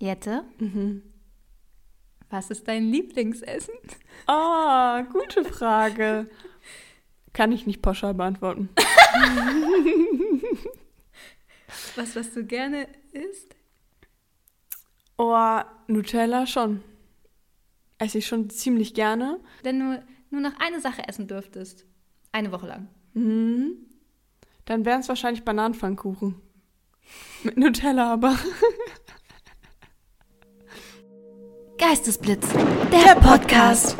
Jette, 0.00 0.44
Mhm. 0.58 1.02
was 2.30 2.50
ist 2.50 2.66
dein 2.66 2.90
Lieblingsessen? 2.90 3.74
Ah, 4.26 5.02
gute 5.02 5.44
Frage. 5.44 6.28
Kann 7.32 7.52
ich 7.52 7.66
nicht 7.66 7.82
pauschal 7.82 8.14
beantworten. 8.14 8.70
Was, 11.96 12.16
was 12.16 12.32
du 12.34 12.44
gerne 12.44 12.88
isst? 13.12 13.54
Oh, 15.16 15.60
Nutella 15.86 16.46
schon. 16.46 16.82
Esse 17.98 18.18
ich 18.18 18.26
schon 18.26 18.50
ziemlich 18.50 18.94
gerne. 18.94 19.38
Wenn 19.62 19.78
du 19.78 20.02
nur 20.30 20.40
noch 20.40 20.58
eine 20.58 20.80
Sache 20.80 21.06
essen 21.06 21.28
dürftest, 21.28 21.84
eine 22.32 22.50
Woche 22.52 22.66
lang. 22.66 22.88
Mhm. 23.14 23.76
Dann 24.64 24.84
wären 24.84 25.00
es 25.00 25.08
wahrscheinlich 25.08 25.44
Bananenpfannkuchen. 25.44 26.40
Mit 27.44 27.56
Nutella 27.56 28.12
aber. 28.12 28.36
Geistesblitz, 31.80 32.46
der, 32.92 33.14
Podcast. 33.14 33.96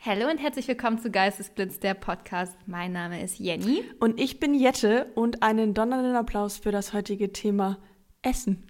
Hallo 0.00 0.28
und 0.28 0.38
herzlich 0.38 0.66
willkommen 0.66 0.98
zu 0.98 1.12
Geistesblitz, 1.12 1.78
der 1.78 1.94
Podcast. 1.94 2.56
Mein 2.66 2.90
Name 2.90 3.22
ist 3.22 3.38
Jenny. 3.38 3.84
Und 4.00 4.18
ich 4.18 4.40
bin 4.40 4.52
Jette 4.52 5.12
und 5.14 5.44
einen 5.44 5.74
donnernden 5.74 6.16
Applaus 6.16 6.56
für 6.56 6.72
das 6.72 6.92
heutige 6.92 7.32
Thema 7.32 7.78
Essen. 8.22 8.66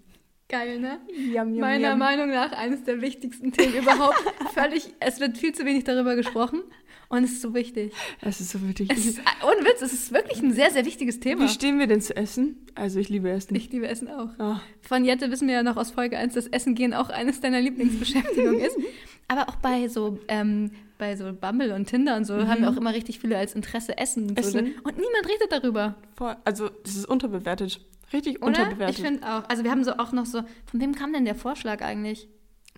Geil, 0.48 0.78
ne? 0.78 1.00
Yum, 1.08 1.52
yum, 1.52 1.60
Meiner 1.60 1.90
yum. 1.90 1.98
Meinung 1.98 2.28
nach 2.28 2.52
eines 2.52 2.84
der 2.84 3.00
wichtigsten 3.00 3.50
Themen 3.52 3.74
überhaupt. 3.76 4.22
Völlig, 4.54 4.94
es 5.00 5.18
wird 5.18 5.38
viel 5.38 5.54
zu 5.54 5.64
wenig 5.64 5.84
darüber 5.84 6.16
gesprochen 6.16 6.62
und 7.08 7.24
es 7.24 7.32
ist 7.32 7.42
so 7.42 7.54
wichtig. 7.54 7.92
Es 8.20 8.40
ist 8.40 8.50
so 8.50 8.62
wichtig. 8.66 8.90
Es 8.92 9.06
ist, 9.06 9.20
ohne 9.42 9.66
Witz, 9.66 9.80
es 9.80 9.94
ist 9.94 10.12
wirklich 10.12 10.42
ein 10.42 10.52
sehr, 10.52 10.70
sehr 10.70 10.84
wichtiges 10.84 11.18
Thema. 11.18 11.44
Wie 11.44 11.48
stehen 11.48 11.78
wir 11.78 11.86
denn 11.86 12.02
zu 12.02 12.14
Essen? 12.14 12.58
Also 12.74 13.00
ich 13.00 13.08
liebe 13.08 13.30
Essen. 13.30 13.54
Ich 13.54 13.70
liebe 13.72 13.88
Essen 13.88 14.08
auch. 14.08 14.38
Ah, 14.38 14.60
Von 14.82 15.06
Jette 15.06 15.30
wissen 15.30 15.48
wir 15.48 15.54
ja 15.54 15.62
noch 15.62 15.78
aus 15.78 15.92
Folge 15.92 16.18
1, 16.18 16.34
dass 16.34 16.46
Essen 16.46 16.74
gehen 16.74 16.92
auch 16.92 17.08
eines 17.08 17.40
deiner 17.40 17.60
Lieblingsbeschäftigungen 17.62 18.60
ist. 18.60 18.76
Aber 19.28 19.48
auch 19.48 19.56
bei 19.56 19.88
so, 19.88 20.18
ähm, 20.28 20.72
bei 20.98 21.16
so 21.16 21.32
Bumble 21.32 21.72
und 21.72 21.86
Tinder 21.86 22.16
und 22.16 22.26
so 22.26 22.46
haben 22.46 22.60
wir 22.60 22.68
auch 22.68 22.76
immer 22.76 22.92
richtig 22.92 23.18
viele 23.18 23.38
als 23.38 23.54
Interesse 23.54 23.96
Essen. 23.96 24.28
Und, 24.28 24.42
so. 24.44 24.58
Essen. 24.58 24.74
und 24.84 24.98
niemand 24.98 25.26
redet 25.26 25.50
darüber. 25.50 25.94
voll. 26.16 26.36
Also 26.44 26.68
das 26.68 26.96
ist 26.96 27.06
unterbewertet. 27.06 27.80
Richtig 28.12 28.42
Oder? 28.42 28.46
unterbewertet. 28.48 28.98
Ich 28.98 29.04
finde 29.04 29.26
auch. 29.26 29.48
Also 29.48 29.64
wir 29.64 29.70
haben 29.70 29.84
so 29.84 29.92
auch 29.94 30.12
noch 30.12 30.26
so, 30.26 30.42
von 30.66 30.80
wem 30.80 30.94
kam 30.94 31.12
denn 31.12 31.24
der 31.24 31.34
Vorschlag 31.34 31.82
eigentlich? 31.82 32.28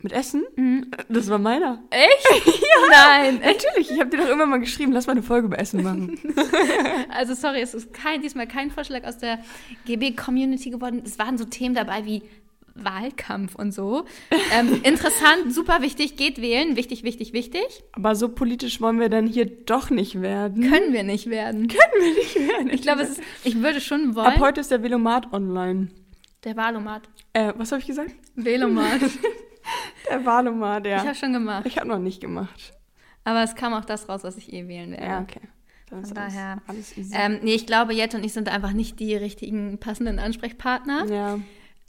Mit 0.02 0.12
Essen? 0.12 0.44
Mhm. 0.56 0.90
Das 1.08 1.30
war 1.30 1.38
meiner. 1.38 1.82
Echt? 1.90 2.46
ja. 2.46 2.88
Nein. 2.90 3.36
Natürlich, 3.44 3.90
ich 3.90 3.98
habe 3.98 4.10
dir 4.10 4.18
doch 4.18 4.28
immer 4.28 4.44
mal 4.44 4.58
geschrieben, 4.58 4.92
lass 4.92 5.06
mal 5.06 5.12
eine 5.12 5.22
Folge 5.22 5.46
über 5.46 5.58
Essen 5.58 5.82
machen. 5.82 6.18
Also 7.08 7.32
sorry, 7.32 7.60
es 7.62 7.72
ist 7.72 7.94
kein, 7.94 8.20
diesmal 8.20 8.46
kein 8.46 8.70
Vorschlag 8.70 9.04
aus 9.04 9.16
der 9.16 9.38
GB-Community 9.86 10.68
geworden. 10.68 11.02
Es 11.04 11.18
waren 11.18 11.38
so 11.38 11.44
Themen 11.46 11.74
dabei 11.74 12.04
wie 12.04 12.22
Wahlkampf 12.82 13.54
und 13.54 13.72
so. 13.72 14.04
Ähm, 14.52 14.80
interessant, 14.82 15.52
super 15.52 15.82
wichtig, 15.82 16.16
geht 16.16 16.40
wählen. 16.40 16.76
Wichtig, 16.76 17.02
wichtig, 17.02 17.32
wichtig. 17.32 17.84
Aber 17.92 18.14
so 18.14 18.28
politisch 18.28 18.80
wollen 18.80 19.00
wir 19.00 19.08
dann 19.08 19.26
hier 19.26 19.46
doch 19.46 19.90
nicht 19.90 20.20
werden. 20.20 20.70
Können 20.70 20.92
wir 20.92 21.02
nicht 21.02 21.28
werden. 21.28 21.68
Können 21.68 21.92
wir 22.00 22.14
nicht 22.14 22.36
werden. 22.36 22.70
Ich 22.70 22.82
glaube, 22.82 23.02
ist, 23.02 23.20
ich 23.44 23.60
würde 23.62 23.80
schon 23.80 24.10
Ab 24.10 24.16
wollen. 24.16 24.40
heute 24.40 24.60
ist 24.60 24.70
der 24.70 24.82
Velomat 24.82 25.32
online. 25.32 25.88
Der 26.44 26.56
Wahlomat. 26.56 27.02
Äh, 27.32 27.52
was 27.56 27.72
habe 27.72 27.80
ich 27.80 27.86
gesagt? 27.86 28.12
Velomat. 28.34 29.00
Der 30.08 30.24
Valomat, 30.24 30.86
ja. 30.86 30.98
Ich 30.98 31.02
habe 31.02 31.14
schon 31.16 31.32
gemacht. 31.32 31.66
Ich 31.66 31.76
habe 31.78 31.88
noch 31.88 31.98
nicht 31.98 32.20
gemacht. 32.20 32.72
Aber 33.24 33.42
es 33.42 33.56
kam 33.56 33.74
auch 33.74 33.84
das 33.84 34.08
raus, 34.08 34.22
was 34.22 34.36
ich 34.36 34.52
eh 34.52 34.68
wählen 34.68 34.92
werde. 34.92 35.04
Ja, 35.04 35.20
okay. 35.20 35.40
Dann 35.90 36.04
Von 36.04 36.16
alles, 36.16 36.34
daher, 36.34 36.62
alles 36.66 36.96
easy. 36.96 37.14
Ähm, 37.16 37.40
nee, 37.42 37.54
ich 37.54 37.66
glaube, 37.66 37.92
Jette 37.92 38.16
und 38.16 38.24
ich 38.24 38.32
sind 38.32 38.48
einfach 38.48 38.72
nicht 38.72 39.00
die 39.00 39.14
richtigen 39.16 39.78
passenden 39.78 40.18
Ansprechpartner. 40.18 41.06
ja, 41.06 41.38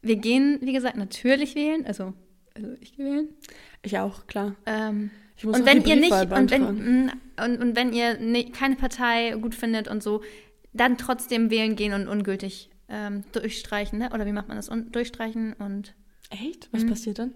Wir 0.02 0.16
gehen, 0.18 0.60
wie 0.62 0.74
gesagt, 0.74 0.96
natürlich 0.98 1.56
wählen. 1.56 1.86
Also, 1.86 2.14
also 2.56 2.70
ich 2.82 2.96
gehe 2.96 3.06
wählen. 3.06 3.28
ich 3.84 3.98
auch, 4.00 4.28
klar. 4.28 4.56
Ähm, 4.66 5.10
Ich 5.38 5.44
muss 5.44 5.58
und 5.60 5.66
wenn 5.66 5.84
ihr 5.86 5.96
nicht 5.96 6.12
und 6.12 6.30
wenn, 6.32 6.48
beantragen. 6.48 7.06
mm, 7.06 7.12
und, 7.44 7.62
und 7.62 7.76
wenn 7.76 7.94
ihr 7.94 8.18
ne, 8.20 8.50
keine 8.52 8.76
Partei 8.76 9.32
gut 9.42 9.56
findet 9.56 9.88
und 9.88 10.02
so, 10.04 10.22
dann 10.74 10.98
trotzdem 10.98 11.50
wählen 11.50 11.76
gehen 11.76 11.94
und 11.94 12.08
ungültig 12.08 12.70
ähm, 12.90 13.24
durchstreichen, 13.34 14.00
ne? 14.00 14.10
Oder 14.14 14.26
wie 14.26 14.32
macht 14.32 14.48
man 14.48 14.58
das? 14.58 14.70
Und 14.70 14.96
durchstreichen 14.96 15.54
und 15.54 15.94
Echt? 16.30 16.70
Was 16.72 16.84
Mhm. 16.84 16.90
passiert 16.90 17.20
dann? 17.20 17.34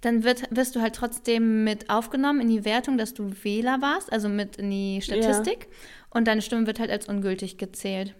dann 0.00 0.24
wird, 0.24 0.44
wirst 0.50 0.74
du 0.74 0.80
halt 0.80 0.96
trotzdem 0.96 1.62
mit 1.62 1.90
aufgenommen 1.90 2.40
in 2.40 2.48
die 2.48 2.64
Wertung, 2.64 2.98
dass 2.98 3.14
du 3.14 3.30
Wähler 3.44 3.80
warst, 3.80 4.12
also 4.12 4.28
mit 4.28 4.56
in 4.56 4.68
die 4.70 5.00
Statistik. 5.00 5.68
Und 6.10 6.26
deine 6.26 6.42
Stimme 6.42 6.66
wird 6.66 6.80
halt 6.80 6.90
als 6.90 7.08
ungültig 7.08 7.56
gezählt. 7.56 8.14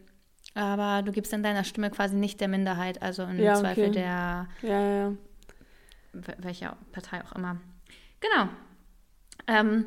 Aber 0.61 1.01
du 1.03 1.11
gibst 1.13 1.33
dann 1.33 1.43
deiner 1.43 1.65
Stimme 1.65 1.91
quasi 1.91 2.15
nicht 2.17 2.39
der 2.41 2.49
Minderheit, 2.49 3.01
also 3.01 3.23
im 3.23 3.39
Ja, 3.41 3.55
Zweifel 3.55 3.85
okay. 3.85 3.93
der 3.95 4.49
Ja, 4.63 4.69
ja, 4.69 4.95
ja. 4.95 5.13
wel- 6.13 6.37
welcher 6.45 6.77
Partei 6.93 7.23
auch 7.25 7.33
immer. 7.35 7.59
Genau. 8.21 8.49
Ähm, 9.47 9.87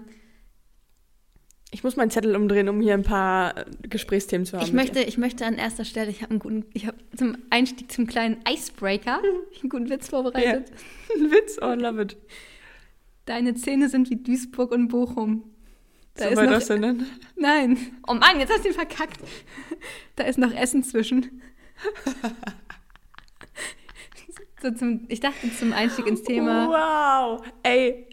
Ich 1.72 1.83
muss 1.83 1.95
meinen 1.95 2.09
Zettel 2.12 2.35
umdrehen, 2.35 2.69
um 2.69 2.81
hier 2.81 2.94
ein 2.95 3.03
paar 3.03 3.56
äh, 3.57 3.66
Gesprächsthemen 3.83 4.45
zu 4.45 4.57
haben. 4.57 4.66
ich, 4.66 4.73
möchte, 4.73 5.00
ich 5.01 5.17
möchte 5.17 5.45
an 5.45 5.56
erster 5.56 5.85
Stelle, 5.85 6.09
ich 6.09 6.22
habe 6.22 6.31
einen 6.31 6.39
guten, 6.39 6.66
ich 6.73 6.88
habe 6.88 6.97
zum 7.16 7.38
Einstieg 7.51 7.91
zum 7.91 8.07
kleinen 8.07 8.38
Icebreaker 8.47 9.19
einen 9.62 9.69
guten 9.69 9.89
Witz 9.89 10.09
vorbereitet. 10.09 10.69
Ja. 10.69 10.75
Ein 11.25 11.31
Witz, 11.31 11.57
oh, 11.62 11.73
love 11.73 12.01
it. 12.01 12.17
Deine 13.25 13.53
Zähne 13.56 13.89
sind 13.89 14.09
wie 14.09 14.16
Duisburg 14.17 14.72
und 14.72 14.88
Bochum. 14.88 15.44
Da 16.16 16.25
ist 16.28 16.35
noch, 16.41 16.50
das 16.50 16.68
denn 16.68 16.81
dann? 16.81 17.07
Nein. 17.35 17.78
Oh 18.07 18.13
Mann, 18.13 18.40
jetzt 18.40 18.51
hast 18.51 18.63
du 18.63 18.69
ihn 18.69 18.74
verkackt. 18.74 19.19
Da 20.16 20.24
ist 20.25 20.38
noch 20.38 20.53
Essen 20.53 20.84
zwischen. 20.84 21.41
So 24.63 24.72
zum, 24.72 25.01
ich 25.09 25.19
dachte 25.19 25.53
zum 25.59 25.74
Einstieg 25.74 26.07
ins 26.07 26.24
Thema. 26.24 26.69
Wow. 26.69 27.46
Ey, 27.63 28.07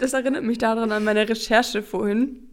das 0.00 0.14
erinnert 0.14 0.42
mich 0.42 0.58
daran 0.58 0.90
an 0.90 1.04
meine 1.04 1.28
Recherche 1.28 1.80
vorhin. 1.80 2.48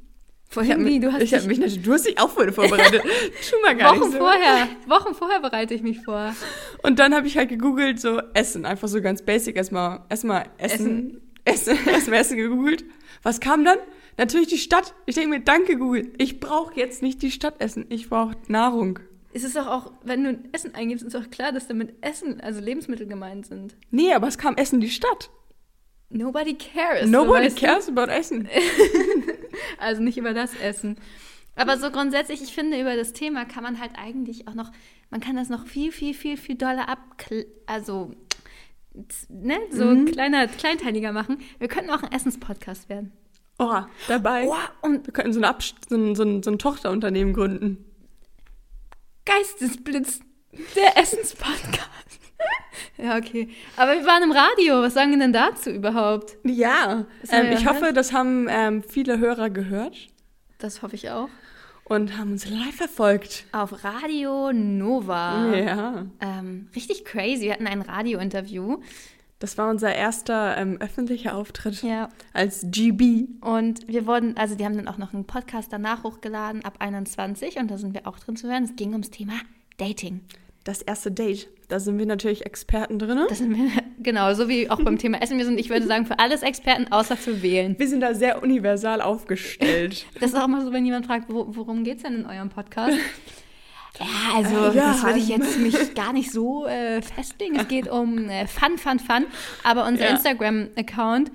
Vorhin 0.49 0.85
wie, 0.85 0.99
du 0.99 1.11
hast 1.11 1.23
ich 1.23 1.33
hab 1.33 1.39
dich 1.39 1.47
mich 1.47 1.57
natürlich, 1.57 1.81
du 1.81 1.93
hast 1.93 2.05
dich 2.05 2.19
auch 2.19 2.29
vorhin 2.29 2.53
vorbereitet. 2.53 3.01
Tu 3.49 3.55
mal 3.63 3.75
gar 3.75 3.95
Wochen 3.95 4.01
nicht 4.01 4.11
so. 4.11 4.17
vorher, 4.19 4.67
Wochen 4.85 5.15
vorher 5.15 5.39
bereite 5.39 5.73
ich 5.73 5.81
mich 5.81 6.01
vor. 6.01 6.35
Und 6.83 6.99
dann 6.99 7.15
habe 7.15 7.25
ich 7.25 7.35
halt 7.35 7.49
gegoogelt, 7.49 7.99
so 7.99 8.21
Essen, 8.35 8.67
einfach 8.67 8.87
so 8.87 9.01
ganz 9.01 9.23
basic, 9.23 9.55
erstmal 9.55 10.01
erstmal 10.09 10.45
Essen, 10.59 11.19
Essen, 11.43 11.75
erstmal 11.87 12.19
Essen 12.19 12.37
gegoogelt. 12.37 12.85
Was 13.23 13.39
kam 13.39 13.65
dann? 13.65 13.79
Natürlich 14.17 14.47
die 14.47 14.57
Stadt. 14.57 14.93
Ich 15.05 15.15
denke 15.15 15.29
mir, 15.29 15.39
danke 15.41 15.77
Google. 15.77 16.13
Ich 16.17 16.39
brauche 16.39 16.75
jetzt 16.79 17.01
nicht 17.01 17.21
die 17.21 17.31
Stadt 17.31 17.59
essen, 17.59 17.85
ich 17.89 18.09
brauche 18.09 18.35
Nahrung. 18.47 18.99
Es 19.35 19.43
ist 19.43 19.55
doch 19.55 19.65
auch, 19.67 19.91
wenn 20.03 20.23
du 20.23 20.39
Essen 20.51 20.75
eingibst, 20.75 21.03
ist 21.03 21.15
doch 21.15 21.29
klar, 21.31 21.51
dass 21.51 21.67
damit 21.67 21.95
Essen, 22.01 22.39
also 22.41 22.59
Lebensmittel 22.61 23.07
gemeint 23.07 23.47
sind. 23.47 23.75
Nee, 23.89 24.13
aber 24.13 24.27
es 24.27 24.37
kam 24.37 24.55
Essen 24.55 24.79
die 24.79 24.91
Stadt. 24.91 25.31
Nobody 26.09 26.53
cares. 26.55 27.05
so, 27.05 27.09
Nobody 27.09 27.45
weißt 27.47 27.59
du? 27.61 27.65
cares 27.65 27.89
about 27.89 28.11
Essen. 28.11 28.47
Also 29.79 30.01
nicht 30.01 30.17
über 30.17 30.33
das 30.33 30.55
Essen. 30.55 30.97
Aber 31.55 31.77
so 31.77 31.91
grundsätzlich, 31.91 32.41
ich 32.41 32.53
finde, 32.53 32.79
über 32.79 32.95
das 32.95 33.13
Thema 33.13 33.45
kann 33.45 33.63
man 33.63 33.79
halt 33.79 33.91
eigentlich 33.97 34.47
auch 34.47 34.53
noch, 34.55 34.71
man 35.11 35.19
kann 35.21 35.35
das 35.35 35.49
noch 35.49 35.67
viel, 35.67 35.91
viel, 35.91 36.13
viel, 36.13 36.37
viel 36.37 36.55
doller 36.55 36.89
ab, 36.89 36.99
also, 37.67 38.11
ne, 39.29 39.57
so 39.71 39.85
Mhm. 39.85 40.05
kleiner, 40.05 40.47
kleinteiliger 40.47 41.11
machen. 41.11 41.37
Wir 41.59 41.67
könnten 41.67 41.91
auch 41.91 42.01
ein 42.03 42.11
Essenspodcast 42.11 42.89
werden. 42.89 43.11
Oh, 43.59 43.81
dabei. 44.07 44.47
Oh, 44.47 44.55
und 44.87 45.05
Wir 45.05 45.13
könnten 45.13 45.33
so, 45.33 45.41
eine 45.41 45.55
so, 45.89 45.95
ein, 45.95 46.15
so, 46.15 46.23
ein, 46.23 46.43
so 46.43 46.51
ein 46.51 46.59
Tochterunternehmen 46.59 47.33
gründen. 47.33 47.85
Geistesblitz, 49.25 50.19
der 50.75 50.97
Essenspodcast. 50.97 51.89
ja, 52.97 53.17
okay. 53.17 53.49
Aber 53.77 53.93
wir 53.93 54.05
waren 54.05 54.23
im 54.23 54.31
Radio. 54.31 54.81
Was 54.81 54.93
sagen 54.95 55.11
wir 55.11 55.19
denn 55.19 55.33
dazu 55.33 55.69
überhaupt? 55.69 56.37
Ja, 56.43 57.05
ähm, 57.29 57.51
ich 57.53 57.61
ja 57.61 57.69
hoffe, 57.69 57.93
das 57.93 58.11
haben 58.11 58.47
ähm, 58.49 58.83
viele 58.83 59.19
Hörer 59.19 59.49
gehört 59.49 60.07
Das 60.57 60.81
hoffe 60.81 60.95
ich 60.95 61.09
auch. 61.09 61.29
und 61.85 62.17
haben 62.17 62.31
uns 62.33 62.49
live 62.49 62.75
verfolgt. 62.75 63.45
Auf 63.51 63.83
Radio 63.83 64.51
Nova. 64.51 65.53
Ja, 65.55 66.05
Ähm, 66.19 66.69
richtig 66.75 67.05
crazy. 67.05 67.43
Wir 67.43 67.53
hatten 67.53 67.67
ein 67.67 67.81
Radiointerview. 67.81 68.79
Das 69.43 69.57
war 69.57 69.69
unser 69.69 69.93
erster 69.93 70.55
ähm, 70.55 70.77
öffentlicher 70.79 71.35
Auftritt 71.35 71.83
Ja. 71.83 72.07
als 72.31 72.65
GB. 72.71 73.25
Und 73.41 73.85
wir 73.89 74.07
wurden, 74.07 74.37
also 74.37 74.55
die 74.55 74.63
haben 74.63 74.77
dann 74.77 74.87
auch 74.87 74.97
noch 74.97 75.13
einen 75.13 75.25
Podcast 75.25 75.73
danach 75.73 76.05
hochgeladen, 76.05 76.63
ab 76.63 76.75
21. 76.79 77.57
Und 77.57 77.69
da 77.69 77.77
sind 77.77 77.93
wir 77.93 78.07
auch 78.07 78.17
drin 78.19 78.37
zu 78.37 78.47
hören. 78.49 78.63
Es 78.63 78.77
ging 78.77 78.93
ums 78.93 79.09
Thema 79.09 79.33
Dating. 79.75 80.21
Das 80.63 80.81
erste 80.81 81.11
Date. 81.11 81.49
Da 81.67 81.81
sind 81.81 81.99
wir 81.99 82.05
natürlich 82.05 82.45
Experten 82.45 82.99
drin. 82.99 83.19
Das 83.27 83.39
sind 83.39 83.53
wir, 83.53 83.69
genau, 83.99 84.33
so 84.33 84.47
wie 84.47 84.69
auch 84.69 84.81
beim 84.81 84.97
Thema 84.97 85.21
Essen. 85.21 85.37
Wir 85.37 85.43
sind, 85.43 85.59
ich 85.59 85.69
würde 85.69 85.87
sagen, 85.87 86.05
für 86.05 86.19
alles 86.19 86.41
Experten, 86.41 86.89
außer 86.89 87.17
für 87.17 87.41
Wählen. 87.41 87.77
Wir 87.77 87.89
sind 87.89 87.99
da 87.99 88.13
sehr 88.13 88.41
universal 88.41 89.01
aufgestellt. 89.01 90.05
Das 90.21 90.31
ist 90.31 90.37
auch 90.39 90.47
mal 90.47 90.63
so, 90.63 90.71
wenn 90.71 90.85
jemand 90.85 91.05
fragt, 91.05 91.29
wo, 91.29 91.47
worum 91.49 91.83
geht 91.83 91.97
es 91.97 92.03
denn 92.03 92.15
in 92.15 92.25
eurem 92.25 92.47
Podcast? 92.47 92.97
Ja, 93.99 94.05
also 94.35 94.55
Äh, 94.55 94.75
ja, 94.75 94.91
das 94.93 95.03
würde 95.03 95.19
ich 95.19 95.27
jetzt 95.27 95.57
mich 95.59 95.75
gar 95.95 96.13
nicht 96.13 96.31
so 96.31 96.65
äh, 96.65 97.01
festlegen. 97.01 97.57
Es 97.57 97.67
geht 97.67 97.87
um 97.87 98.29
äh, 98.29 98.47
Fun, 98.47 98.77
Fun, 98.77 98.99
Fun. 98.99 99.25
Aber 99.63 99.85
unser 99.85 100.05
Ja. 100.05 100.11
Instagram-Account 100.11 101.31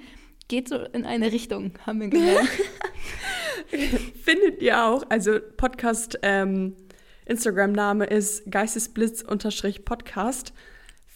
geht 0.48 0.68
so 0.68 0.76
in 0.76 1.04
eine 1.04 1.30
Richtung, 1.30 1.72
haben 1.86 2.00
wir 2.00 2.08
gehört. 2.08 2.46
Findet 4.24 4.62
ihr 4.62 4.82
auch, 4.84 5.04
also 5.10 5.38
Podcast, 5.56 6.18
ähm, 6.22 6.74
Instagram-Name 7.26 8.06
ist 8.06 8.50
geistesblitz-podcast. 8.50 10.52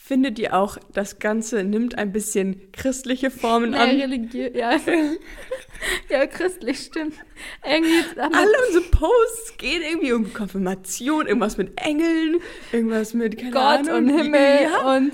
Findet 0.05 0.37
ihr 0.41 0.55
auch, 0.55 0.79
das 0.93 1.21
Ganze 1.21 1.63
nimmt 1.63 1.97
ein 1.97 2.11
bisschen 2.11 2.73
christliche 2.73 3.31
Formen 3.31 3.71
Nein, 3.71 3.91
an? 3.91 4.01
religiös, 4.01 4.51
ja. 4.53 4.73
ja, 6.11 6.27
christlich, 6.27 6.81
stimmt. 6.81 7.15
Irgendwie 7.65 8.21
Alle 8.21 8.53
unsere 8.67 8.85
Posts 8.91 9.57
gehen 9.59 9.81
irgendwie 9.83 10.13
um 10.13 10.35
Konfirmation, 10.35 11.29
irgendwas 11.29 11.57
mit 11.57 11.81
Engeln, 11.81 12.41
irgendwas 12.73 13.15
mit 13.15 13.39
keine 13.39 13.53
Gott 13.53 13.89
Ahnung, 13.89 14.09
und 14.09 14.09
Himmel 14.09 14.63
Ja, 14.65 14.97
und 14.97 15.13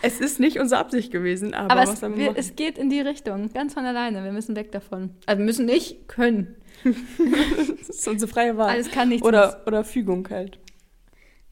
es 0.00 0.20
ist 0.20 0.40
nicht 0.40 0.58
unsere 0.58 0.80
Absicht 0.80 1.12
gewesen, 1.12 1.52
aber, 1.52 1.82
aber 1.82 1.92
es, 1.92 2.00
wir, 2.00 2.32
es 2.34 2.56
geht 2.56 2.78
in 2.78 2.88
die 2.88 3.00
Richtung, 3.00 3.52
ganz 3.52 3.74
von 3.74 3.84
alleine. 3.84 4.24
Wir 4.24 4.32
müssen 4.32 4.56
weg 4.56 4.72
davon. 4.72 5.10
Also 5.26 5.38
wir 5.38 5.44
müssen 5.44 5.66
nicht 5.66 6.08
können. 6.08 6.56
das 7.78 7.90
ist 7.90 8.08
unsere 8.08 8.30
freie 8.30 8.56
Wahl. 8.56 8.70
Alles 8.70 8.90
kann 8.90 9.10
nichts. 9.10 9.26
oder, 9.26 9.62
oder 9.66 9.84
Fügung 9.84 10.26
halt. 10.30 10.58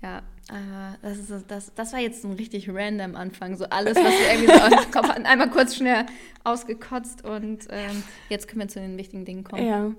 Ja, 0.02 0.22
äh, 0.48 0.96
das, 1.02 1.18
ist, 1.18 1.44
das, 1.48 1.72
das 1.74 1.92
war 1.92 2.00
jetzt 2.00 2.24
ein 2.24 2.32
richtig 2.32 2.68
random 2.68 3.14
Anfang. 3.16 3.56
So 3.56 3.64
alles, 3.66 3.96
was 3.96 4.04
wir 4.04 4.32
irgendwie 4.32 4.52
so 4.52 4.84
im 4.84 4.90
Kopf 4.90 5.08
hatten, 5.08 5.26
einmal 5.26 5.50
kurz 5.50 5.76
schnell 5.76 6.06
ausgekotzt 6.44 7.24
und 7.24 7.66
ähm, 7.70 8.02
jetzt 8.28 8.48
können 8.48 8.60
wir 8.60 8.68
zu 8.68 8.80
den 8.80 8.96
wichtigen 8.96 9.24
Dingen 9.24 9.44
kommen. 9.44 9.66
Ja. 9.66 9.92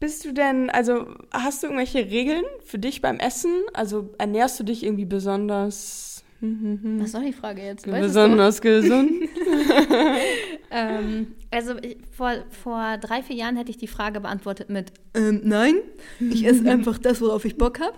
Bist 0.00 0.24
du 0.24 0.32
denn, 0.32 0.70
also 0.70 1.06
hast 1.32 1.62
du 1.62 1.68
irgendwelche 1.68 2.10
Regeln 2.10 2.44
für 2.64 2.78
dich 2.78 3.00
beim 3.00 3.18
Essen? 3.18 3.54
Also 3.72 4.12
ernährst 4.18 4.58
du 4.58 4.64
dich 4.64 4.82
irgendwie 4.82 5.04
besonders, 5.04 6.24
hm, 6.40 6.60
hm, 6.60 6.80
hm, 6.82 7.02
Was 7.02 7.12
soll 7.12 7.24
die 7.24 7.32
Frage 7.32 7.62
jetzt? 7.62 7.90
Weißt 7.90 8.02
besonders 8.02 8.60
gesund? 8.60 9.12
Ähm, 10.70 11.34
also 11.50 11.76
ich, 11.82 11.98
vor, 12.10 12.32
vor 12.50 12.98
drei, 12.98 13.22
vier 13.22 13.36
Jahren 13.36 13.56
hätte 13.56 13.70
ich 13.70 13.76
die 13.76 13.86
Frage 13.86 14.20
beantwortet 14.20 14.70
mit 14.70 14.92
ähm, 15.14 15.40
Nein, 15.44 15.76
ich 16.18 16.44
esse 16.46 16.64
einfach 16.70 16.98
das, 16.98 17.20
worauf 17.20 17.44
ich 17.44 17.56
Bock 17.56 17.80
habe. 17.80 17.96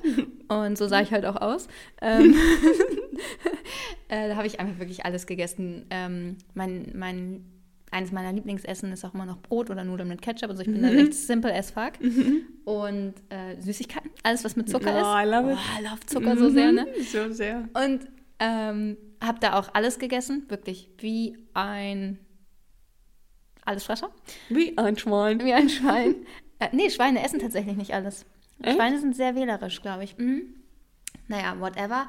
Und 0.48 0.76
so 0.76 0.86
sah 0.88 1.00
ich 1.00 1.10
halt 1.12 1.24
auch 1.26 1.36
aus. 1.36 1.68
Ähm, 2.02 2.34
äh, 4.08 4.28
da 4.28 4.36
habe 4.36 4.46
ich 4.46 4.60
einfach 4.60 4.78
wirklich 4.78 5.04
alles 5.04 5.26
gegessen. 5.26 5.86
Ähm, 5.90 6.36
mein, 6.54 6.92
mein, 6.94 7.44
eines 7.90 8.12
meiner 8.12 8.32
Lieblingsessen 8.32 8.92
ist 8.92 9.04
auch 9.04 9.14
immer 9.14 9.26
noch 9.26 9.38
Brot 9.38 9.70
oder 9.70 9.84
Nudeln 9.84 10.08
mit 10.08 10.20
Ketchup. 10.22 10.50
Also 10.50 10.62
ich 10.62 10.68
bin 10.68 10.82
da 10.82 10.90
echt 10.90 11.14
simple 11.14 11.54
as 11.54 11.70
fuck. 11.70 11.92
Und 12.64 13.14
äh, 13.30 13.60
Süßigkeiten, 13.60 14.10
alles 14.22 14.44
was 14.44 14.56
mit 14.56 14.68
Zucker 14.68 14.92
Oh, 14.94 14.98
ist. 14.98 15.24
I 15.24 15.30
love 15.30 15.52
it. 15.52 15.58
Oh, 15.58 15.80
I 15.80 15.84
love 15.84 16.00
Zucker 16.06 16.36
so 16.36 16.50
sehr, 16.50 16.72
ne? 16.72 16.86
Mhm, 16.86 17.02
So 17.04 17.32
sehr. 17.32 17.68
Und 17.74 18.06
ähm, 18.38 18.96
habe 19.22 19.38
da 19.40 19.58
auch 19.58 19.70
alles 19.72 19.98
gegessen, 19.98 20.44
wirklich 20.48 20.90
wie 20.98 21.38
ein 21.54 22.18
Allesfresser, 23.66 24.10
Wie 24.48 24.76
ein 24.78 24.96
Schwein. 24.96 25.44
wie 25.44 25.52
ein 25.52 25.68
Schwein. 25.68 26.14
äh, 26.58 26.68
nee, 26.72 26.88
Schweine 26.88 27.22
essen 27.24 27.40
tatsächlich 27.40 27.76
nicht 27.76 27.92
alles. 27.92 28.24
Echt? 28.62 28.76
Schweine 28.76 28.98
sind 28.98 29.14
sehr 29.14 29.34
wählerisch, 29.34 29.82
glaube 29.82 30.04
ich. 30.04 30.16
Mhm. 30.16 30.54
Naja, 31.28 31.58
whatever. 31.60 32.08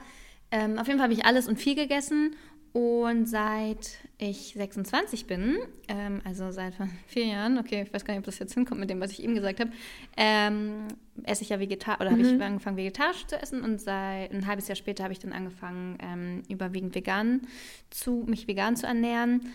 Ähm, 0.51 0.77
auf 0.79 0.87
jeden 0.87 0.99
Fall 0.99 1.09
habe 1.09 1.13
ich 1.13 1.25
alles 1.25 1.47
und 1.47 1.57
viel 1.57 1.75
gegessen. 1.75 2.35
Und 2.73 3.27
seit 3.27 3.97
ich 4.19 4.53
26 4.53 5.25
bin, 5.25 5.57
ähm, 5.87 6.21
also 6.23 6.51
seit 6.51 6.75
vier 7.07 7.25
Jahren, 7.25 7.57
okay, 7.57 7.81
ich 7.81 7.93
weiß 7.93 8.05
gar 8.05 8.13
nicht, 8.13 8.19
ob 8.19 8.25
das 8.25 8.37
jetzt 8.37 8.53
hinkommt 8.53 8.79
mit 8.79 8.89
dem, 8.89 8.99
was 8.99 9.11
ich 9.11 9.23
eben 9.23 9.33
gesagt 9.33 9.59
habe, 9.59 9.71
ähm, 10.15 10.87
esse 11.23 11.41
ich 11.41 11.49
ja 11.49 11.59
vegetarisch 11.59 12.01
oder 12.01 12.11
habe 12.11 12.21
ich 12.21 12.41
angefangen 12.41 12.77
vegetarisch 12.77 13.25
zu 13.25 13.41
essen 13.41 13.63
und 13.63 13.81
seit 13.81 14.31
ein 14.31 14.45
halbes 14.45 14.67
Jahr 14.67 14.75
später 14.75 15.03
habe 15.03 15.13
ich 15.13 15.19
dann 15.19 15.33
angefangen 15.33 15.97
ähm, 16.01 16.43
überwiegend 16.49 16.93
vegan 16.93 17.47
zu 17.89 18.25
mich 18.27 18.47
vegan 18.47 18.75
zu 18.75 18.85
ernähren. 18.85 19.49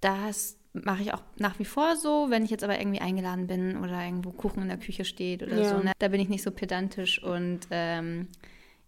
Das 0.00 0.56
mache 0.72 1.02
ich 1.02 1.12
auch 1.12 1.22
nach 1.36 1.58
wie 1.58 1.64
vor 1.64 1.96
so, 1.96 2.26
wenn 2.30 2.44
ich 2.44 2.50
jetzt 2.50 2.62
aber 2.64 2.78
irgendwie 2.78 3.00
eingeladen 3.00 3.46
bin 3.46 3.76
oder 3.78 4.04
irgendwo 4.04 4.30
Kuchen 4.30 4.62
in 4.62 4.68
der 4.68 4.78
Küche 4.78 5.04
steht 5.04 5.42
oder 5.42 5.58
Ja. 5.58 5.68
so. 5.68 5.82
Ne? 5.82 5.92
Da 5.98 6.08
bin 6.08 6.20
ich 6.20 6.28
nicht 6.28 6.42
so 6.42 6.50
pedantisch 6.52 7.22
und 7.22 7.60
ähm, 7.70 8.28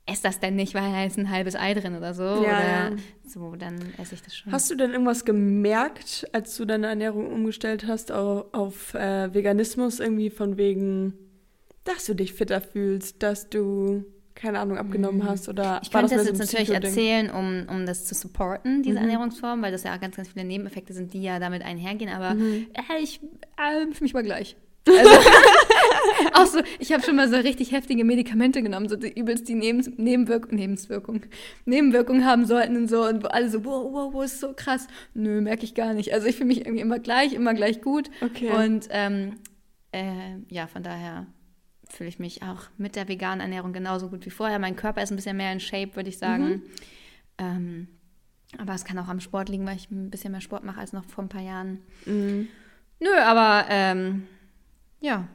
esse 0.07 0.23
das 0.25 0.41
dann 0.41 0.55
nicht, 0.57 0.75
weil 0.75 0.93
da 0.93 1.05
ist 1.05 1.19
ein 1.19 1.31
halbes 1.31 1.55
Ei 1.57 1.75
drin 1.75 1.97
oder 1.97 2.15
so. 2.15 2.23
Ja, 2.23 2.39
oder 2.39 2.67
ja. 2.67 2.91
so, 3.27 3.57
dann 3.57 3.79
esse 4.01 4.15
ich 4.15 4.23
das 4.23 4.37
schon. 4.37 4.53
Hast 4.53 4.71
du 4.71 4.75
denn 4.77 4.93
irgendwas 4.93 5.25
gemerkt, 5.25 6.27
als 6.33 6.57
du 6.57 6.65
deine 6.65 6.87
Ernährung 6.89 7.33
umgestellt 7.33 7.87
hast 7.87 8.13
auf, 8.13 8.47
auf 8.53 8.95
äh, 8.95 9.33
Veganismus, 9.35 10.01
irgendwie 10.01 10.31
von 10.31 10.57
wegen, 10.57 11.15
dass 11.85 12.07
du 12.07 12.15
dich 12.15 12.33
fitter 12.33 12.61
fühlst, 12.61 13.23
dass 13.23 13.49
du, 13.51 14.05
keine 14.43 14.59
Ahnung, 14.59 14.77
abgenommen 14.77 15.25
hast? 15.25 15.49
Oder 15.49 15.75
Mhm. 15.77 15.79
Ich 15.83 15.91
könnte 15.93 16.15
das 16.17 16.25
mehr 16.25 16.33
jetzt 16.35 16.51
so 16.51 16.57
natürlich 16.57 16.71
erzählen, 16.75 17.31
um, 17.31 17.67
um 17.75 17.87
das 17.87 18.05
zu 18.05 18.15
supporten, 18.15 18.83
diese 18.83 18.97
Mhm. 18.97 19.03
Ernährungsform, 19.05 19.63
weil 19.63 19.71
das 19.73 19.85
ja 19.85 19.95
auch 19.95 20.01
ganz, 20.01 20.17
ganz 20.17 20.29
viele 20.29 20.45
Nebeneffekte 20.45 20.93
sind, 20.93 21.13
die 21.15 21.23
ja 21.23 21.39
damit 21.39 21.63
einhergehen. 21.65 22.11
Aber 22.13 22.35
Mhm. 22.35 22.67
äh, 22.75 23.03
ich 23.03 23.21
äh, 23.57 23.93
für 23.93 24.03
mich 24.05 24.13
mal 24.15 24.23
gleich. 24.23 24.57
Also, 24.85 25.11
auch 26.35 26.47
so, 26.47 26.61
ich 26.81 26.93
habe 26.93 27.05
schon 27.05 27.15
mal 27.15 27.29
so 27.29 27.37
richtig 27.37 27.71
heftige 27.71 28.05
Medikamente 28.05 28.63
genommen, 28.63 28.89
so 28.89 28.97
die 28.97 29.13
übelst 29.17 29.49
die 29.49 29.55
Neben 29.55 29.79
Nebenwirk 29.97 30.53
Nebenwirkung, 30.53 31.23
Nebenwirkungen 31.67 32.25
haben 32.27 32.47
sollten 32.47 32.77
und 32.77 32.89
so 32.89 33.05
und 33.07 33.23
wo 33.23 33.29
alle 33.29 33.49
so, 33.49 33.65
wow, 33.65 33.93
wow, 33.93 34.13
wow, 34.13 34.25
ist 34.25 34.41
so 34.41 34.53
krass. 34.55 34.89
Nö, 35.15 35.41
merke 35.41 35.65
ich 35.65 35.75
gar 35.75 35.95
nicht. 35.95 36.13
Also 36.13 36.27
ich 36.27 36.35
fühle 36.35 36.49
mich 36.49 36.61
irgendwie 36.63 36.81
immer 36.81 36.99
gleich, 36.99 37.33
immer 37.33 37.55
gleich 37.55 37.81
gut. 37.81 38.11
Okay. 38.21 38.51
Und 38.51 38.89
ähm, 38.91 39.35
äh, 39.93 40.37
ja, 40.49 40.67
von 40.67 40.83
daher 40.83 41.27
fühle 41.93 42.09
ich 42.09 42.19
mich 42.19 42.43
auch 42.43 42.63
mit 42.79 42.97
der 42.97 43.09
veganen 43.09 43.41
Ernährung 43.41 43.73
genauso 43.73 44.09
gut 44.09 44.25
wie 44.27 44.31
vorher. 44.31 44.59
Mein 44.59 44.77
Körper 44.77 45.03
ist 45.03 45.11
ein 45.11 45.17
bisschen 45.17 45.37
mehr 45.37 45.53
in 45.53 45.61
Shape, 45.61 45.95
würde 45.97 46.09
ich 46.09 46.19
sagen. 46.19 46.45
Mhm. 46.49 46.63
Ähm, 47.39 47.89
aber 48.59 48.75
es 48.75 48.85
kann 48.85 48.99
auch 48.99 49.09
am 49.09 49.21
Sport 49.21 49.49
liegen, 49.49 49.67
weil 49.67 49.77
ich 49.77 49.91
ein 49.91 50.11
bisschen 50.11 50.33
mehr 50.33 50.41
Sport 50.41 50.65
mache 50.65 50.81
als 50.81 50.93
noch 50.93 51.05
vor 51.05 51.25
ein 51.25 51.29
paar 51.29 51.41
Jahren. 51.43 51.79
Mhm. 52.07 52.49
Nö, 53.01 53.09
aber 53.25 53.67
ähm, 53.69 54.25
ja, 55.01 55.27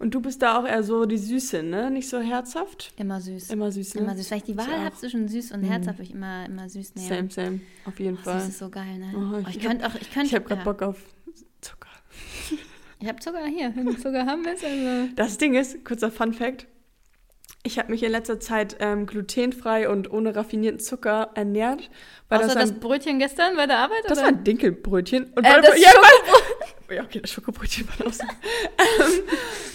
Und 0.00 0.12
du 0.14 0.20
bist 0.20 0.42
da 0.42 0.58
auch 0.58 0.66
eher 0.66 0.82
so 0.82 1.04
die 1.06 1.16
Süße, 1.18 1.62
ne? 1.62 1.90
Nicht 1.90 2.08
so 2.08 2.20
herzhaft? 2.20 2.92
immer 2.96 3.20
süß. 3.20 3.50
Immer 3.50 3.70
süß, 3.70 3.94
ne? 3.94 4.00
Immer 4.02 4.16
süß. 4.16 4.30
Weil 4.30 4.38
ich 4.38 4.44
die 4.44 4.56
Wahl 4.56 4.84
habe 4.84 4.96
zwischen 4.96 5.28
süß 5.28 5.52
und 5.52 5.60
Mhm. 5.62 5.66
herzhaft, 5.66 5.98
würde 5.98 6.08
ich 6.08 6.14
immer, 6.14 6.44
immer 6.46 6.68
süß 6.68 6.94
nehmen. 6.96 7.08
Same, 7.08 7.30
same. 7.30 7.60
Auf 7.84 7.98
jeden 8.00 8.18
Oh, 8.18 8.22
Fall. 8.24 8.40
süß 8.40 8.48
ist 8.48 8.58
so 8.58 8.68
geil, 8.70 8.98
ne? 8.98 9.12
Oh, 9.14 9.36
Oh, 9.36 9.38
ich 9.48 9.56
ich 9.56 9.62
könnte 9.62 9.86
auch, 9.86 9.94
ich. 9.94 10.08
Ich 10.10 10.34
habe 10.34 10.44
gerade 10.44 10.56
ja. 10.60 10.64
Bock 10.64 10.82
auf. 10.82 11.02
Ich 13.04 13.10
habe 13.10 13.20
Zucker 13.20 13.44
hier. 13.44 13.70
Zucker 13.98 14.24
haben 14.24 14.46
willst, 14.46 14.64
also. 14.64 15.12
Das 15.14 15.36
Ding 15.36 15.54
ist, 15.54 15.84
kurzer 15.84 16.10
Fun 16.10 16.32
Fact, 16.32 16.66
ich 17.62 17.78
habe 17.78 17.90
mich 17.92 18.02
in 18.02 18.10
letzter 18.12 18.40
Zeit 18.40 18.76
ähm, 18.80 19.04
glutenfrei 19.04 19.90
und 19.90 20.10
ohne 20.10 20.34
raffinierten 20.34 20.80
Zucker 20.80 21.30
ernährt. 21.34 21.90
Weil 22.30 22.38
Außer 22.38 22.46
das, 22.48 22.54
das, 22.54 22.70
ein, 22.72 22.80
Brötchen 22.80 23.18
gestern 23.18 23.56
bei 23.56 23.66
der 23.66 23.78
Arbeit? 23.80 23.98
das 24.08 24.12
oder? 24.18 24.28
war 24.28 24.34
ein 24.34 24.42
Dinkelbrötchen. 24.44 25.24
Und 25.36 25.44
Äh, 25.44 25.60
das 25.60 25.78
ja, 25.78 25.90
ja, 26.94 27.02
okay, 27.02 27.20
das 27.20 27.30
Schokobrötchen 27.30 27.86
war 27.98 28.10
so. 28.10 28.22
ähm, 28.24 29.22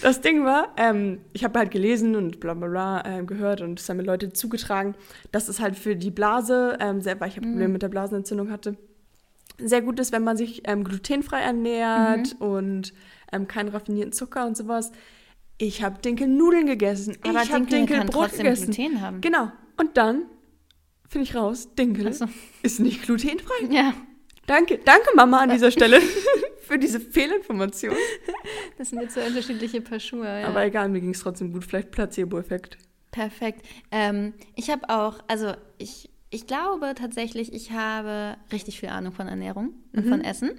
das 0.02 0.20
Ding 0.20 0.44
war, 0.44 0.74
ähm, 0.76 1.20
ich 1.32 1.44
habe 1.44 1.56
halt 1.56 1.70
gelesen 1.70 2.16
und 2.16 2.40
bla 2.40 2.54
bla 2.54 2.66
bla 2.66 3.04
ähm, 3.06 3.26
gehört 3.28 3.60
und 3.60 3.78
es 3.78 3.88
haben 3.88 3.98
mir 3.98 4.02
Leute 4.02 4.32
zugetragen, 4.32 4.96
dass 5.30 5.46
es 5.48 5.60
halt 5.60 5.76
für 5.76 5.94
die 5.94 6.10
Blase, 6.10 6.78
ähm, 6.80 7.00
sehr, 7.00 7.20
weil 7.20 7.28
ich 7.28 7.36
ja 7.36 7.42
Probleme 7.42 7.68
Mhm. 7.68 7.72
mit 7.74 7.82
der 7.82 7.88
Blasenentzündung 7.90 8.50
hatte, 8.50 8.76
sehr 9.62 9.82
gut 9.82 10.00
ist, 10.00 10.10
wenn 10.12 10.24
man 10.24 10.38
sich 10.38 10.62
ähm, 10.66 10.84
glutenfrei 10.84 11.40
ernährt 11.40 12.34
Mhm. 12.40 12.46
und 12.46 12.92
ähm, 13.32 13.46
keinen 13.48 13.68
raffinierten 13.68 14.12
Zucker 14.12 14.46
und 14.46 14.56
sowas. 14.56 14.92
Ich 15.58 15.82
habe 15.82 16.00
Dinkelnudeln 16.00 16.66
gegessen. 16.66 17.16
Aber 17.22 17.42
ich 17.42 17.52
habe 17.52 17.66
Dinkelbrot 17.66 18.32
gegessen. 18.32 18.72
Gluten 18.72 19.00
haben. 19.00 19.20
Genau. 19.20 19.52
Und 19.76 19.96
dann 19.96 20.22
finde 21.08 21.24
ich 21.24 21.34
raus, 21.34 21.74
Dinkel 21.74 22.12
so. 22.12 22.26
ist 22.62 22.80
nicht 22.80 23.02
glutenfrei. 23.02 23.66
Ja, 23.70 23.92
Danke, 24.46 24.80
danke 24.84 25.10
Mama 25.14 25.38
an 25.38 25.50
dieser 25.50 25.70
Stelle 25.70 26.00
für 26.62 26.76
diese 26.78 26.98
Fehlinformation. 26.98 27.94
das 28.78 28.90
sind 28.90 29.00
jetzt 29.00 29.14
so 29.14 29.20
unterschiedliche 29.20 29.80
Paar 29.80 30.00
Schuhe. 30.00 30.24
Ja. 30.40 30.48
Aber 30.48 30.64
egal, 30.64 30.88
mir 30.88 31.00
ging 31.00 31.10
es 31.10 31.20
trotzdem 31.20 31.52
gut. 31.52 31.64
Vielleicht 31.64 31.92
Placebo-Effekt. 31.92 32.76
Perfekt. 33.12 33.64
Ähm, 33.92 34.34
ich 34.56 34.68
habe 34.70 34.88
auch, 34.88 35.18
also 35.28 35.52
ich, 35.78 36.10
ich 36.30 36.46
glaube 36.48 36.94
tatsächlich, 36.96 37.52
ich 37.52 37.70
habe 37.72 38.36
richtig 38.50 38.80
viel 38.80 38.88
Ahnung 38.88 39.12
von 39.12 39.28
Ernährung 39.28 39.74
und 39.92 40.06
Mhm. 40.06 40.10
von 40.10 40.20
Essen. 40.24 40.50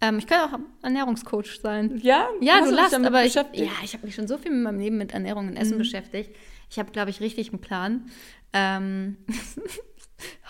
Ähm, 0.00 0.18
ich 0.18 0.26
könnte 0.26 0.44
auch 0.46 0.58
Ernährungscoach 0.82 1.60
sein. 1.60 1.98
Ja, 2.02 2.26
Ja, 2.40 2.60
du 2.64 2.70
lachst, 2.70 2.94
aber 2.94 3.24
ich, 3.24 3.34
ja, 3.34 3.44
ich 3.84 3.92
habe 3.94 4.06
mich 4.06 4.14
schon 4.14 4.26
so 4.28 4.38
viel 4.38 4.52
in 4.52 4.62
meinem 4.62 4.78
Leben 4.80 4.96
mit 4.98 5.12
Ernährung 5.12 5.48
und 5.48 5.56
Essen 5.56 5.74
Mhm. 5.74 5.78
beschäftigt. 5.80 6.34
Ich 6.70 6.78
habe, 6.78 6.90
glaube 6.90 7.10
ich, 7.10 7.20
richtig 7.20 7.50
einen 7.50 7.60
Plan. 7.60 8.06
Ähm, 8.52 9.16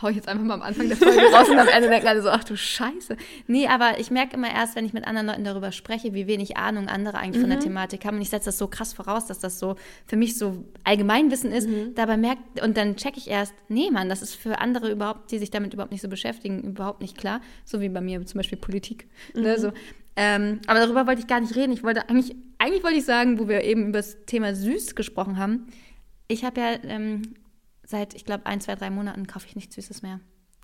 hau 0.01 0.09
ich 0.09 0.17
jetzt 0.17 0.29
einfach 0.29 0.45
mal 0.45 0.55
am 0.55 0.63
Anfang 0.63 0.89
der 0.89 0.97
Folge 0.97 1.21
raus 1.33 1.49
und 1.49 1.59
am 1.59 1.69
Ende 1.69 1.89
denken 1.89 2.07
alle 2.09 2.23
so, 2.23 2.31
ach 2.31 2.45
du 2.45 2.57
Scheiße. 2.57 3.17
Nee, 3.47 3.67
aber 3.67 3.99
ich 3.99 4.11
merke 4.11 4.35
immer 4.35 4.51
erst, 4.51 4.77
wenn 4.77 4.85
ich 4.85 4.93
mit 4.93 5.07
anderen 5.07 5.27
Leuten 5.27 5.45
darüber 5.45 5.73
spreche, 5.73 6.15
wie 6.15 6.27
wenig 6.27 6.57
Ahnung 6.57 6.89
andere 6.89 7.19
eigentlich 7.19 7.41
von 7.41 7.51
der 7.51 7.61
Thematik 7.61 8.05
haben. 8.05 8.17
Und 8.17 8.23
ich 8.23 8.31
setze 8.31 8.47
das 8.47 8.59
so 8.59 8.69
krass 8.69 8.93
voraus, 8.93 9.27
dass 9.27 9.39
das 9.39 9.59
so 9.59 9.77
für 10.07 10.17
mich 10.17 10.39
so 10.39 10.65
Allgemeinwissen 10.85 11.53
ist. 11.53 11.69
Dabei 11.95 12.17
merkt, 12.17 12.63
und 12.63 12.77
dann 12.77 12.97
checke 12.97 13.19
ich 13.19 13.29
erst, 13.29 13.55
nee, 13.69 13.91
Mann, 13.91 14.09
das 14.09 14.23
ist 14.23 14.35
für 14.35 14.59
andere 14.61 14.91
überhaupt, 14.91 15.31
die 15.31 15.39
sich 15.39 15.51
damit 15.51 15.75
überhaupt 15.75 15.93
nicht 15.93 16.03
so 16.03 16.09
beschäftigen, 16.09 16.63
überhaupt 16.63 17.01
nicht 17.01 17.17
klar. 17.17 17.41
So 17.65 17.81
wie 17.81 17.89
bei 17.89 18.01
mir 18.01 18.25
zum 18.27 18.39
Beispiel 18.39 18.59
Politik. 18.59 19.09
Ne, 19.35 19.59
so. 19.59 19.73
Ähm, 20.17 20.61
aber 20.67 20.81
darüber 20.81 21.07
wollte 21.07 21.21
ich 21.21 21.27
gar 21.27 21.41
nicht 21.41 21.57
reden. 21.57 21.73
Ich 21.73 21.83
wollte 21.83 22.09
eigentlich, 22.09 22.35
eigentlich 22.59 22.83
wollte 22.83 22.99
ich 22.99 23.05
sagen, 23.05 23.39
wo 23.39 23.49
wir 23.49 23.63
eben 23.63 23.89
über 23.89 23.99
das 23.99 24.19
Thema 24.27 24.55
süß 24.55 24.95
gesprochen 24.95 25.39
haben. 25.39 25.69
Ich 26.29 26.45
habe 26.45 26.61
ja 26.61 26.79
ähm, 26.85 27.23
seit, 27.91 28.15
ich 28.15 28.25
glaube, 28.25 28.47
ein, 28.47 28.61
zwei, 28.61 28.75
drei 28.77 28.91
Monaten 28.91 29.27
kaufe 29.27 29.47
ich 29.49 29.57
nichts 29.57 29.75
Süßes 29.75 30.03
mehr. 30.03 30.21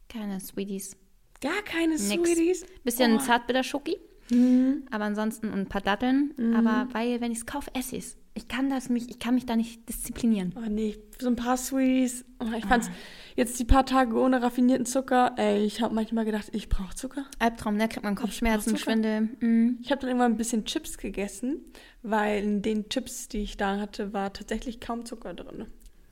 Keine 0.09 0.41
Sweeties. 0.41 0.97
Gar 1.41 1.63
keine 1.65 1.95
Nix. 1.99 2.09
Sweeties. 2.09 2.65
Bisschen 2.85 3.17
Oh. 3.17 3.19
Zartbitter-Schoki, 3.19 3.97
Mhm. 4.31 4.87
aber 4.91 5.05
ansonsten 5.05 5.49
und 5.53 5.59
ein 5.61 5.69
paar 5.69 5.83
Datteln. 5.83 6.33
Aber 6.57 6.89
weil, 6.93 7.21
wenn 7.21 7.31
ich 7.33 7.39
es 7.39 7.47
kaufe, 7.47 7.71
esse 7.75 7.97
ich 7.97 8.05
es. 8.05 8.17
ich 8.35 8.49
kann 8.49 8.69
das 8.71 8.89
mich, 8.91 9.09
ich 9.09 9.19
kann 9.19 9.35
mich 9.35 9.47
da 9.47 9.57
nicht 9.57 9.89
disziplinieren. 9.89 10.55
Oh 10.57 10.69
nee, 10.69 10.97
so 11.19 11.27
ein 11.29 11.37
paar 11.37 11.57
Sweeties. 11.57 12.25
Oh, 12.39 12.47
ich 12.57 12.67
fand's 12.67 12.91
jetzt 13.35 13.59
die 13.59 13.65
paar 13.65 13.87
Tage 13.87 14.15
ohne 14.17 14.43
raffinierten 14.43 14.85
Zucker. 14.87 15.33
Ey, 15.39 15.65
ich 15.65 15.81
habe 15.81 15.95
manchmal 15.95 16.25
gedacht, 16.27 16.49
ich 16.53 16.69
brauche 16.69 16.95
Zucker. 16.95 17.25
Albtraum, 17.39 17.77
ne? 17.77 17.89
Kriegt 17.89 18.05
man 18.05 18.15
Kopfschmerzen. 18.15 18.77
Schwindel. 18.77 19.23
Mm. 19.41 19.79
Ich 19.83 19.91
habe 19.91 20.01
dann 20.03 20.11
irgendwann 20.11 20.33
ein 20.33 20.37
bisschen 20.37 20.65
Chips 20.67 20.99
gegessen, 20.99 21.65
weil 22.03 22.43
in 22.45 22.61
den 22.63 22.89
Chips, 22.91 23.29
die 23.29 23.39
ich 23.39 23.57
da 23.57 23.79
hatte, 23.81 24.13
war 24.13 24.33
tatsächlich 24.35 24.81
kaum 24.81 25.05
Zucker 25.07 25.33
drin. 25.35 25.67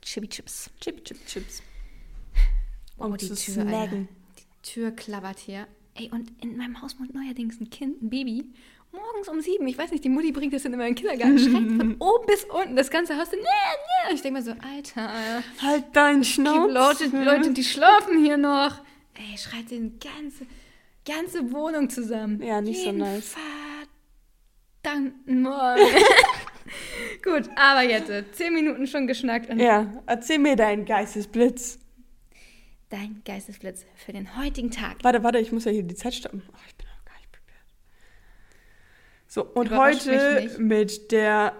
Chibi 0.04 0.28
Chips. 0.28 0.70
Chip, 0.80 1.04
Chip, 1.04 1.24
Chips. 1.26 1.62
Oh, 2.96 3.06
Um 3.06 3.16
die 3.16 3.26
zu 3.26 3.34
Tür, 3.34 3.64
snacken. 3.64 4.08
Die 4.38 4.70
Tür 4.70 4.92
klappert 4.92 5.40
hier. 5.40 5.66
Ey, 5.96 6.10
und 6.12 6.30
in 6.40 6.56
meinem 6.56 6.80
Haus 6.80 6.96
wohnt 7.00 7.12
neuerdings 7.12 7.60
ein 7.60 7.68
Kind, 7.68 8.00
ein 8.02 8.08
Baby. 8.10 8.44
Morgens 8.92 9.28
um 9.28 9.40
sieben, 9.40 9.66
ich 9.66 9.76
weiß 9.76 9.90
nicht, 9.90 10.04
die 10.04 10.08
Mutti 10.08 10.30
bringt 10.30 10.52
das 10.54 10.64
in 10.64 10.70
den 10.78 10.94
Kindergarten, 10.94 11.36
schreit 11.36 11.52
von 11.52 11.96
oben 11.98 12.26
bis 12.26 12.44
unten, 12.44 12.76
das 12.76 12.90
ganze 12.90 13.18
Haus, 13.18 13.32
nee, 13.32 13.38
nee. 13.38 14.14
Ich 14.14 14.22
denke 14.22 14.38
mir 14.38 14.44
so, 14.44 14.52
Alter, 14.52 15.42
Halt 15.60 15.84
deinen 15.96 16.22
Schnauz. 16.22 16.72
Leute, 16.72 17.10
die 17.10 17.16
Leute, 17.16 17.50
die 17.52 17.64
schlafen 17.64 18.22
hier 18.24 18.36
noch. 18.36 18.80
Ey, 19.14 19.36
schreit 19.36 19.68
die 19.70 19.90
ganze, 19.98 20.46
ganze 21.04 21.50
Wohnung 21.52 21.90
zusammen. 21.90 22.40
Ja, 22.40 22.60
nicht 22.60 22.78
so 22.78 22.86
Jeden 22.86 22.98
nice. 22.98 23.34
Verdammten 24.82 25.42
Morgen. 25.42 25.80
Gut, 27.24 27.48
aber 27.56 27.82
jetzt, 27.82 28.10
zehn 28.36 28.52
Minuten 28.52 28.86
schon 28.86 29.06
geschnackt 29.06 29.48
und 29.48 29.58
Ja, 29.58 29.90
erzähl 30.06 30.38
mir 30.38 30.56
deinen 30.56 30.84
Geistesblitz. 30.84 31.78
dein 32.90 33.22
Geistesblitz 33.24 33.86
für 33.96 34.12
den 34.12 34.36
heutigen 34.36 34.70
Tag. 34.70 34.98
Warte, 35.02 35.22
warte, 35.24 35.38
ich 35.38 35.50
muss 35.50 35.64
ja 35.64 35.72
hier 35.72 35.82
die 35.82 35.94
Zeit 35.94 36.14
stoppen. 36.14 36.42
Oh, 36.52 36.56
ich 36.68 36.74
bin 36.76 36.86
noch 36.86 37.04
gar 37.04 37.16
nicht 37.16 37.32
prepared. 37.32 37.64
So, 39.26 39.44
und 39.46 39.66
Überrasch 39.68 40.06
heute 40.06 40.58
mit 40.58 41.10
der 41.12 41.56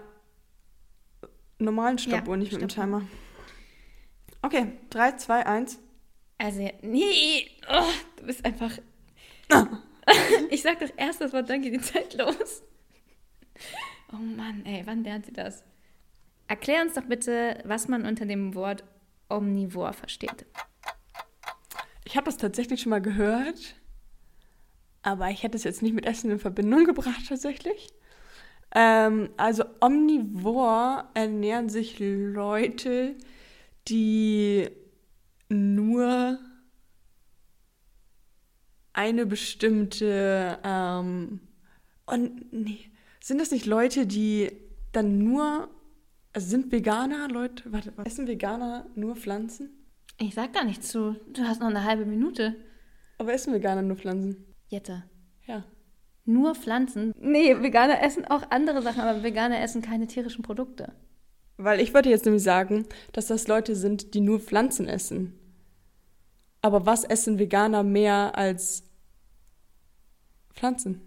normalen 1.57 1.97
Ja, 1.97 2.03
Stoppuhr, 2.03 2.37
nicht 2.37 2.51
mit 2.51 2.61
dem. 2.61 2.69
Timer. 2.69 3.01
Okay, 4.43 4.67
3, 4.91 5.13
2, 5.13 5.45
1. 5.47 5.79
Also, 6.37 6.69
nee, 6.83 7.49
oh, 7.69 7.83
du 8.17 8.25
bist 8.27 8.45
einfach. 8.45 8.71
ich 10.51 10.61
sag 10.61 10.79
doch 10.79 10.91
erst 10.95 11.21
das 11.21 11.33
Wort, 11.33 11.49
dann 11.49 11.61
geht 11.63 11.73
die 11.73 11.81
Zeit 11.81 12.13
los. 12.13 12.61
Oh 14.15 14.21
Mann, 14.21 14.65
ey, 14.65 14.81
wann 14.85 15.03
lernt 15.03 15.25
sie 15.25 15.33
das? 15.33 15.65
Erklär 16.47 16.81
uns 16.83 16.93
doch 16.93 17.03
bitte, 17.03 17.61
was 17.65 17.89
man 17.89 18.05
unter 18.05 18.25
dem 18.25 18.55
Wort 18.55 18.85
Omnivor 19.29 19.91
versteht. 19.91 20.45
Ich 22.05 22.15
habe 22.15 22.25
das 22.25 22.37
tatsächlich 22.37 22.81
schon 22.81 22.91
mal 22.91 23.01
gehört, 23.01 23.75
aber 25.01 25.29
ich 25.31 25.43
hätte 25.43 25.57
es 25.57 25.65
jetzt 25.65 25.81
nicht 25.81 25.93
mit 25.93 26.05
Essen 26.05 26.31
in 26.31 26.39
Verbindung 26.39 26.85
gebracht 26.85 27.27
tatsächlich. 27.27 27.89
Ähm, 28.73 29.31
also 29.35 29.65
omnivor 29.81 31.09
ernähren 31.13 31.67
sich 31.67 31.99
Leute, 31.99 33.15
die 33.89 34.69
nur 35.49 36.39
eine 38.93 39.25
bestimmte 39.25 40.59
ähm, 40.63 41.41
und 42.05 42.53
nee, 42.53 42.89
sind 43.25 43.39
das 43.41 43.49
nicht 43.49 43.65
Leute, 43.65 44.05
die 44.05 44.51
dann 44.91 45.17
nur 45.17 45.69
also 46.31 46.47
sind 46.47 46.71
Veganer 46.71 47.27
Leute, 47.29 47.71
warte, 47.71 47.93
was, 47.95 48.05
essen 48.07 48.27
Veganer 48.27 48.85
nur 48.93 49.15
Pflanzen? 49.15 49.69
Ich 50.19 50.35
sag 50.35 50.53
da 50.53 50.63
nichts 50.63 50.89
zu. 50.89 51.15
Du 51.33 51.43
hast 51.43 51.59
noch 51.61 51.69
eine 51.69 51.85
halbe 51.85 52.05
Minute. 52.05 52.55
Aber 53.17 53.33
essen 53.33 53.53
Veganer 53.53 53.81
nur 53.81 53.95
Pflanzen? 53.95 54.45
Jette. 54.67 55.03
Ja. 55.47 55.63
Nur 56.25 56.53
Pflanzen? 56.53 57.13
Nee, 57.17 57.61
Veganer 57.61 58.03
essen 58.03 58.25
auch 58.25 58.51
andere 58.51 58.81
Sachen, 58.81 59.01
aber 59.01 59.23
Veganer 59.23 59.61
essen 59.61 59.81
keine 59.81 60.07
tierischen 60.07 60.43
Produkte. 60.43 60.93
Weil 61.57 61.79
ich 61.79 61.93
wollte 61.93 62.09
jetzt 62.09 62.25
nämlich 62.25 62.43
sagen, 62.43 62.85
dass 63.11 63.27
das 63.27 63.47
Leute 63.47 63.75
sind, 63.75 64.13
die 64.13 64.21
nur 64.21 64.39
Pflanzen 64.39 64.87
essen. 64.87 65.39
Aber 66.61 66.85
was 66.85 67.05
essen 67.05 67.39
Veganer 67.39 67.83
mehr 67.83 68.37
als 68.37 68.83
Pflanzen? 70.53 71.01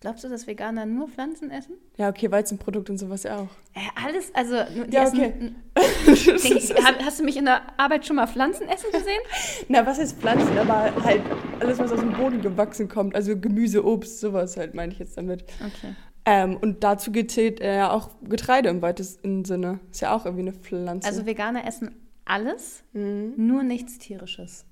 Glaubst 0.00 0.22
du, 0.22 0.28
dass 0.28 0.46
Veganer 0.46 0.86
nur 0.86 1.08
Pflanzen 1.08 1.50
essen? 1.50 1.74
Ja, 1.96 2.08
okay, 2.08 2.30
Weizenprodukt 2.30 2.88
und 2.88 2.98
sowas 2.98 3.24
ja 3.24 3.38
auch. 3.38 3.48
Äh, 3.74 3.80
alles, 4.06 4.32
also. 4.32 4.54
Ja, 4.54 5.02
essen, 5.02 5.18
okay. 5.18 5.54
Denk, 6.76 7.04
hast 7.04 7.18
du 7.18 7.24
mich 7.24 7.36
in 7.36 7.46
der 7.46 7.62
Arbeit 7.78 8.06
schon 8.06 8.14
mal 8.14 8.28
Pflanzen 8.28 8.68
essen 8.68 8.92
gesehen? 8.92 9.20
Na, 9.68 9.84
was 9.84 9.98
heißt 9.98 10.20
Pflanzen? 10.20 10.56
Aber 10.56 10.94
halt 11.02 11.22
alles, 11.58 11.80
was 11.80 11.90
aus 11.90 11.98
dem 11.98 12.12
Boden 12.12 12.40
gewachsen 12.40 12.88
kommt. 12.88 13.16
Also 13.16 13.36
Gemüse, 13.36 13.84
Obst, 13.84 14.20
sowas 14.20 14.56
halt, 14.56 14.74
meine 14.74 14.92
ich 14.92 15.00
jetzt 15.00 15.16
damit. 15.16 15.42
Okay. 15.58 15.96
Ähm, 16.24 16.56
und 16.58 16.84
dazu 16.84 17.10
gezählt 17.10 17.60
äh, 17.60 17.78
ja 17.78 17.90
auch 17.90 18.10
Getreide 18.22 18.68
im 18.68 18.82
weitesten 18.82 19.44
Sinne. 19.44 19.80
Ist 19.90 20.00
ja 20.00 20.14
auch 20.14 20.26
irgendwie 20.26 20.42
eine 20.42 20.52
Pflanze. 20.52 21.08
Also 21.08 21.26
Veganer 21.26 21.66
essen 21.66 21.96
alles, 22.24 22.84
mhm. 22.92 23.34
nur 23.36 23.62
nichts 23.62 23.98
Tierisches. 23.98 24.64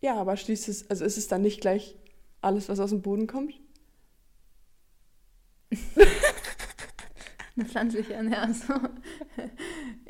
Ja, 0.00 0.16
aber 0.16 0.36
schließt 0.36 0.68
es, 0.68 0.90
also 0.90 1.04
ist 1.04 1.16
es 1.16 1.28
dann 1.28 1.42
nicht 1.42 1.60
gleich 1.60 1.96
alles, 2.40 2.68
was 2.68 2.80
aus 2.80 2.90
dem 2.90 3.02
Boden 3.02 3.26
kommt? 3.26 3.54
Eine 7.56 7.66
pflanzliche 7.66 8.14
Ernährung. 8.14 8.54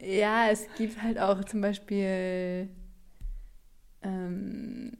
ja, 0.00 0.48
es 0.50 0.66
gibt 0.76 1.02
halt 1.02 1.18
auch 1.18 1.42
zum 1.44 1.60
Beispiel 1.60 2.68
ähm, 4.02 4.96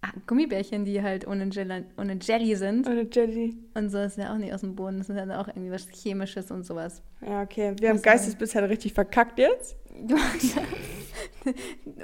ah, 0.00 0.12
Gummibärchen, 0.26 0.84
die 0.84 1.02
halt 1.02 1.26
ohne, 1.26 1.48
Gel 1.48 1.86
ohne 1.96 2.18
Jelly 2.20 2.54
sind. 2.54 2.86
Oder 2.86 3.02
Jelly? 3.10 3.56
Und 3.74 3.90
so 3.90 3.98
ist 3.98 4.16
ja 4.16 4.32
auch 4.32 4.38
nicht 4.38 4.52
aus 4.52 4.60
dem 4.60 4.76
Boden. 4.76 4.98
Das 4.98 5.08
ist 5.08 5.16
ja 5.16 5.40
auch 5.40 5.48
irgendwie 5.48 5.72
was 5.72 5.88
Chemisches 5.88 6.50
und 6.50 6.64
sowas. 6.64 7.02
Ja, 7.26 7.42
okay. 7.42 7.74
Wir 7.78 7.88
haben 7.88 7.96
Was 7.96 8.02
Geistesblitz 8.02 8.54
halt 8.54 8.70
richtig 8.70 8.94
verkackt 8.94 9.38
jetzt. 9.38 9.76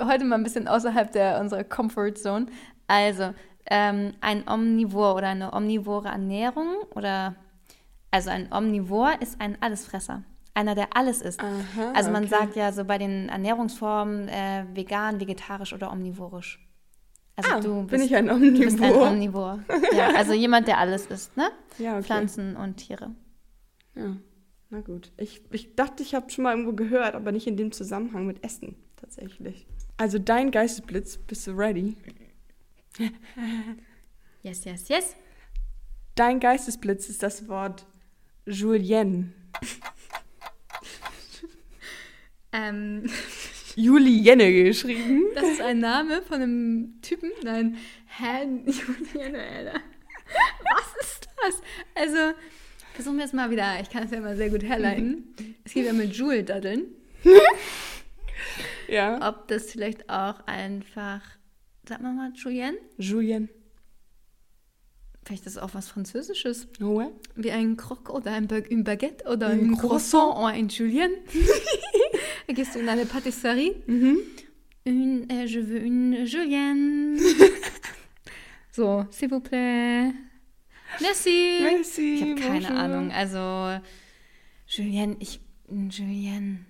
Heute 0.00 0.24
mal 0.24 0.36
ein 0.36 0.42
bisschen 0.42 0.66
außerhalb 0.66 1.12
der 1.12 1.40
unserer 1.40 1.64
Comfort 1.64 2.14
Zone. 2.14 2.46
Also, 2.88 3.32
ähm, 3.68 4.14
ein 4.20 4.48
Omnivor 4.48 5.16
oder 5.16 5.28
eine 5.28 5.52
omnivore 5.52 6.08
Ernährung 6.08 6.68
oder 6.94 7.34
also 8.10 8.30
ein 8.30 8.52
Omnivor 8.52 9.20
ist 9.20 9.40
ein 9.40 9.60
Allesfresser. 9.60 10.24
Einer, 10.54 10.74
der 10.74 10.96
alles 10.96 11.20
isst. 11.20 11.40
Aha, 11.40 11.92
also 11.94 12.10
man 12.10 12.24
okay. 12.24 12.30
sagt 12.30 12.56
ja 12.56 12.72
so 12.72 12.84
bei 12.84 12.96
den 12.96 13.28
Ernährungsformen 13.28 14.28
äh, 14.28 14.64
vegan, 14.72 15.20
vegetarisch 15.20 15.74
oder 15.74 15.92
omnivorisch. 15.92 16.66
Also 17.36 17.50
ah, 17.50 17.60
du 17.60 17.74
bin 17.80 17.86
bist, 17.88 18.04
ich 18.06 18.16
ein 18.16 18.26
du 18.28 18.58
bist 18.58 18.80
ein 18.80 18.94
Omnivor? 18.94 19.10
Omnivor. 19.10 19.94
ja, 19.94 20.08
also 20.16 20.32
jemand, 20.32 20.66
der 20.68 20.78
alles 20.78 21.06
isst, 21.06 21.36
ne? 21.36 21.50
ja, 21.76 21.92
okay. 21.92 22.04
Pflanzen 22.04 22.56
und 22.56 22.78
Tiere. 22.78 23.14
Ja, 23.94 24.16
na 24.70 24.80
gut. 24.80 25.12
Ich, 25.18 25.42
ich 25.50 25.76
dachte, 25.76 26.02
ich 26.02 26.14
habe 26.14 26.30
schon 26.30 26.44
mal 26.44 26.52
irgendwo 26.52 26.72
gehört, 26.72 27.14
aber 27.14 27.32
nicht 27.32 27.46
in 27.46 27.58
dem 27.58 27.72
Zusammenhang 27.72 28.26
mit 28.26 28.42
Essen, 28.42 28.76
tatsächlich. 28.96 29.66
Also 29.98 30.18
dein 30.18 30.50
Geistesblitz, 30.50 31.18
bist 31.18 31.46
du 31.46 31.50
ready? 31.52 31.96
Yes, 34.42 34.64
yes, 34.64 34.88
yes. 34.88 35.16
Dein 36.14 36.38
Geistesblitz 36.38 37.08
ist 37.08 37.24
das 37.24 37.48
Wort 37.48 37.84
Julienne. 38.46 39.32
Ähm, 42.52 43.04
Julienne 43.74 44.52
geschrieben. 44.52 45.24
Das 45.34 45.44
ist 45.44 45.60
ein 45.60 45.80
Name 45.80 46.22
von 46.22 46.40
einem 46.40 47.00
Typen? 47.02 47.30
Nein, 47.42 47.76
Herrn 48.06 48.64
Julian, 48.66 49.34
Alter. 49.34 49.80
Was 50.62 51.04
ist 51.04 51.28
das? 51.42 51.62
Also, 51.94 52.38
versuchen 52.94 53.18
wir 53.18 53.24
es 53.24 53.32
mal 53.32 53.50
wieder. 53.50 53.80
Ich 53.82 53.90
kann 53.90 54.04
es 54.04 54.10
ja 54.10 54.18
immer 54.18 54.36
sehr 54.36 54.50
gut 54.50 54.62
herleiten. 54.62 55.34
Es 55.64 55.74
geht 55.74 55.86
ja 55.86 55.92
mit 55.92 56.14
Joule-Daddeln. 56.14 56.86
Ja. 58.88 59.28
Ob 59.28 59.48
das 59.48 59.72
vielleicht 59.72 60.08
auch 60.08 60.46
einfach, 60.46 61.20
sag 61.88 62.00
mal 62.00 62.12
mal, 62.12 62.32
Julien? 62.34 62.76
Julienne. 62.96 63.48
Vielleicht 65.26 65.44
ist 65.46 65.56
es 65.56 65.58
auch 65.58 65.74
was 65.74 65.88
Französisches. 65.88 66.68
Ouais. 66.78 67.08
Wie 67.34 67.50
ein 67.50 67.76
Croque 67.76 68.12
oder 68.12 68.32
ein, 68.32 68.46
Ba- 68.46 68.62
ein 68.70 68.84
Baguette 68.84 69.24
oder 69.28 69.48
Ein 69.48 69.72
ein 69.72 69.76
Croissant 69.76 70.36
oder 70.36 70.46
ein 70.46 70.68
Julien. 70.68 71.10
da 72.46 72.52
gehst 72.54 72.76
du 72.76 72.78
in 72.78 72.88
eine 72.88 73.06
Patisserie. 73.06 73.74
Mhm. 73.86 74.18
Une, 74.86 75.28
äh, 75.28 75.44
je 75.46 75.60
veux 75.66 75.80
une 75.82 76.24
Julienne. 76.26 77.18
so, 78.70 79.04
s'il 79.10 79.28
vous 79.30 79.40
plaît. 79.40 80.12
Merci. 81.00 81.58
Merci. 81.60 82.14
Ich 82.14 82.22
habe 82.22 82.34
keine 82.36 82.60
bonjour. 82.60 82.76
Ahnung. 82.78 83.10
Also, 83.10 83.80
Julienne, 84.68 85.16
ich. 85.18 85.40
Julienne. 85.68 85.90
Julienne. 85.90 86.60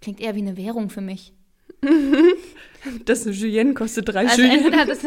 Klingt 0.00 0.20
eher 0.20 0.34
wie 0.34 0.40
eine 0.42 0.56
Währung 0.56 0.90
für 0.90 1.00
mich. 1.00 1.32
Das 3.04 3.24
eine 3.24 3.32
Julienne 3.36 3.74
kostet 3.74 4.08
drei 4.08 4.26
Also 4.26 4.42
Julienne. 4.42 4.58
entweder 4.64 4.78
hat, 4.78 4.88
das, 4.88 4.98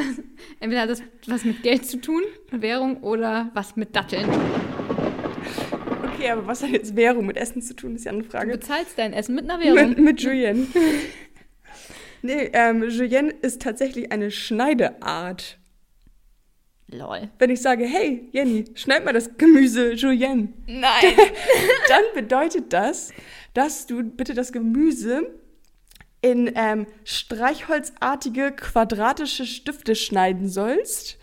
entweder 0.62 0.82
hat 0.84 0.90
das 0.90 1.02
was 1.28 1.44
mit 1.44 1.62
Geld 1.62 1.86
zu 1.86 2.00
tun, 2.00 2.22
Währung, 2.52 3.04
oder 3.04 3.52
was 3.54 3.76
mit 3.76 3.94
Datteln. 3.94 4.30
Okay, 6.14 6.30
aber 6.30 6.48
was 6.48 6.64
hat 6.64 6.70
jetzt 6.70 6.96
Währung 6.96 7.26
mit 7.26 7.36
Essen 7.36 7.62
zu 7.62 7.76
tun, 7.76 7.96
ist 7.96 8.06
ja 8.06 8.14
eine 8.14 8.24
Du 8.24 8.30
Frage. 8.30 8.52
bezahlst 8.54 8.98
dein 8.98 9.12
Essen 9.12 9.36
mit 9.36 9.50
einer 9.50 9.60
Währung. 9.62 9.90
Mit, 9.90 10.00
mit 10.00 10.22
Julienne. 10.22 10.68
nee, 12.22 12.50
ähm, 12.54 12.84
Julienne 12.90 13.32
ist 13.42 13.62
tatsächlich 13.62 14.10
eine 14.12 14.32
Schneideart. 14.32 15.58
Lol. 16.92 17.30
Wenn 17.40 17.50
ich 17.50 17.62
sage, 17.62 17.84
hey, 17.84 18.30
Jenny, 18.32 18.64
schneid 18.76 19.04
mal 19.04 19.12
das 19.12 19.38
Gemüse 19.38 19.92
Julienne, 19.94 20.54
Nein. 20.66 21.04
dann 21.90 22.04
bedeutet 22.14 22.72
das, 22.72 23.12
dass 23.54 23.86
du 23.86 24.02
bitte 24.04 24.34
das 24.34 24.54
Gemüse 24.54 25.28
in 26.26 26.52
ähm, 26.56 26.88
streichholzartige 27.04 28.52
quadratische 28.52 29.46
Stifte 29.46 29.94
schneiden 29.94 30.50
sollst, 30.50 31.20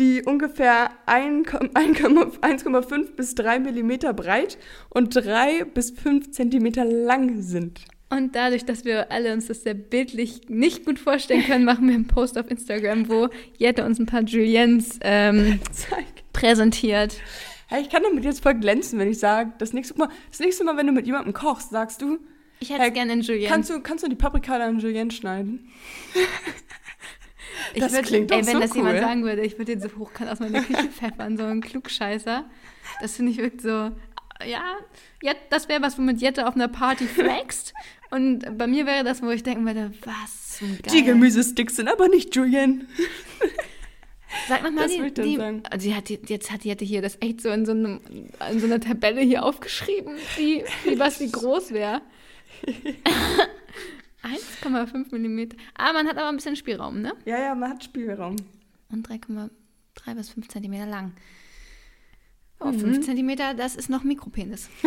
die 0.00 0.24
ungefähr 0.24 0.90
1, 1.06 1.46
1,5 1.50 3.12
bis 3.16 3.36
3 3.36 3.60
Millimeter 3.60 4.12
breit 4.12 4.58
und 4.88 5.14
3 5.14 5.66
bis 5.66 5.92
5 5.92 6.32
Zentimeter 6.32 6.84
lang 6.84 7.40
sind. 7.40 7.82
Und 8.08 8.34
dadurch, 8.34 8.64
dass 8.64 8.84
wir 8.84 9.12
alle 9.12 9.32
uns 9.32 9.46
das 9.46 9.62
sehr 9.62 9.74
bildlich 9.74 10.48
nicht 10.48 10.84
gut 10.84 10.98
vorstellen 10.98 11.44
können, 11.44 11.64
machen 11.64 11.86
wir 11.86 11.94
einen 11.94 12.08
Post 12.08 12.36
auf 12.36 12.50
Instagram, 12.50 13.08
wo 13.08 13.28
Jette 13.56 13.84
uns 13.84 14.00
ein 14.00 14.06
paar 14.06 14.22
Juliens 14.22 14.98
ähm, 15.02 15.60
präsentiert. 16.32 17.14
Hey, 17.68 17.82
ich 17.82 17.88
kann 17.88 18.02
damit 18.02 18.24
jetzt 18.24 18.42
voll 18.42 18.54
glänzen, 18.54 18.98
wenn 18.98 19.12
ich 19.12 19.20
sage, 19.20 19.52
das 19.58 19.72
nächste 19.72 19.96
Mal, 19.96 20.08
das 20.28 20.40
nächste 20.40 20.64
Mal, 20.64 20.76
wenn 20.76 20.88
du 20.88 20.92
mit 20.92 21.06
jemandem 21.06 21.34
kochst, 21.34 21.70
sagst 21.70 22.02
du, 22.02 22.18
Ich 22.60 22.70
hätte 22.70 22.84
es 22.84 22.92
gerne 22.92 23.14
in 23.14 23.20
Julien. 23.22 23.48
kannst 23.50 23.70
du, 23.70 23.80
kannst 23.80 24.04
du 24.04 24.08
die 24.08 24.16
Paprika 24.16 24.58
dann 24.58 24.78
Julienne 24.78 25.10
schneiden? 25.10 25.70
ich 27.74 27.80
das 27.80 27.92
würd, 27.92 28.06
klingt 28.06 28.30
ey, 28.30 28.40
doch 28.40 28.46
wenn 28.46 28.54
so 28.54 28.60
das 28.60 28.74
jemand 28.74 28.94
cool. 28.96 29.00
sagen 29.00 29.24
würde, 29.24 29.42
ich 29.42 29.58
würde 29.58 29.76
den 29.76 29.80
so 29.80 29.88
hochkant 29.98 30.30
aus 30.30 30.40
meiner 30.40 30.62
Küche 30.62 30.88
pfeffern, 30.92 31.36
so 31.36 31.44
ein 31.44 31.60
Klugscheißer. 31.60 32.44
Das 33.00 33.16
finde 33.16 33.32
ich 33.32 33.38
wirklich 33.38 33.62
so, 33.62 33.90
ja, 34.46 34.62
Jet, 35.22 35.36
das 35.48 35.68
wäre 35.68 35.82
was, 35.82 35.98
womit 35.98 36.20
Jette 36.20 36.46
auf 36.46 36.54
einer 36.54 36.68
Party 36.68 37.06
flext. 37.06 37.74
Und 38.10 38.58
bei 38.58 38.66
mir 38.66 38.86
wäre 38.86 39.04
das, 39.04 39.22
wo 39.22 39.30
ich 39.30 39.42
denken 39.42 39.64
würde, 39.64 39.92
was 40.04 40.58
zum 40.58 40.68
Geil. 40.82 40.92
Die 40.92 41.04
Gemüsesticks 41.04 41.76
sind 41.76 41.88
aber 41.88 42.08
nicht 42.08 42.34
Julienne. 42.34 42.86
Sag 44.48 44.62
nochmal, 44.62 44.88
die, 44.88 45.12
die, 45.12 45.36
sagen. 45.36 45.62
also 45.68 45.88
sie 45.88 45.94
hat, 45.94 46.08
die- 46.08 46.20
jetzt 46.26 46.52
hat 46.52 46.64
Jette 46.64 46.84
hier 46.84 47.02
das 47.02 47.18
echt 47.20 47.40
so 47.40 47.48
in 47.50 47.66
so, 47.66 47.72
einem, 47.72 48.00
in 48.50 48.60
so 48.60 48.66
einer 48.66 48.80
Tabelle 48.80 49.20
hier 49.22 49.44
aufgeschrieben, 49.44 50.16
wie, 50.36 50.64
wie 50.84 50.98
was 50.98 51.18
wie 51.20 51.30
groß 51.30 51.72
wäre. 51.72 52.00
1,5 54.22 55.06
Millimeter. 55.12 55.56
Ah, 55.74 55.92
man 55.92 56.06
hat 56.06 56.16
aber 56.18 56.28
ein 56.28 56.36
bisschen 56.36 56.56
Spielraum, 56.56 57.00
ne? 57.00 57.14
Ja, 57.24 57.38
ja, 57.38 57.54
man 57.54 57.70
hat 57.70 57.84
Spielraum. 57.84 58.36
Und 58.90 59.08
3,3 59.08 60.14
bis 60.14 60.30
5 60.30 60.48
Zentimeter 60.48 60.86
lang. 60.86 61.12
Oh, 62.60 62.66
Mhm. 62.66 62.80
5 62.80 63.06
Zentimeter, 63.06 63.54
das 63.54 63.76
ist 63.76 63.88
noch 63.88 64.04
Mikropenis. 64.04 64.68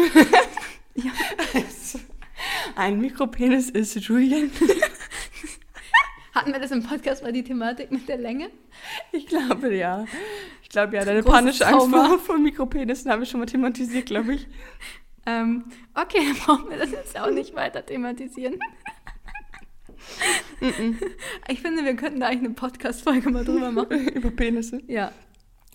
Ein 2.76 3.00
Mikropenis 3.00 3.70
ist 3.70 3.96
Julienne. 3.96 4.50
Hatten 6.34 6.52
wir 6.52 6.60
das 6.60 6.72
im 6.72 6.84
Podcast 6.84 7.22
mal 7.24 7.32
die 7.32 7.44
Thematik 7.44 7.92
mit 7.92 8.08
der 8.10 8.18
Länge? 8.18 8.50
Ich 9.12 9.28
glaube, 9.28 9.76
ja. 9.76 10.06
Ich 10.64 10.70
glaube, 10.70 10.96
ja, 10.96 11.06
deine 11.06 11.22
panische 11.22 11.66
Angst 11.68 11.90
vor, 11.90 12.18
vor 12.20 12.38
Mikropenissen 12.40 13.12
habe 13.12 13.24
ich 13.24 13.30
schon 13.30 13.40
mal 13.40 13.46
thematisiert, 13.46 14.08
glaube 14.08 14.34
ich. 14.36 14.48
Ähm, 15.26 15.66
okay, 15.94 16.20
dann 16.28 16.36
brauchen 16.38 16.70
wir 16.70 16.78
das 16.78 16.92
jetzt 16.92 17.18
auch 17.20 17.32
nicht 17.32 17.56
weiter 17.56 17.86
thematisieren. 17.86 18.60
ich 21.50 21.62
finde, 21.62 21.84
wir 21.84 21.96
könnten 21.96 22.20
da 22.20 22.28
eigentlich 22.28 22.46
eine 22.46 22.54
Podcast-Folge 22.54 23.30
mal 23.30 23.46
drüber 23.46 23.72
machen. 23.72 24.08
Über 24.10 24.32
Penisse. 24.32 24.82
Ja. 24.88 25.12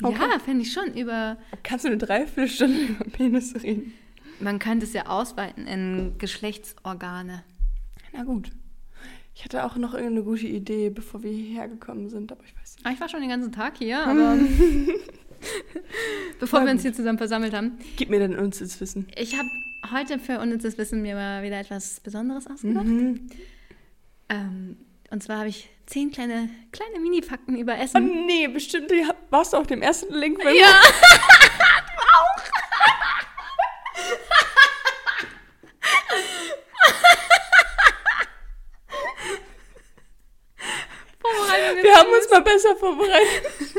Okay. 0.02 0.16
Ja, 0.30 0.38
fände 0.38 0.62
ich 0.62 0.72
schon. 0.72 0.94
Über, 0.94 1.38
Kannst 1.62 1.84
du 1.84 1.88
eine 1.88 1.98
Dreiviertelstunde 1.98 2.80
über 2.80 3.04
Penisse 3.06 3.62
reden? 3.62 3.94
man 4.40 4.60
könnte 4.60 4.86
es 4.86 4.92
ja 4.92 5.06
ausweiten 5.06 5.66
in 5.66 6.14
Geschlechtsorgane. 6.18 7.42
Na 8.12 8.22
gut. 8.22 8.52
Ich 9.34 9.44
hatte 9.44 9.64
auch 9.64 9.76
noch 9.76 9.94
irgendeine 9.94 10.22
gute 10.22 10.46
Idee, 10.46 10.90
bevor 10.90 11.22
wir 11.24 11.32
hierher 11.32 11.66
gekommen 11.68 12.08
sind, 12.08 12.30
aber 12.30 12.42
ich 12.44 12.54
weiß 12.56 12.76
nicht. 12.76 12.86
Ah, 12.86 12.90
Ich 12.92 13.00
war 13.00 13.08
schon 13.08 13.20
den 13.20 13.30
ganzen 13.30 13.50
Tag 13.50 13.78
hier, 13.78 14.00
aber 14.04 14.36
bevor 16.40 16.64
wir 16.64 16.70
uns 16.72 16.82
hier 16.82 16.92
zusammen 16.92 17.18
versammelt 17.18 17.54
haben. 17.54 17.78
Gib 17.96 18.10
mir 18.10 18.18
denn 18.18 18.38
uns 18.38 18.58
das 18.58 18.80
Wissen. 18.80 19.08
Ich 19.16 19.36
habe 19.36 19.48
heute 19.92 20.18
für 20.18 20.38
unnützes 20.40 20.78
Wissen 20.78 21.02
mir 21.02 21.14
mal 21.14 21.42
wieder 21.42 21.58
etwas 21.60 22.00
Besonderes 22.00 22.46
ausgedacht. 22.46 22.84
Mhm. 22.86 23.28
Ähm, 24.28 24.76
und 25.10 25.22
zwar 25.22 25.38
habe 25.38 25.48
ich 25.48 25.70
zehn 25.86 26.10
kleine, 26.10 26.50
kleine 26.72 27.00
Mini-Fakten 27.00 27.56
über 27.56 27.74
Oh 27.78 27.82
Essen. 27.82 28.26
nee, 28.26 28.46
bestimmt 28.48 28.90
warst 29.30 29.52
du 29.52 29.56
auf 29.56 29.66
dem 29.66 29.80
ersten 29.82 30.12
Link. 30.12 30.38
wenn- 30.44 30.54
Ja! 30.56 30.80
Vorbereitung 41.20 41.76
Wir 41.82 41.90
ist 41.90 41.96
haben 41.98 42.08
uns 42.12 42.30
mal 42.30 42.42
besser 42.42 42.76
vorbereitet. 42.76 43.42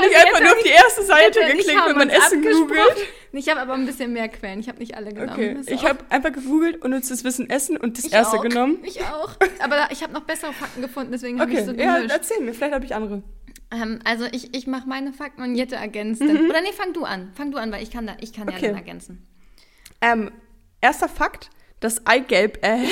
Nicht 0.00 0.16
Also 0.16 0.26
einfach 0.28 0.40
nur 0.40 0.52
auf 0.52 0.62
die 0.62 0.68
erste 0.70 1.02
Seite 1.04 1.40
geklickt, 1.46 1.80
wenn 1.86 1.96
man 1.96 2.10
Essen 2.10 2.42
googelt. 2.42 2.96
Ich 3.32 3.48
habe 3.48 3.60
aber 3.60 3.74
ein 3.74 3.84
bisschen 3.86 4.12
mehr 4.12 4.28
Quellen. 4.28 4.60
Ich 4.60 4.68
habe 4.68 4.78
nicht 4.78 4.96
alle 4.96 5.12
genommen. 5.12 5.30
Okay, 5.32 5.56
ich 5.66 5.84
habe 5.84 5.98
einfach 6.08 6.32
gegoogelt 6.32 6.82
und 6.82 6.94
uns 6.94 7.08
das 7.08 7.24
Wissen 7.24 7.48
Essen 7.50 7.76
und 7.76 7.98
das 7.98 8.06
ich 8.06 8.12
erste 8.12 8.38
auch. 8.38 8.42
genommen. 8.42 8.78
Ich 8.82 9.00
auch. 9.02 9.30
Aber 9.60 9.76
da, 9.76 9.88
ich 9.90 10.02
habe 10.02 10.12
noch 10.14 10.22
bessere 10.22 10.52
Fakten 10.52 10.80
gefunden, 10.80 11.12
deswegen 11.12 11.38
habe 11.40 11.50
Okay, 11.50 11.60
ich 11.60 11.66
so 11.66 11.72
ja, 11.72 11.96
gemischt. 11.96 12.14
erzähl 12.14 12.40
mir, 12.40 12.54
vielleicht 12.54 12.74
habe 12.74 12.84
ich 12.86 12.94
andere. 12.94 13.22
Ähm, 13.70 13.98
also 14.04 14.24
ich, 14.32 14.54
ich 14.56 14.66
mache 14.66 14.88
meine 14.88 15.12
Fakten 15.12 15.42
und 15.42 15.54
Jette 15.54 15.76
ergänzt 15.76 16.22
dann. 16.22 16.48
Oder 16.48 16.62
nee, 16.62 16.72
fang 16.72 16.94
du 16.94 17.04
an. 17.04 17.32
Fang 17.34 17.50
du 17.50 17.58
an, 17.58 17.70
weil 17.70 17.82
ich 17.82 17.90
kann, 17.90 18.06
da, 18.06 18.16
ich 18.20 18.32
kann 18.32 18.46
ja 18.48 18.52
Mhm. 18.52 18.56
Okay. 18.58 18.66
dann 18.68 18.76
ergänzen. 18.76 19.26
Ähm, 20.00 20.30
erster 20.80 21.08
Fakt, 21.10 21.50
das 21.80 22.06
Eigelb 22.06 22.64
äh, 22.64 22.78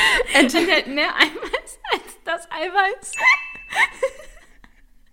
Enthält 0.34 0.86
mehr 0.86 1.14
Eiweiß 1.16 1.78
als 1.92 2.02
das 2.24 2.48
Eiweiß. 2.50 3.12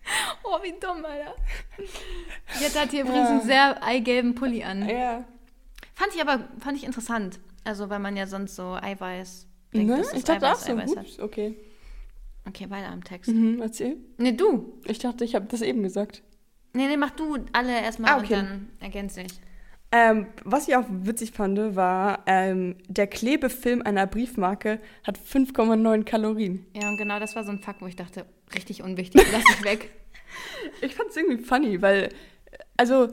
oh, 0.43 0.57
wie 0.63 0.71
dumm, 0.79 1.03
Alter. 1.05 1.35
Jette 2.61 2.79
hat 2.81 2.91
hier 2.91 3.01
übrigens 3.03 3.29
einen 3.29 3.41
sehr 3.41 3.83
eigelben 3.83 4.35
Pulli 4.35 4.63
an. 4.63 4.87
ja. 4.87 5.23
Fand 5.93 6.13
ich 6.13 6.21
aber 6.21 6.47
fand 6.59 6.77
ich 6.77 6.83
interessant. 6.83 7.39
Also, 7.63 7.89
weil 7.89 7.97
man 7.99 8.15
ja 8.15 8.27
sonst 8.27 8.55
so 8.55 8.73
Eiweiß 8.79 9.47
denkt, 9.73 9.89
Ne? 9.89 9.97
dass 9.97 10.07
es 10.09 10.13
Ich 10.19 10.23
dachte 10.25 10.45
auch 10.45 10.51
Eiweiß, 10.51 10.65
so. 10.65 10.71
Eiweiß 10.73 10.95
hat. 10.95 11.05
Ups, 11.05 11.19
okay. 11.19 11.55
Okay, 12.47 12.69
weiter 12.69 12.89
am 12.89 13.03
Text. 13.03 13.31
Mhm, 13.31 13.61
erzähl. 13.61 13.97
Nee, 14.17 14.31
du. 14.33 14.79
Ich 14.85 14.99
dachte, 14.99 15.25
ich 15.25 15.33
habe 15.35 15.47
das 15.47 15.61
eben 15.61 15.81
gesagt. 15.83 16.21
Nee, 16.73 16.87
nee, 16.87 16.97
mach 16.97 17.09
du 17.11 17.37
alle 17.51 17.81
erstmal 17.81 18.11
Ah, 18.11 18.17
okay. 18.19 18.35
und 18.35 18.45
dann 18.45 18.69
ergänze 18.79 19.21
ich. 19.21 19.33
Ähm, 19.91 20.27
was 20.43 20.67
ich 20.67 20.75
auch 20.75 20.85
witzig 20.89 21.31
fand, 21.31 21.75
war, 21.75 22.23
ähm, 22.25 22.75
der 22.87 23.07
Klebefilm 23.07 23.81
einer 23.81 24.05
Briefmarke 24.05 24.81
hat 25.05 25.17
5,9 25.17 26.03
Kalorien. 26.03 26.65
Ja, 26.75 26.89
und 26.89 26.97
genau 26.97 27.19
das 27.19 27.35
war 27.37 27.45
so 27.45 27.51
ein 27.51 27.59
Fakt, 27.59 27.81
wo 27.81 27.87
ich 27.87 27.95
dachte, 27.95 28.25
richtig 28.53 28.83
unwichtig, 28.83 29.25
lass 29.31 29.43
ich 29.57 29.63
weg. 29.63 29.91
Ich 30.81 30.93
fand 30.93 31.09
es 31.09 31.15
irgendwie 31.15 31.41
funny, 31.41 31.81
weil, 31.81 32.09
also, 32.75 33.07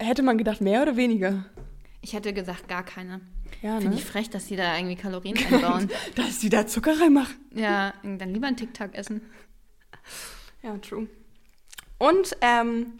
hätte 0.00 0.22
man 0.24 0.36
gedacht, 0.36 0.60
mehr 0.60 0.82
oder 0.82 0.96
weniger? 0.96 1.46
Ich 2.00 2.12
hätte 2.12 2.32
gesagt, 2.32 2.66
gar 2.66 2.84
keine. 2.84 3.20
Ja, 3.62 3.78
Finde 3.78 3.94
ne? 3.94 3.94
ich 3.94 4.04
frech, 4.04 4.28
dass 4.30 4.46
die 4.46 4.56
da 4.56 4.76
irgendwie 4.76 4.96
Kalorien 4.96 5.38
einbauen. 5.52 5.88
Dass 6.16 6.40
die 6.40 6.48
da 6.48 6.66
Zucker 6.66 7.00
reinmachen. 7.00 7.36
ja, 7.54 7.94
dann 8.02 8.34
lieber 8.34 8.48
einen 8.48 8.56
Tic-Tac 8.56 8.94
essen. 8.94 9.22
Ja, 10.62 10.76
true. 10.78 11.06
Und, 11.98 12.36
ähm, 12.40 12.94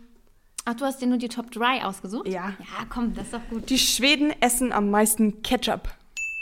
Ach, 0.66 0.74
du 0.74 0.84
hast 0.84 1.00
dir 1.02 1.06
nur 1.06 1.18
die 1.18 1.28
Top 1.28 1.50
3 1.50 1.84
ausgesucht? 1.84 2.26
ja, 2.28 2.50
Ja, 2.58 2.86
komm, 2.88 3.14
das 3.14 3.24
ist 3.26 3.34
doch 3.34 3.48
gut. 3.50 3.68
die 3.68 3.78
Schweden 3.78 4.32
essen 4.40 4.72
am 4.72 4.90
meisten 4.90 5.42
Ketchup. 5.42 5.88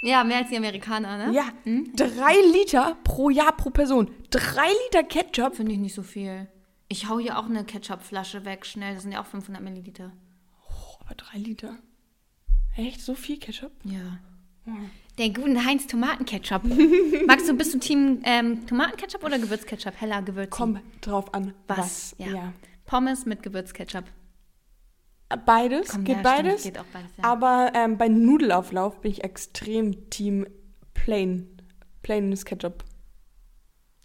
Ja, 0.03 0.25
mehr 0.25 0.39
als 0.39 0.49
die 0.49 0.57
Amerikaner, 0.57 1.17
ne? 1.29 1.33
Ja, 1.35 1.45
drei 1.95 2.35
Liter 2.53 2.97
pro 3.05 3.31
Jahr 3.31 3.57
pro 3.57 3.71
Person. 3.71 4.11
Drei 4.31 4.69
Liter 4.87 5.05
Ketchup? 5.05 5.55
Finde 5.57 5.73
ich 5.73 5.79
nicht 5.79 5.95
so 5.95 6.03
viel. 6.03 6.49
Ich 6.89 7.09
hau 7.09 7.19
hier 7.19 7.39
auch 7.39 7.47
eine 7.47 7.65
Ketchup-Flasche 7.65 8.45
weg, 8.45 8.67
schnell. 8.67 8.95
Das 8.95 9.05
sind 9.05 9.13
ja 9.13 9.21
auch 9.23 9.27
500 9.27 9.63
Milliliter. 9.63 10.13
Oh, 10.69 10.97
aber 11.05 11.15
drei 11.15 11.39
Liter. 11.39 11.77
Echt? 12.77 13.01
So 13.01 13.15
viel 13.15 13.39
Ketchup? 13.39 13.73
Ja. 13.85 14.19
Der 15.19 15.31
guten 15.31 15.65
Heinz 15.65 15.87
Tomatenketchup. 15.87 16.63
Magst 17.27 17.49
du, 17.49 17.55
bist 17.55 17.75
du 17.75 17.79
Team 17.79 18.21
ähm, 18.25 18.67
Tomatenketchup 18.67 19.23
oder 19.25 19.39
Gewürzketchup? 19.39 20.01
Heller 20.01 20.23
Gewürz. 20.23 20.51
Kommt 20.51 20.81
drauf 21.01 21.33
an. 21.35 21.55
Was? 21.67 21.79
Was? 21.79 22.15
Ja. 22.19 22.53
Pommes 22.85 23.27
mit 23.27 23.43
Gewürzketchup. 23.43 24.05
Beides, 25.47 25.89
Komm, 25.91 26.05
geht 26.05 26.17
ja, 26.17 26.23
beides. 26.23 26.61
Stimmt, 26.61 26.75
geht 26.75 26.83
auch 26.83 26.87
beides, 26.93 27.11
ja. 27.17 27.25
Aber 27.25 27.73
ähm, 27.75 27.97
bei 27.97 28.09
Nudelauflauf 28.09 29.01
bin 29.01 29.13
ich 29.13 29.25
extrem 29.25 30.11
Team 30.11 30.47
Plain. 30.95 31.49
Plaines 32.03 32.45
Ketchup. 32.45 32.85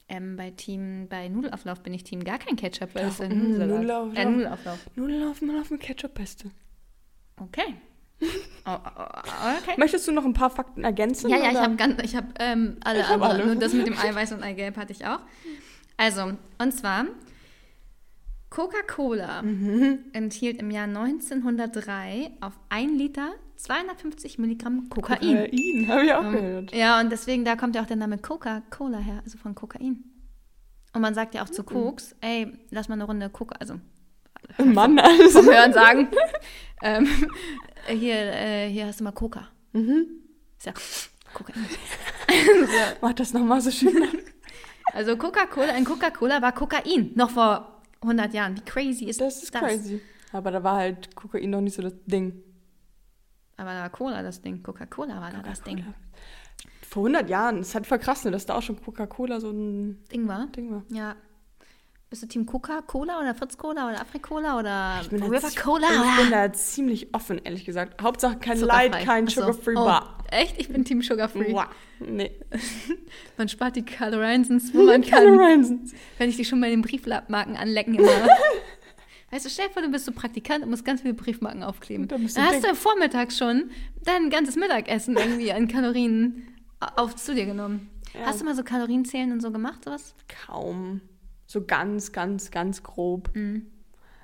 Ähm, 0.10 0.38
bei 0.38 0.52
Team, 0.52 1.08
bei 1.10 1.28
Nudelauflauf 1.28 1.82
bin 1.82 1.94
ich 1.94 2.04
Team 2.04 2.24
gar 2.24 2.38
kein 2.38 2.56
Ketchup, 2.56 2.96
weil 2.96 3.08
es 3.08 3.16
ist 3.16 3.22
ein. 3.22 3.58
Nudelauflauf. 3.58 4.16
Äh, 4.16 4.26
Nudelauflauf. 4.26 4.80
Nudelauf 4.96 5.42
auf 5.42 5.68
dem 5.68 5.80
Ketchup 5.80 6.14
beste. 6.14 6.52
Okay. 7.40 7.76
Oh, 8.70 8.72
oh, 8.72 8.90
oh, 8.98 9.62
okay. 9.62 9.76
Möchtest 9.78 10.06
du 10.10 10.12
noch 10.12 10.26
ein 10.26 10.34
paar 10.34 10.50
Fakten 10.50 10.84
ergänzen? 10.84 11.30
Ja, 11.30 11.38
ja, 11.38 11.44
ich 11.46 11.52
oder? 11.52 11.62
habe 11.62 11.76
ganz, 11.78 12.04
ich 12.04 12.18
habe 12.18 12.28
ähm, 12.38 12.76
alle, 12.84 13.00
Ich 13.00 13.08
hab 13.08 13.22
alle. 13.22 13.46
nur 13.46 13.56
das 13.56 13.72
mit 13.72 13.88
dem 13.88 13.98
Eiweiß 13.98 14.34
und 14.34 14.44
Eigelb 14.44 14.76
hatte 14.76 14.92
ich 14.92 15.06
auch. 15.06 15.20
Also, 15.96 16.34
und 16.58 16.72
zwar 16.74 17.06
Coca-Cola 18.50 19.42
Mhm. 19.42 20.06
enthielt 20.14 20.60
im 20.60 20.72
Jahr 20.72 20.88
1903 20.88 22.32
auf 22.42 22.54
1 22.70 22.98
Liter 22.98 23.34
250 23.58 24.38
Milligramm 24.40 24.88
Kokain. 24.90 25.20
Kokain, 25.20 25.88
habe 25.90 26.06
ich 26.06 26.14
auch 26.14 26.24
Ähm, 26.24 26.32
gehört. 26.32 26.74
Ja, 26.74 27.00
und 27.00 27.12
deswegen, 27.12 27.44
da 27.44 27.56
kommt 27.56 27.76
ja 27.76 27.82
auch 27.82 27.88
der 27.88 27.98
Name 27.98 28.18
Coca-Cola 28.18 29.00
her, 29.00 29.22
also 29.24 29.38
von 29.38 29.54
Kokain. 29.56 30.04
Und 30.94 31.02
man 31.02 31.14
sagt 31.14 31.36
ja 31.36 31.44
auch 31.44 31.50
zu 31.50 31.64
Koks, 31.64 32.16
ey, 32.22 32.58
lass 32.72 32.88
mal 32.88 32.94
eine 32.96 33.04
Runde 33.04 33.30
Coca, 33.30 33.56
also 33.60 33.76
Mann, 34.64 34.98
also. 35.00 35.42
vom 35.42 35.46
Hören 35.52 35.74
sagen. 35.74 36.08
ähm, 36.84 37.08
hier, 37.90 38.16
äh, 38.16 38.70
hier 38.70 38.86
hast 38.88 39.00
du 39.00 39.04
mal 39.04 39.12
Coca. 39.12 39.48
Mhm. 39.74 40.06
Ist 40.58 40.66
ja 40.68 40.74
Coca. 41.34 41.54
Mach 43.02 43.14
das 43.14 43.34
nochmal 43.34 43.60
so 43.62 43.72
schön. 43.72 44.08
Also 44.94 45.18
Coca-Cola, 45.18 45.76
in 45.76 45.84
Coca-Cola 45.84 46.42
war 46.42 46.54
Kokain, 46.54 47.12
noch 47.16 47.30
vor 47.32 47.77
100 48.02 48.34
Jahren. 48.34 48.58
Wie 48.58 48.62
crazy 48.62 49.06
ist 49.06 49.22
das? 49.22 49.36
Das 49.36 49.44
ist 49.44 49.54
crazy. 49.54 50.02
Aber 50.34 50.52
da 50.52 50.64
war 50.64 50.76
halt 50.76 51.16
Kokain 51.16 51.50
noch 51.50 51.62
nicht 51.62 51.76
so 51.76 51.82
das 51.82 51.94
Ding. 52.06 52.44
Aber 53.58 53.72
da 53.72 53.82
war 53.82 53.90
Cola 53.90 54.22
das 54.22 54.42
Ding, 54.42 54.62
Coca-Cola 54.62 55.20
war 55.20 55.32
da 55.32 55.42
das 55.42 55.62
Ding. 55.64 55.84
Vor 56.88 57.04
100 57.08 57.30
Jahren. 57.30 57.60
Es 57.60 57.70
ist 57.70 57.76
halt 57.76 57.88
voll 57.88 58.00
krass, 58.00 58.24
ne, 58.24 58.32
dass 58.32 58.46
da 58.46 58.56
auch 58.56 58.62
schon 58.62 58.82
Coca-Cola 58.82 59.40
so 59.40 59.50
ein 59.50 60.04
Ding 60.12 60.28
war? 60.28 60.48
Ding 60.48 60.72
war. 60.72 60.84
Ja. 60.90 61.16
Bist 62.10 62.24
du 62.24 62.28
Team 62.28 62.46
Coca-Cola 62.46 63.20
oder 63.20 63.36
Fritz-Cola 63.36 63.90
oder 63.90 64.00
Afri-Cola 64.00 64.60
oder 64.60 65.00
Ich 65.02 65.10
bin, 65.10 65.20
da, 65.20 65.28
River-Cola? 65.28 65.88
ich 65.88 66.22
bin 66.22 66.32
da 66.32 66.54
ziemlich 66.54 67.14
offen, 67.14 67.42
ehrlich 67.44 67.66
gesagt. 67.66 68.02
Hauptsache 68.02 68.38
kein 68.38 68.58
Zuckerfrei. 68.58 68.88
Light, 68.88 69.06
kein 69.06 69.26
Ach 69.28 69.32
so. 69.32 69.42
Sugar-Free 69.42 69.76
oh, 69.76 69.84
Bar. 69.84 70.17
Echt? 70.32 70.60
Ich 70.60 70.70
bin 70.70 70.84
Team 70.84 71.02
Sugar-Free. 71.02 71.54
Wow. 71.54 71.66
Nee. 72.00 72.32
Man 73.38 73.48
spart 73.48 73.76
die 73.76 73.84
Calorinsons, 73.84 74.74
wo 74.74 74.84
man 74.84 75.02
Keine 75.10 75.38
kann. 75.38 75.92
Wenn 76.18 76.30
ich 76.30 76.36
die 76.36 76.46
schon 76.46 76.60
bei 76.62 76.70
den 76.70 76.82
Briefmarken 76.82 77.56
anlecken 77.56 77.96
immer. 77.96 78.10
Weißt 79.32 79.46
du, 79.46 79.50
stell 79.50 79.68
dir 79.68 79.74
vor, 79.74 79.82
du 79.82 79.92
bist 79.92 80.06
so 80.06 80.14
Praktikant 80.14 80.64
und 80.64 80.70
musst 80.70 80.86
ganz 80.86 81.02
viele 81.02 81.14
Briefmarken 81.14 81.62
aufkleben. 81.64 82.08
Dann 82.08 82.26
du 82.26 82.42
hast 82.42 82.64
du 82.64 82.76
vormittags 82.76 83.38
schon 83.38 83.72
dein 84.06 84.30
ganzes 84.30 84.56
Mittagessen 84.56 85.18
irgendwie 85.18 85.52
an 85.52 85.68
Kalorien 85.68 86.48
auf 86.80 87.16
zu 87.16 87.36
dir 87.36 87.46
genommen. 87.46 87.90
Ja. 88.14 88.28
Hast 88.28 88.40
du 88.40 88.46
mal 88.46 88.56
so 88.56 88.64
Kalorienzählen 88.64 89.32
und 89.34 89.42
so 89.42 89.52
gemacht, 89.52 89.84
sowas? 89.84 90.16
Kaum. 90.46 91.02
So 91.46 91.66
ganz, 91.66 92.14
ganz, 92.14 92.52
ganz 92.52 92.84
grob. 92.84 93.30
Mhm. 93.34 93.68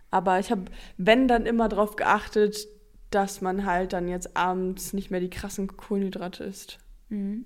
Aber 0.09 0.39
ich 0.39 0.51
habe, 0.51 0.65
wenn, 0.97 1.27
dann 1.27 1.45
immer 1.45 1.67
darauf 1.67 1.95
geachtet, 1.95 2.67
dass 3.13 3.41
man 3.41 3.65
halt 3.65 3.93
dann 3.93 4.07
jetzt 4.07 4.35
abends 4.35 4.93
nicht 4.93 5.11
mehr 5.11 5.19
die 5.19 5.29
krassen 5.29 5.67
Kohlenhydrate 5.67 6.43
isst. 6.43 6.79
Mhm. 7.09 7.45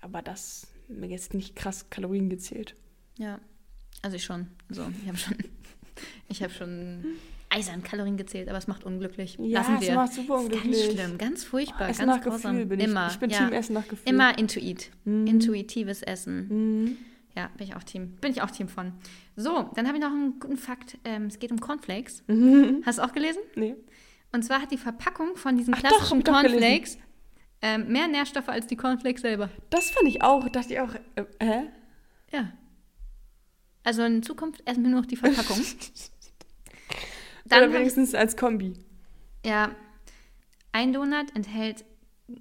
Aber 0.00 0.22
das 0.22 0.68
mir 0.88 1.08
jetzt 1.08 1.34
nicht 1.34 1.54
krass 1.56 1.90
Kalorien 1.90 2.30
gezählt. 2.30 2.74
Ja, 3.18 3.40
also 4.02 4.16
ich 4.16 4.24
schon. 4.24 4.46
Also 4.68 4.86
ich 5.02 5.08
habe 5.08 5.18
schon, 5.18 5.36
ich 6.28 6.42
habe 6.42 6.52
schon 6.52 7.04
eisern 7.50 7.82
Kalorien 7.82 8.16
gezählt, 8.16 8.48
aber 8.48 8.58
es 8.58 8.66
macht 8.66 8.84
unglücklich. 8.84 9.36
Ja, 9.40 9.60
Lassen 9.60 9.76
es 9.76 9.82
wir. 9.82 9.94
macht 9.94 10.12
super 10.12 10.36
Ist 10.38 10.44
unglücklich. 10.44 10.86
Ganz 10.86 10.92
schlimm, 11.00 11.18
ganz 11.18 11.44
furchtbar, 11.44 11.88
Essen 11.88 12.06
ganz 12.06 12.16
nach 12.16 12.24
grausam. 12.24 12.52
Gefühl 12.54 12.66
bin 12.66 12.80
ich. 12.80 12.86
Immer, 12.86 13.08
Ich 13.10 13.18
bin 13.18 13.30
ja. 13.30 13.38
Team 13.38 13.52
Essen 13.52 13.72
nach 13.74 13.88
Gefühl. 13.88 14.08
Immer 14.08 14.38
Intuit. 14.38 14.90
Mhm. 15.04 15.26
Intuitives 15.26 16.02
Essen. 16.02 16.48
Mhm. 16.48 16.96
Ja, 17.36 17.50
bin 17.56 17.68
ich 17.68 17.76
auch 17.76 17.84
Team. 17.84 18.16
Bin 18.20 18.32
ich 18.32 18.42
auch 18.42 18.50
Team 18.50 18.68
von. 18.68 18.92
So, 19.36 19.70
dann 19.74 19.86
habe 19.86 19.96
ich 19.96 20.02
noch 20.02 20.10
einen 20.10 20.40
guten 20.40 20.56
Fakt. 20.56 20.98
Ähm, 21.04 21.26
es 21.26 21.38
geht 21.38 21.52
um 21.52 21.60
Cornflakes. 21.60 22.24
Mhm. 22.26 22.82
Hast 22.84 22.98
du 22.98 23.02
auch 23.02 23.12
gelesen? 23.12 23.40
Nee. 23.54 23.76
Und 24.32 24.42
zwar 24.42 24.60
hat 24.60 24.70
die 24.70 24.78
Verpackung 24.78 25.36
von 25.36 25.56
diesen 25.56 25.74
Ach 25.74 25.78
klassischen 25.78 26.22
doch. 26.22 26.32
Cornflakes 26.32 26.98
ähm, 27.60 27.88
mehr 27.88 28.08
Nährstoffe 28.08 28.48
als 28.48 28.66
die 28.66 28.76
Cornflakes 28.76 29.22
selber. 29.22 29.50
Das 29.70 29.90
fand 29.90 30.08
ich 30.08 30.22
auch. 30.22 30.48
Dachte 30.48 30.74
ich 30.74 30.80
auch. 30.80 30.94
Äh, 31.16 31.24
hä? 31.42 31.62
Ja. 32.32 32.52
Also 33.82 34.02
in 34.04 34.22
Zukunft 34.22 34.62
essen 34.66 34.84
wir 34.84 34.90
nur 34.90 35.00
noch 35.00 35.06
die 35.06 35.16
Verpackung. 35.16 35.58
Oder 37.46 37.60
Dann 37.60 37.70
ich, 37.70 37.76
wenigstens 37.76 38.14
als 38.14 38.36
Kombi. 38.36 38.74
ja, 39.44 39.70
ein 40.72 40.92
Donut 40.92 41.34
enthält 41.34 41.84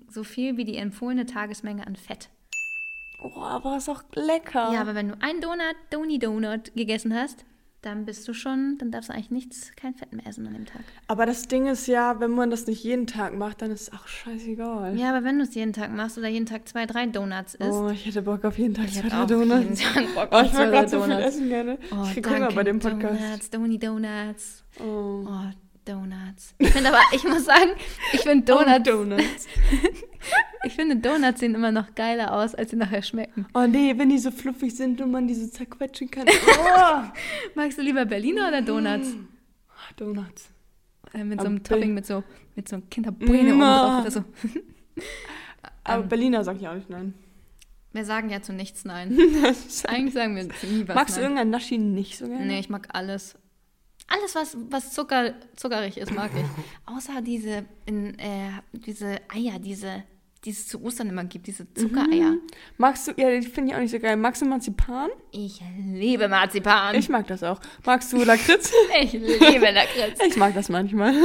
so 0.09 0.25
viel 0.25 0.57
wie 0.57 0.65
die 0.65 0.75
empfohlene 0.75 1.25
Tagesmenge 1.25 1.87
an 1.87 1.95
Fett. 1.95 2.29
Oh, 3.23 3.39
aber 3.39 3.77
ist 3.77 3.89
auch 3.89 4.03
lecker. 4.13 4.73
Ja, 4.73 4.81
aber 4.81 4.93
wenn 4.93 5.07
du 5.07 5.21
einen 5.21 5.39
Donut, 5.39 5.75
Doni 5.89 6.19
Donut 6.19 6.75
gegessen 6.75 7.15
hast, 7.15 7.45
dann 7.81 8.05
bist 8.05 8.27
du 8.27 8.33
schon, 8.33 8.77
dann 8.79 8.91
darfst 8.91 9.09
du 9.09 9.13
eigentlich 9.13 9.31
nichts, 9.31 9.71
kein 9.75 9.93
Fett 9.93 10.11
mehr 10.11 10.25
essen 10.27 10.45
an 10.47 10.53
dem 10.53 10.65
Tag. 10.65 10.81
Aber 11.07 11.25
das 11.25 11.47
Ding 11.47 11.67
ist 11.67 11.87
ja, 11.87 12.19
wenn 12.19 12.31
man 12.31 12.49
das 12.49 12.65
nicht 12.67 12.83
jeden 12.83 13.07
Tag 13.07 13.37
macht, 13.37 13.61
dann 13.61 13.71
ist 13.71 13.81
es 13.81 13.93
auch 13.93 14.07
scheißegal. 14.07 14.97
Ja, 14.97 15.09
aber 15.15 15.23
wenn 15.23 15.37
du 15.37 15.43
es 15.43 15.53
jeden 15.55 15.73
Tag 15.73 15.91
machst 15.93 16.17
oder 16.17 16.27
jeden 16.27 16.45
Tag 16.47 16.67
zwei, 16.67 16.85
drei 16.85 17.05
Donuts 17.05 17.53
isst, 17.55 17.71
Oh, 17.71 17.89
ich 17.89 18.05
hätte 18.05 18.23
Bock 18.23 18.43
auf 18.45 18.57
jeden 18.57 18.73
Tag 18.73 18.85
ich 18.85 18.95
zwei, 18.99 19.07
drei 19.09 19.23
auch 19.23 19.29
jeden 19.29 19.49
Donuts. 19.49 19.81
Tag 19.81 20.15
Bock 20.15 20.27
Oh, 20.31 20.35
auf 20.35 20.45
ich 20.45 20.51
zwei, 20.51 20.59
will 20.59 20.65
drei 20.65 20.71
gerade 20.71 20.89
so 20.89 21.01
viel 21.01 21.09
Donuts. 21.13 21.27
essen 21.35 21.49
gerne. 21.49 21.77
Oh, 21.91 22.03
ich 22.05 22.13
krieg 22.13 22.29
Hunger 22.29 22.51
bei 22.51 22.63
dem 22.63 22.79
Podcast. 22.79 23.21
Donuts, 23.21 23.49
Doni 23.51 23.79
Donuts. 23.79 24.63
Oh. 24.79 25.25
Oh, 25.27 25.29
Donuts. 25.87 26.53
Ich 26.57 26.69
finde 26.69 26.89
aber, 26.89 26.99
ich 27.13 27.23
muss 27.23 27.45
sagen, 27.45 27.71
ich 28.13 28.21
finde 28.21 28.45
Donuts, 28.45 28.83
Donuts. 28.83 29.47
ich 30.65 30.73
finde 30.73 30.97
Donuts 30.97 31.39
sehen 31.39 31.55
immer 31.55 31.71
noch 31.71 31.95
geiler 31.95 32.33
aus, 32.33 32.53
als 32.55 32.71
sie 32.71 32.75
nachher 32.75 33.01
schmecken. 33.01 33.45
Oh 33.53 33.65
nee, 33.67 33.97
wenn 33.97 34.09
die 34.09 34.17
so 34.17 34.31
fluffig 34.31 34.75
sind 34.75 34.99
und 35.01 35.11
man 35.11 35.27
die 35.27 35.35
so 35.35 35.47
zerquetschen 35.47 36.11
kann. 36.11 36.25
Oh. 36.59 37.01
Magst 37.55 37.77
du 37.77 37.81
lieber 37.81 38.05
Berliner 38.05 38.49
oder 38.49 38.61
Donuts? 38.61 39.15
Donuts. 39.95 40.49
Äh, 41.13 41.23
mit 41.23 41.39
so 41.39 41.45
Aber 41.45 41.55
einem 41.55 41.63
Topping, 41.63 41.93
mit 41.93 42.05
so, 42.05 42.23
mit 42.55 42.67
so 42.67 42.75
einem 42.77 42.89
Kinderbuene 42.89 43.53
oben 43.53 43.59
drauf 43.59 44.01
oder 44.01 44.11
so. 44.11 44.23
Aber 45.83 46.03
Ähm. 46.03 46.09
Berliner 46.09 46.43
sag 46.43 46.57
ich 46.57 46.67
auch 46.67 46.75
nicht 46.75 46.89
nein. 46.89 47.13
Wir 47.93 48.05
sagen 48.05 48.29
ja 48.29 48.41
zu 48.41 48.53
nichts 48.53 48.85
nein. 48.85 49.17
Eigentlich 49.87 50.13
sagen 50.13 50.35
wir 50.35 50.43
nie 50.43 50.87
was 50.87 50.95
Magst 50.95 51.15
du 51.15 51.21
nein. 51.21 51.31
irgendein 51.31 51.49
Naschi 51.49 51.77
nicht 51.77 52.17
so 52.17 52.27
gerne? 52.27 52.45
Nee, 52.45 52.59
ich 52.59 52.69
mag 52.69 52.89
alles. 52.91 53.35
Alles, 54.07 54.35
was, 54.35 54.57
was 54.69 54.93
Zucker, 54.93 55.33
zuckerig 55.55 55.97
ist, 55.97 56.13
mag 56.13 56.31
ich. 56.35 56.45
Außer 56.85 57.21
diese, 57.21 57.65
in, 57.85 58.17
äh, 58.19 58.51
diese 58.71 59.17
Eier, 59.27 59.59
diese, 59.59 60.03
die 60.45 60.51
es 60.51 60.67
zu 60.67 60.81
Ostern 60.81 61.09
immer 61.09 61.25
gibt, 61.25 61.47
diese 61.47 61.71
Zuckereier. 61.73 62.35
Magst 62.77 63.07
du, 63.07 63.11
ja, 63.17 63.29
die 63.37 63.45
finde 63.45 63.71
ich 63.71 63.75
auch 63.75 63.81
nicht 63.81 63.91
so 63.91 63.99
geil. 63.99 64.15
Magst 64.15 64.41
du 64.41 64.45
Marzipan? 64.45 65.09
Ich 65.31 65.61
liebe 65.77 66.29
Marzipan. 66.29 66.95
Ich 66.95 67.09
mag 67.09 67.27
das 67.27 67.43
auch. 67.43 67.59
Magst 67.85 68.13
du 68.13 68.23
Lakritz? 68.23 68.71
Ich 69.01 69.11
liebe 69.11 69.71
Lakritz. 69.71 70.19
ich 70.25 70.37
mag 70.37 70.53
das 70.53 70.69
manchmal. 70.69 71.13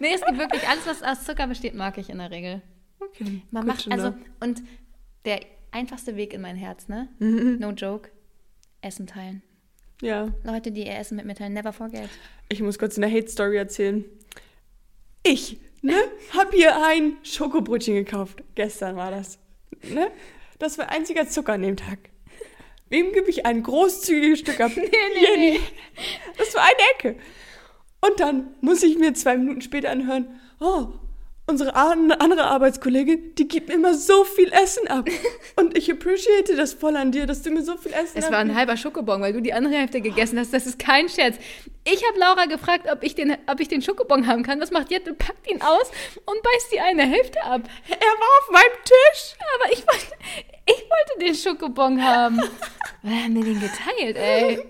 Nee, 0.00 0.14
es 0.14 0.24
gibt 0.26 0.36
wirklich 0.36 0.66
alles, 0.68 0.84
was 0.84 1.02
aus 1.04 1.24
Zucker 1.24 1.46
besteht, 1.46 1.76
mag 1.76 1.96
ich 1.96 2.10
in 2.10 2.18
der 2.18 2.32
Regel. 2.32 2.60
Okay. 2.98 3.42
Man 3.52 3.66
macht, 3.66 3.88
also, 3.88 4.12
und 4.40 4.60
der 5.24 5.40
einfachste 5.70 6.16
Weg 6.16 6.34
in 6.34 6.40
mein 6.40 6.56
Herz, 6.56 6.88
ne? 6.88 7.08
Mhm. 7.20 7.58
No 7.60 7.70
joke. 7.70 8.10
Essen 8.80 9.06
teilen. 9.06 9.42
Ja. 10.02 10.32
Leute, 10.42 10.72
die 10.72 10.84
ihr 10.84 10.98
Essen 10.98 11.16
mit 11.16 11.26
mir 11.26 11.34
teilen, 11.36 11.54
never 11.54 11.72
forget. 11.72 12.10
Ich 12.48 12.60
muss 12.60 12.78
kurz 12.78 12.98
eine 12.98 13.10
Hate-Story 13.10 13.56
erzählen. 13.56 14.04
Ich, 15.22 15.58
ne, 15.80 15.94
hab 16.36 16.52
hier 16.52 16.84
ein 16.84 17.16
Schokobrötchen 17.22 17.94
gekauft. 17.94 18.42
Gestern 18.56 18.96
war 18.96 19.12
das. 19.12 19.38
Ne? 19.88 20.10
Das 20.58 20.76
war 20.76 20.90
einziger 20.90 21.28
Zucker 21.28 21.52
an 21.52 21.62
dem 21.62 21.76
Tag. 21.76 21.98
Wem 22.88 23.12
gebe 23.12 23.30
ich 23.30 23.46
ein 23.46 23.62
großzügiges 23.62 24.40
Stück 24.40 24.60
ab? 24.60 24.72
nee, 24.76 24.90
Jenny. 25.20 25.60
Das 26.36 26.52
war 26.54 26.62
eine 26.62 27.12
Ecke. 27.12 27.20
Und 28.00 28.18
dann 28.18 28.48
muss 28.60 28.82
ich 28.82 28.98
mir 28.98 29.14
zwei 29.14 29.36
Minuten 29.36 29.60
später 29.60 29.90
anhören, 29.90 30.40
oh, 30.60 30.88
unsere 31.46 31.74
an- 31.74 32.12
andere 32.12 32.44
Arbeitskollegin, 32.44 33.34
die 33.34 33.48
gibt 33.48 33.68
mir 33.68 33.74
immer 33.74 33.94
so 33.94 34.24
viel 34.24 34.50
Essen 34.52 34.86
ab. 34.88 35.08
Und 35.56 35.76
ich 35.76 35.90
appreciate 35.90 36.56
das 36.56 36.72
voll 36.74 36.96
an 36.96 37.12
dir, 37.12 37.26
dass 37.26 37.42
du 37.42 37.50
mir 37.50 37.62
so 37.62 37.76
viel 37.76 37.92
Essen 37.92 38.16
Es 38.18 38.30
war 38.30 38.38
ein 38.38 38.54
halber 38.54 38.76
Schokobon, 38.76 39.20
weil 39.20 39.32
du 39.32 39.40
die 39.40 39.52
andere 39.52 39.74
Hälfte 39.74 40.00
gegessen 40.00 40.38
hast. 40.38 40.52
Das 40.54 40.66
ist 40.66 40.78
kein 40.78 41.08
Scherz. 41.08 41.36
Ich 41.84 42.02
habe 42.08 42.18
Laura 42.18 42.44
gefragt, 42.46 42.86
ob 42.90 43.02
ich, 43.02 43.14
den, 43.16 43.36
ob 43.48 43.58
ich 43.60 43.68
den 43.68 43.82
Schokobon 43.82 44.26
haben 44.28 44.42
kann. 44.44 44.60
Was 44.60 44.70
macht 44.70 44.90
Jette? 44.90 45.14
Packt 45.14 45.50
ihn 45.50 45.60
aus 45.62 45.90
und 46.24 46.42
beißt 46.42 46.72
die 46.72 46.80
eine 46.80 47.02
Hälfte 47.02 47.42
ab. 47.42 47.62
Er 47.88 47.96
war 47.96 48.40
auf 48.40 48.50
meinem 48.52 48.84
Tisch. 48.84 49.34
Aber 49.56 49.72
ich 49.72 49.80
wollte, 49.86 50.06
ich 50.66 50.84
wollte 50.88 51.24
den 51.26 51.34
Schokobon 51.34 52.02
haben. 52.02 52.40
Wir 53.02 53.16
haben 53.24 53.32
mir 53.32 53.44
den 53.44 53.60
geteilt, 53.60 54.16
ey. 54.16 54.62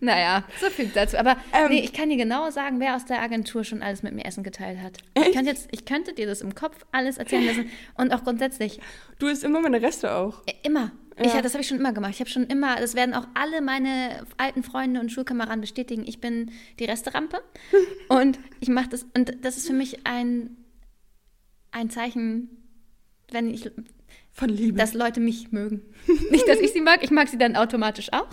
Naja, 0.00 0.44
so 0.60 0.68
viel 0.70 0.86
dazu. 0.94 1.16
Aber 1.18 1.36
Ähm. 1.52 1.70
nee, 1.70 1.80
ich 1.80 1.92
kann 1.92 2.08
dir 2.08 2.16
genau 2.16 2.50
sagen, 2.50 2.78
wer 2.78 2.94
aus 2.94 3.04
der 3.04 3.20
Agentur 3.20 3.64
schon 3.64 3.82
alles 3.82 4.02
mit 4.04 4.14
mir 4.14 4.24
Essen 4.24 4.44
geteilt 4.44 4.78
hat. 4.80 4.98
Ich, 5.14 5.22
Echt? 5.24 5.32
könnte 5.34 5.50
jetzt, 5.50 5.68
ich 5.72 5.84
könnte 5.84 6.12
dir 6.12 6.26
das 6.26 6.40
im 6.40 6.54
Kopf 6.54 6.76
alles 6.92 7.18
erzählen 7.18 7.44
lassen. 7.46 7.70
Und 7.96 8.12
auch 8.12 8.22
grundsätzlich, 8.22 8.80
Du 9.18 9.26
isst 9.26 9.42
immer 9.42 9.60
meine 9.60 9.82
Reste 9.82 10.14
auch. 10.14 10.42
äh, 10.46 10.52
immer. 10.62 10.92
Ich, 11.20 11.34
Ja. 11.34 11.42
das 11.42 11.54
habe 11.54 11.62
ich 11.62 11.68
schon 11.68 11.78
immer 11.80 11.92
gemacht. 11.92 12.12
Ich 12.14 12.20
habe 12.20 12.30
schon 12.30 12.46
immer, 12.46 12.76
das 12.76 12.94
werden 12.94 13.12
auch 13.12 13.26
alle 13.34 13.60
meine 13.60 14.24
alten 14.36 14.62
Freunde 14.62 15.00
und 15.00 15.10
Schulkameraden 15.10 15.60
bestätigen, 15.60 16.04
ich 16.06 16.20
bin 16.20 16.52
die 16.78 16.84
Resterampe. 16.84 17.42
und 18.08 18.38
ich 18.60 18.68
mache 18.68 18.90
das, 18.90 19.04
und 19.16 19.44
das 19.44 19.56
ist 19.56 19.66
für 19.66 19.72
mich 19.72 20.06
ein, 20.06 20.56
ein 21.72 21.90
Zeichen, 21.90 22.50
wenn 23.32 23.52
ich, 23.52 23.68
Von 24.32 24.48
Liebe. 24.48 24.78
dass 24.78 24.94
Leute 24.94 25.18
mich 25.18 25.50
mögen. 25.50 25.82
Nicht, 26.30 26.46
dass 26.46 26.60
ich 26.60 26.72
sie 26.72 26.80
mag, 26.80 27.02
ich 27.02 27.10
mag 27.10 27.26
sie 27.28 27.36
dann 27.38 27.56
automatisch 27.56 28.12
auch. 28.12 28.28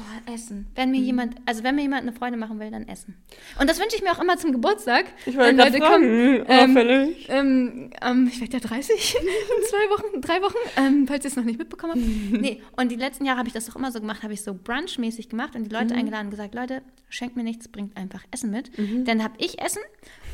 Oh, 0.00 0.32
Essen. 0.32 0.68
Wenn 0.76 0.90
Mhm. 0.90 0.96
mir 0.96 1.00
jemand, 1.02 1.36
also 1.44 1.64
wenn 1.64 1.74
mir 1.74 1.82
jemand 1.82 2.02
eine 2.02 2.12
Freude 2.12 2.36
machen 2.36 2.60
will, 2.60 2.70
dann 2.70 2.86
Essen. 2.86 3.16
Und 3.60 3.68
das 3.68 3.80
wünsche 3.80 3.96
ich 3.96 4.02
mir 4.02 4.12
auch 4.12 4.20
immer 4.22 4.36
zum 4.36 4.52
Geburtstag. 4.52 5.06
ich 5.26 5.36
wollte 5.36 5.48
wenn 5.48 5.56
gerade 5.56 5.70
Leute 5.78 5.84
fragen, 5.84 6.44
ähm, 6.48 6.70
auffällig. 6.70 7.26
Ähm, 7.28 7.90
ähm, 8.00 8.28
ich 8.32 8.40
werde 8.40 8.52
ja 8.52 8.60
30 8.60 9.16
in 9.20 9.64
zwei 9.68 9.90
Wochen, 9.90 10.20
drei 10.20 10.40
Wochen, 10.40 10.54
ähm, 10.76 11.06
falls 11.08 11.24
ihr 11.24 11.30
es 11.30 11.36
noch 11.36 11.42
nicht 11.42 11.58
mitbekommen 11.58 11.94
habt. 11.94 12.02
Nee, 12.40 12.62
und 12.76 12.92
die 12.92 12.96
letzten 12.96 13.24
Jahre 13.24 13.38
habe 13.38 13.48
ich 13.48 13.54
das 13.54 13.66
doch 13.66 13.74
immer 13.74 13.90
so 13.90 13.98
gemacht, 13.98 14.22
habe 14.22 14.32
ich 14.34 14.42
so 14.42 14.54
brunchmäßig 14.54 15.28
gemacht 15.30 15.56
und 15.56 15.64
die 15.64 15.70
Leute 15.74 15.94
Mhm. 15.94 16.00
eingeladen 16.00 16.26
und 16.26 16.30
gesagt, 16.30 16.54
Leute, 16.54 16.82
schenkt 17.08 17.34
mir 17.36 17.42
nichts, 17.42 17.66
bringt 17.66 17.96
einfach 17.96 18.22
Essen 18.30 18.52
mit. 18.52 18.70
Dann 19.04 19.24
habe 19.24 19.34
ich 19.38 19.60
Essen 19.60 19.82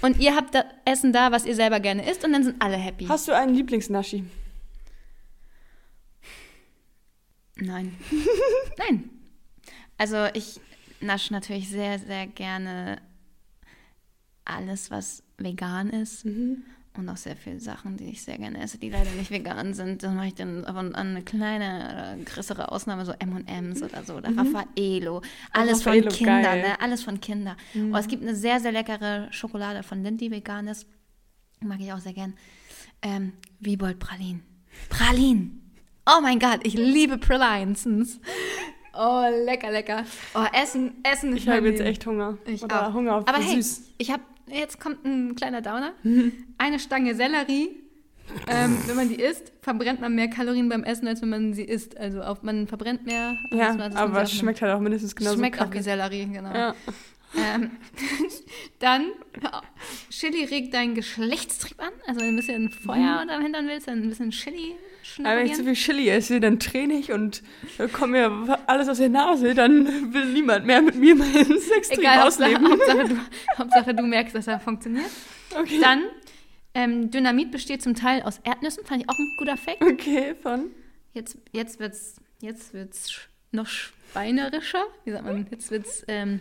und 0.02 0.20
ihr 0.20 0.36
habt 0.36 0.54
da 0.54 0.64
Essen 0.84 1.14
da, 1.14 1.32
was 1.32 1.46
ihr 1.46 1.54
selber 1.54 1.80
gerne 1.80 2.06
isst 2.10 2.22
und 2.22 2.32
dann 2.32 2.44
sind 2.44 2.60
alle 2.60 2.76
happy. 2.76 3.06
Hast 3.06 3.28
du 3.28 3.32
einen 3.32 3.54
Lieblingsnaschi? 3.54 4.24
Nein. 7.56 7.94
Nein. 8.78 9.08
Also 9.98 10.26
ich 10.34 10.60
nasche 11.00 11.32
natürlich 11.32 11.68
sehr, 11.68 11.98
sehr 11.98 12.26
gerne 12.26 13.00
alles, 14.44 14.90
was 14.90 15.22
vegan 15.38 15.90
ist. 15.90 16.24
Mhm. 16.24 16.62
Und 16.96 17.08
auch 17.08 17.16
sehr 17.16 17.34
viele 17.34 17.58
Sachen, 17.58 17.96
die 17.96 18.04
ich 18.04 18.22
sehr 18.22 18.38
gerne 18.38 18.62
esse, 18.62 18.78
die 18.78 18.88
leider 18.88 19.10
nicht 19.10 19.32
vegan 19.32 19.74
sind. 19.74 20.04
Dann 20.04 20.14
mache 20.14 20.28
ich 20.28 20.34
dann 20.34 20.64
aber 20.64 20.78
an 20.78 20.94
eine 20.94 21.22
kleine, 21.22 22.18
größere 22.24 22.70
Ausnahme, 22.70 23.04
so 23.04 23.12
M&M's 23.18 23.82
oder 23.82 24.04
so, 24.04 24.14
oder 24.14 24.30
Raffaello. 24.36 25.20
Alles 25.50 25.82
von 25.82 25.92
Kindern, 26.08 26.42
geil. 26.42 26.62
ne? 26.62 26.80
Alles 26.80 27.02
von 27.02 27.20
Kindern. 27.20 27.56
Oh, 27.92 27.96
es 27.96 28.06
gibt 28.06 28.22
eine 28.22 28.36
sehr, 28.36 28.60
sehr 28.60 28.70
leckere 28.70 29.26
Schokolade 29.32 29.82
von 29.82 30.04
Lind, 30.04 30.20
die 30.20 30.30
vegan 30.30 30.68
ist. 30.68 30.86
Mag 31.60 31.80
ich 31.80 31.92
auch 31.92 31.98
sehr 31.98 32.12
gern. 32.12 32.34
Ähm, 33.02 33.32
Wiebold 33.58 33.98
Pralin. 33.98 34.44
Pralin! 34.88 35.60
Oh 36.06 36.20
mein 36.20 36.38
Gott, 36.38 36.60
ich 36.62 36.74
liebe 36.74 37.18
Pralinsons. 37.18 38.20
Oh, 38.96 39.24
lecker, 39.44 39.70
lecker. 39.70 40.04
Oh, 40.34 40.44
Essen, 40.52 40.92
Essen. 41.02 41.36
Ich 41.36 41.48
habe 41.48 41.68
jetzt 41.68 41.80
echt 41.80 42.06
Hunger. 42.06 42.38
Ich 42.46 42.62
Oder 42.62 42.88
auch. 42.88 42.92
Hunger 42.94 43.16
auf 43.16 43.28
Aber 43.28 43.38
hey, 43.38 43.60
süß. 43.60 43.82
ich 43.98 44.10
habe 44.10 44.22
jetzt 44.48 44.78
kommt 44.80 45.04
ein 45.04 45.34
kleiner 45.34 45.60
Downer. 45.62 45.92
Mhm. 46.02 46.32
Eine 46.58 46.78
Stange 46.78 47.14
Sellerie. 47.14 47.70
Ähm, 48.48 48.78
wenn 48.86 48.96
man 48.96 49.08
die 49.10 49.16
isst, 49.16 49.52
verbrennt 49.60 50.00
man 50.00 50.14
mehr 50.14 50.28
Kalorien 50.28 50.68
beim 50.70 50.82
Essen, 50.82 51.06
als 51.06 51.20
wenn 51.20 51.28
man 51.28 51.52
sie 51.52 51.64
isst. 51.64 51.96
Also 51.98 52.22
auf, 52.22 52.42
man 52.42 52.66
verbrennt 52.66 53.04
mehr. 53.04 53.36
Ja, 53.52 53.68
als 53.68 53.76
man- 53.76 53.80
als 53.82 53.94
man 53.94 54.02
aber 54.02 54.22
es 54.22 54.32
schmeckt 54.32 54.62
halt 54.62 54.72
auch 54.72 54.80
mindestens 54.80 55.14
genauso 55.14 55.36
Schmeckt 55.36 55.56
auch 55.56 55.64
kacke. 55.64 55.78
wie 55.78 55.82
Sellerie, 55.82 56.26
genau. 56.26 56.54
Ja. 56.54 56.74
Ähm, 57.36 57.72
dann, 58.78 59.06
Chili 60.10 60.44
regt 60.44 60.72
deinen 60.72 60.94
Geschlechtstrieb 60.94 61.80
an. 61.82 61.90
Also 62.06 62.20
wenn 62.20 62.28
du 62.28 62.32
ein 62.34 62.36
bisschen 62.36 62.70
Feuer 62.70 63.18
unterm 63.22 63.42
Hintern 63.42 63.66
willst, 63.66 63.88
dann 63.88 64.02
ein 64.02 64.08
bisschen 64.08 64.30
Chili 64.30 64.74
Mhm. 64.74 64.93
Aber 65.18 65.36
wenn 65.36 65.46
ich 65.46 65.54
zu 65.54 65.64
viel 65.64 65.74
Chili 65.74 66.08
esse, 66.08 66.40
dann 66.40 66.58
träne 66.58 66.94
ich 66.94 67.12
und 67.12 67.42
dann 67.78 67.92
kommt 67.92 68.12
mir 68.12 68.58
alles 68.66 68.88
aus 68.88 68.98
der 68.98 69.08
Nase. 69.08 69.54
Dann 69.54 70.12
will 70.12 70.26
niemand 70.26 70.66
mehr 70.66 70.82
mit 70.82 70.94
mir 70.94 71.14
meinen 71.14 71.58
Sextrieb 71.58 71.98
Egal, 71.98 72.26
ausleben. 72.26 72.68
Hauptsache, 72.68 73.08
du, 73.08 73.16
Hauptsache 73.58 73.94
du 73.94 74.02
merkst, 74.02 74.34
dass 74.34 74.46
er 74.46 74.60
funktioniert. 74.60 75.10
Okay. 75.58 75.80
Dann, 75.80 76.04
ähm, 76.74 77.10
Dynamit 77.10 77.50
besteht 77.50 77.82
zum 77.82 77.94
Teil 77.94 78.22
aus 78.22 78.40
Erdnüssen, 78.44 78.84
fand 78.84 79.02
ich 79.02 79.08
auch 79.08 79.18
ein 79.18 79.34
guter 79.38 79.56
Fact. 79.56 79.82
okay, 79.82 80.34
von. 80.42 80.70
Jetzt, 81.12 81.38
jetzt 81.52 81.78
wird's, 81.78 82.16
jetzt 82.40 82.74
wird's 82.74 83.28
noch 83.52 83.68
schweinerischer. 83.68 84.84
Wie 85.04 85.12
sagt 85.12 85.24
man? 85.24 85.46
Jetzt 85.50 85.70
wird's, 85.70 86.04
ähm, 86.08 86.40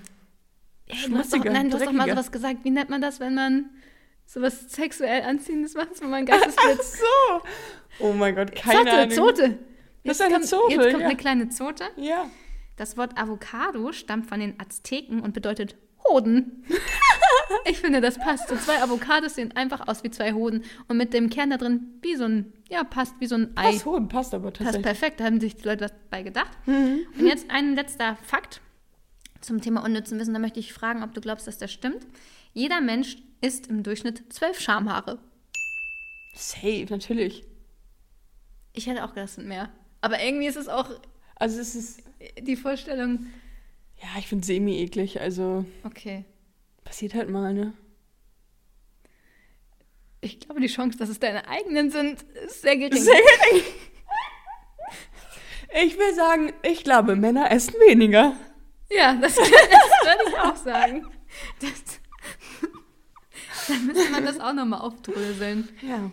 ey, 0.87 1.09
du 1.09 1.17
hast 1.17 1.33
doch, 1.33 1.43
nein, 1.43 1.69
du 1.69 1.77
hast 1.77 1.85
doch 1.85 1.91
mal 1.91 2.09
sowas 2.09 2.31
gesagt. 2.31 2.59
Wie 2.63 2.71
nennt 2.71 2.89
man 2.89 3.01
das, 3.01 3.19
wenn 3.19 3.35
man 3.35 3.69
sowas 4.25 4.71
sexuell 4.71 5.23
Anziehendes 5.23 5.75
macht, 5.75 6.01
wenn 6.01 6.09
man 6.09 6.25
Geistesblitz... 6.25 6.99
So. 6.99 7.41
Oh 7.99 8.13
mein 8.13 8.35
Gott, 8.35 8.55
keine 8.55 8.79
Zote, 8.79 8.91
Ahnung. 8.91 9.11
Zote. 9.11 9.59
Das 10.03 10.17
ist 10.17 10.21
eine 10.21 10.33
kommt, 10.33 10.45
Zote, 10.45 10.73
Jetzt 10.73 10.91
kommt 10.91 11.01
ja. 11.01 11.07
eine 11.07 11.17
kleine 11.17 11.49
Zote. 11.49 11.83
Ja. 11.95 12.29
Das 12.75 12.97
Wort 12.97 13.17
Avocado 13.17 13.91
stammt 13.91 14.27
von 14.27 14.39
den 14.39 14.59
Azteken 14.59 15.21
und 15.21 15.33
bedeutet 15.33 15.77
Hoden. 16.07 16.65
ich 17.65 17.79
finde, 17.79 18.01
das 18.01 18.17
passt. 18.17 18.49
So 18.49 18.55
zwei 18.55 18.81
Avocados 18.81 19.35
sehen 19.35 19.55
einfach 19.55 19.87
aus 19.87 20.03
wie 20.03 20.11
zwei 20.11 20.33
Hoden 20.33 20.63
und 20.87 20.97
mit 20.97 21.13
dem 21.13 21.29
Kern 21.29 21.51
da 21.51 21.57
drin 21.57 21.99
wie 22.01 22.15
so 22.15 22.25
ein, 22.25 22.53
ja, 22.69 22.83
passt 22.83 23.15
wie 23.19 23.27
so 23.27 23.35
ein 23.35 23.55
Ei. 23.55 23.71
Passt 23.71 23.85
Hoden, 23.85 24.07
passt 24.07 24.33
aber 24.33 24.51
Passt 24.51 24.57
tatsächlich. 24.57 24.83
perfekt, 24.83 25.19
da 25.19 25.25
haben 25.25 25.39
sich 25.39 25.55
die 25.55 25.63
Leute 25.63 25.85
was 25.85 25.93
bei 26.09 26.23
gedacht. 26.23 26.51
Mhm. 26.65 27.05
Und 27.17 27.25
jetzt 27.25 27.49
ein 27.49 27.75
letzter 27.75 28.17
Fakt 28.23 28.61
zum 29.39 29.61
Thema 29.61 29.83
unnützen 29.83 30.19
Wissen. 30.19 30.33
Da 30.33 30.39
möchte 30.39 30.59
ich 30.59 30.73
fragen, 30.73 31.03
ob 31.03 31.13
du 31.13 31.21
glaubst, 31.21 31.47
dass 31.47 31.57
das 31.57 31.71
stimmt. 31.71 32.05
Jeder 32.53 32.81
Mensch 32.81 33.17
isst 33.41 33.67
im 33.67 33.83
Durchschnitt 33.83 34.31
zwölf 34.31 34.59
Schamhaare. 34.59 35.19
Safe, 36.35 36.87
natürlich. 36.89 37.43
Ich 38.73 38.87
hätte 38.87 39.03
auch 39.03 39.09
gedacht, 39.09 39.29
es 39.29 39.35
sind 39.35 39.47
mehr. 39.47 39.71
Aber 40.01 40.21
irgendwie 40.21 40.47
ist 40.47 40.57
es 40.57 40.67
auch 40.67 40.89
Also 41.35 41.59
es 41.59 41.75
ist, 41.75 42.03
die 42.39 42.55
Vorstellung, 42.55 43.27
ja, 44.01 44.07
ich 44.19 44.27
finde 44.27 44.45
semi-eklig. 44.45 45.19
Also 45.21 45.65
okay. 45.83 46.25
passiert 46.83 47.13
halt 47.13 47.29
mal, 47.29 47.53
ne? 47.53 47.73
Ich 50.21 50.39
glaube, 50.39 50.61
die 50.61 50.67
Chance, 50.67 50.97
dass 50.97 51.09
es 51.09 51.19
deine 51.19 51.47
eigenen 51.49 51.91
sind, 51.91 52.21
ist 52.45 52.61
sehr 52.61 52.77
gering. 52.77 53.01
Sehr 53.01 53.13
gering. 53.13 53.63
Ich 55.83 55.97
will 55.97 56.13
sagen, 56.13 56.53
ich 56.61 56.83
glaube, 56.83 57.15
Männer 57.15 57.51
essen 57.51 57.73
weniger. 57.87 58.37
Ja, 58.89 59.15
das, 59.15 59.35
das 59.35 59.47
würde 59.47 60.29
ich 60.29 60.39
auch 60.39 60.55
sagen. 60.55 61.07
Das, 61.59 61.99
dann 63.67 63.85
müsste 63.85 64.11
man 64.11 64.25
das 64.25 64.39
auch 64.39 64.53
nochmal 64.53 64.81
aufdröseln. 64.81 65.67
Ja. 65.81 66.11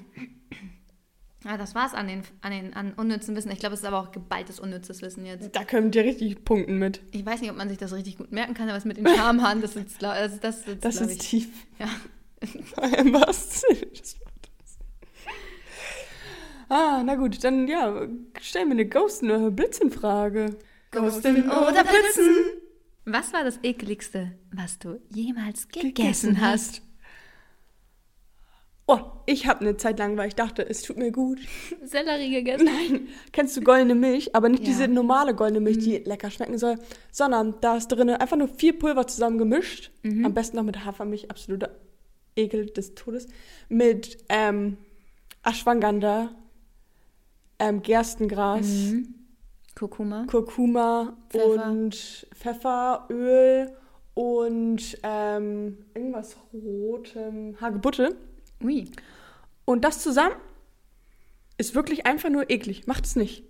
Ja, 1.45 1.57
das 1.57 1.75
war's 1.75 1.95
an 1.95 2.07
den, 2.07 2.23
an 2.43 2.53
den 2.53 2.75
an 2.75 2.93
unnützen 2.95 3.35
Wissen. 3.35 3.51
Ich 3.51 3.59
glaube, 3.61 3.73
es 3.75 3.81
ist 3.81 3.87
aber 3.87 3.99
auch 3.99 4.13
geballtes 4.13 4.61
unnützes 4.61 5.01
Wissen 5.01 5.25
jetzt. 5.25 5.57
Da 5.57 5.65
könnt 5.65 5.95
ihr 5.97 6.05
richtig 6.05 6.45
punkten 6.45 6.77
mit. 6.77 7.01
Ich 7.13 7.25
weiß 7.25 7.41
nicht, 7.41 7.51
ob 7.51 7.57
man 7.57 7.69
sich 7.71 7.79
das 7.79 7.95
richtig 7.95 8.19
gut 8.19 8.31
merken 8.31 8.53
kann, 8.53 8.69
aber 8.69 8.77
es 8.77 8.85
mit 8.85 8.99
den 8.99 9.09
Schamhaaren, 9.09 9.63
das 9.63 9.73
sitzt, 9.73 10.01
glaub- 10.01 10.13
also 10.13 10.37
das 10.41 10.65
sitzt, 10.65 10.85
Das 10.85 11.01
ist 11.01 11.13
ich. 11.13 11.19
tief. 11.19 11.49
Ja. 11.79 11.89
Wortes. 12.77 13.65
Ah, 16.69 17.03
na 17.05 17.17
gut, 17.17 17.43
dann 17.43 17.67
ja, 17.67 18.07
stell 18.41 18.65
mir 18.67 18.73
eine 18.73 18.87
Ghosten- 18.87 19.31
oder 19.31 19.51
Blitzenfrage. 19.51 20.57
Ghosten 20.93 21.51
oder 21.51 21.85
Blitzen? 21.85 22.37
Was 23.07 23.33
war 23.33 23.43
das 23.45 23.59
ekligste, 23.63 24.33
was 24.53 24.79
du 24.79 25.01
jemals 25.09 25.69
gegessen, 25.69 26.41
hast? 26.41 26.83
Oh, 28.93 28.99
ich 29.27 29.47
habe 29.47 29.61
eine 29.61 29.77
Zeit 29.77 30.01
lang, 30.01 30.17
weil 30.17 30.27
ich 30.27 30.35
dachte, 30.35 30.69
es 30.69 30.83
tut 30.83 30.97
mir 30.97 31.13
gut. 31.13 31.39
Sellerie 31.85 32.31
gegessen? 32.31 32.65
Nein, 32.65 33.09
kennst 33.33 33.57
du 33.57 33.61
goldene 33.61 33.95
Milch, 33.95 34.35
aber 34.35 34.49
nicht 34.49 34.65
Ja. 34.65 34.69
Mhm. 34.69 34.73
diese 34.73 34.89
normale 34.89 35.33
goldene 35.35 35.61
Milch, 35.61 35.79
die 35.79 35.99
lecker 35.99 36.29
schmecken 36.31 36.59
soll, 36.59 36.75
sondern 37.13 37.55
da 37.61 37.77
ist 37.77 37.87
drin 37.89 38.11
einfach 38.11 38.37
nur 38.37 38.49
vier 38.49 38.77
Pulver 38.77 39.07
zusammen 39.07 39.39
gemischt. 39.39 39.93
Mhm. 40.03 40.27
Am 40.27 40.35
besten 40.35 40.57
noch 40.57 40.65
mit 40.65 40.85
Hafermilch, 40.85 41.31
absoluter 41.31 41.71
Ekel 42.35 42.67
des 42.67 42.97
Todes. 42.97 43.29
Mit 43.69 44.19
ähm, 44.29 44.77
Ashwagandha, 45.45 46.31
ähm, 47.61 47.83
Gerstengras, 47.83 48.67
Mhm. 48.67 49.15
Kurkuma. 49.79 50.27
Kurkuma 50.29 51.17
Pfeffer. 51.31 51.71
und 51.71 52.27
Pfeffer, 52.35 53.07
Öl 53.09 53.71
und 54.15 54.99
ähm, 55.05 55.79
irgendwas 55.95 56.37
rotem, 56.53 57.57
Hagebutte. 57.61 58.17
Ui. 58.63 58.91
Und 59.65 59.85
das 59.85 60.03
zusammen 60.03 60.37
ist 61.59 61.75
wirklich 61.75 62.07
einfach 62.07 62.31
nur 62.31 62.51
eklig. 62.51 62.87
Macht 62.87 63.07
es 63.07 63.17
nicht. 63.17 63.45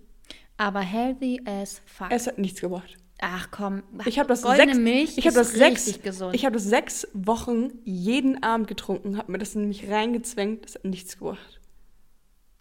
Aber 0.56 0.80
healthy 0.80 1.40
as 1.44 1.80
fuck. 1.86 2.08
Es 2.10 2.26
hat 2.26 2.38
nichts 2.38 2.60
gebracht. 2.60 2.96
Ach 3.22 3.48
komm. 3.50 3.82
Ich 4.06 4.18
habe 4.18 4.28
das 4.28 4.42
Goldene 4.42 4.74
sechs, 4.74 4.78
Milch 4.78 5.18
ich 5.18 5.26
ist 5.26 5.36
das 5.36 5.52
sechs, 5.52 5.86
richtig 5.86 6.02
gesund. 6.02 6.34
ich 6.34 6.44
habe 6.44 6.54
das 6.54 6.64
sechs 6.64 7.06
Wochen 7.12 7.70
jeden 7.84 8.42
Abend 8.42 8.66
getrunken, 8.66 9.18
habe 9.18 9.32
mir 9.32 9.38
das 9.38 9.54
in 9.54 9.68
mich 9.68 9.90
reingezwängt, 9.90 10.64
das 10.64 10.76
hat 10.76 10.84
nichts 10.84 11.18
gebracht. 11.18 11.60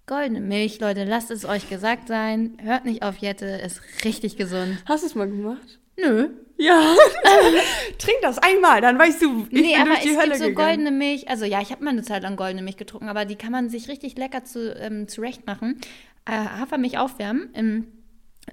Goldene 0.06 0.42
Milch, 0.42 0.80
Leute, 0.80 1.06
lasst 1.06 1.32
es 1.32 1.46
euch 1.46 1.70
gesagt 1.70 2.08
sein. 2.08 2.58
Hört 2.62 2.84
nicht 2.84 3.04
auf 3.04 3.18
Jette, 3.18 3.46
ist 3.46 3.82
richtig 4.04 4.38
gesund. 4.38 4.78
Hast 4.86 5.04
du 5.04 5.08
es 5.08 5.16
mal 5.16 5.30
gemacht? 5.30 5.79
Nö. 6.02 6.30
Ja. 6.58 6.82
Trink 7.98 8.18
das 8.22 8.38
einmal, 8.38 8.82
dann 8.82 9.00
weißt 9.00 9.22
du, 9.22 9.48
ich 9.50 9.62
nee, 9.62 9.72
bin 9.72 9.82
aber 9.82 9.92
durch 9.92 10.02
die 10.02 10.10
es 10.10 10.18
Hölle 10.18 10.28
gibt 10.32 10.40
so 10.40 10.46
gegangen. 10.50 10.68
goldene 10.68 10.92
Milch. 10.92 11.30
Also 11.30 11.46
ja, 11.46 11.62
ich 11.62 11.72
habe 11.72 11.84
mal 11.84 11.92
eine 11.92 12.04
Zeit 12.04 12.24
lang 12.24 12.36
goldene 12.36 12.62
Milch 12.62 12.76
getrunken, 12.76 13.08
aber 13.08 13.24
die 13.24 13.36
kann 13.36 13.54
man 13.54 13.70
sich 13.70 13.88
richtig 13.88 14.18
lecker 14.18 14.44
zu, 14.44 14.74
ähm, 14.76 15.08
zurecht 15.08 15.48
machen. 15.48 15.80
Äh, 16.26 16.32
Hafermilch 16.34 16.98
aufwärmen 16.98 17.50
im, 17.54 17.88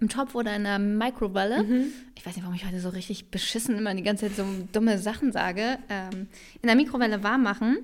im 0.00 0.09
Topf 0.09 0.37
oder 0.37 0.54
in 0.54 0.62
der 0.62 0.78
Mikrowelle. 0.78 1.64
Mhm. 1.64 1.92
Ich 2.14 2.24
weiß 2.24 2.37
nicht, 2.37 2.44
warum 2.44 2.54
ich 2.56 2.64
heute 2.64 2.78
so 2.78 2.90
richtig 2.90 3.32
beschissen 3.32 3.76
immer 3.76 3.92
die 3.92 4.04
ganze 4.04 4.28
Zeit 4.28 4.37
so 4.37 4.44
dumme 4.72 4.98
Sachen 4.98 5.32
sage. 5.32 5.78
Ähm, 5.88 6.28
in 6.62 6.68
der 6.68 6.76
Mikrowelle 6.76 7.24
warm 7.24 7.42
machen. 7.42 7.78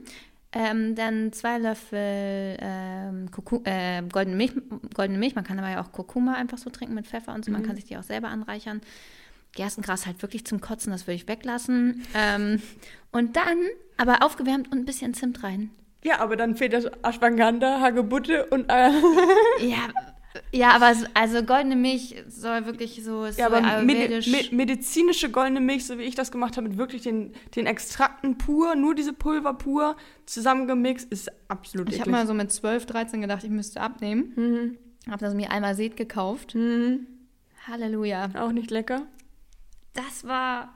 Ähm, 0.55 0.95
dann 0.95 1.33
zwei 1.33 1.59
Löffel 1.59 2.59
ähm, 2.61 3.29
äh, 3.65 4.03
goldene, 4.03 4.37
Milch, 4.37 4.53
goldene 4.95 5.19
Milch. 5.19 5.35
Man 5.35 5.45
kann 5.45 5.59
aber 5.59 5.71
ja 5.71 5.83
auch 5.83 5.91
Kurkuma 5.91 6.35
einfach 6.35 6.59
so 6.59 6.71
trinken 6.71 6.95
mit 6.95 7.09
Pfeffer 7.09 7.35
und 7.35 7.45
so. 7.45 7.51
Mhm. 7.51 7.57
Man 7.57 7.67
kann 7.67 7.75
sich 7.75 7.87
die 7.87 7.97
auch 7.97 8.03
selber 8.03 8.29
anreichern. 8.29 8.83
Gerstengras 9.55 10.07
halt 10.07 10.23
wirklich 10.23 10.45
zum 10.47 10.61
Kotzen, 10.61 10.93
das 10.93 11.07
würde 11.07 11.17
ich 11.17 11.29
weglassen. 11.29 12.05
Ähm, 12.15 12.63
und 13.11 13.37
dann 13.37 13.59
aber 13.97 14.23
aufgewärmt 14.23 14.73
und 14.73 14.79
ein 14.79 14.85
bisschen 14.85 15.15
Zimt 15.15 15.43
rein. 15.43 15.71
Ja, 16.05 16.21
aber 16.21 16.37
dann 16.37 16.57
fehlt 16.57 16.73
das 16.73 16.87
Ashwagandha, 17.03 17.81
Hagebutte 17.81 18.47
und 18.47 18.69
äh, 18.69 18.91
Ja, 19.61 19.89
ja, 20.51 20.71
aber 20.71 20.95
also 21.15 21.43
goldene 21.43 21.77
Milch 21.77 22.17
soll 22.29 22.65
wirklich 22.67 23.03
so, 23.05 23.27
ja, 23.27 23.47
aber 23.47 23.83
medi 23.83 24.31
me 24.31 24.39
medizinische 24.51 25.31
goldene 25.31 25.61
Milch, 25.61 25.87
so 25.87 25.99
wie 25.99 26.03
ich 26.03 26.15
das 26.15 26.33
gemacht 26.33 26.57
habe, 26.57 26.69
mit 26.69 26.79
wirklich 26.79 27.03
den, 27.03 27.33
den 27.55 27.67
Extrakten 27.67 28.39
pur, 28.39 28.75
nur 28.75 28.95
diese 28.95 29.13
Pulver 29.13 29.55
pur 29.55 29.97
zusammengemixt, 30.27 31.11
ist 31.13 31.31
absolut 31.49 31.91
ich 31.91 32.01
habe 32.01 32.11
mal 32.11 32.27
so 32.27 32.35
mit 32.35 32.51
12, 32.51 32.87
13 32.87 33.21
gedacht, 33.21 33.45
ich 33.45 33.51
müsste 33.51 33.81
abnehmen. 33.81 34.33
Mhm. 34.37 35.11
Habe 35.11 35.25
das 35.25 35.35
mir 35.35 35.51
einmal 35.51 35.75
Seed 35.75 35.97
gekauft. 35.97 36.55
Mhm. 36.55 37.07
Halleluja. 37.67 38.31
Auch 38.35 38.53
nicht 38.53 38.71
lecker. 38.71 39.03
Das 39.95 40.27
war 40.27 40.75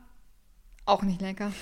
auch 0.84 1.02
nicht 1.02 1.20
lecker. 1.20 1.52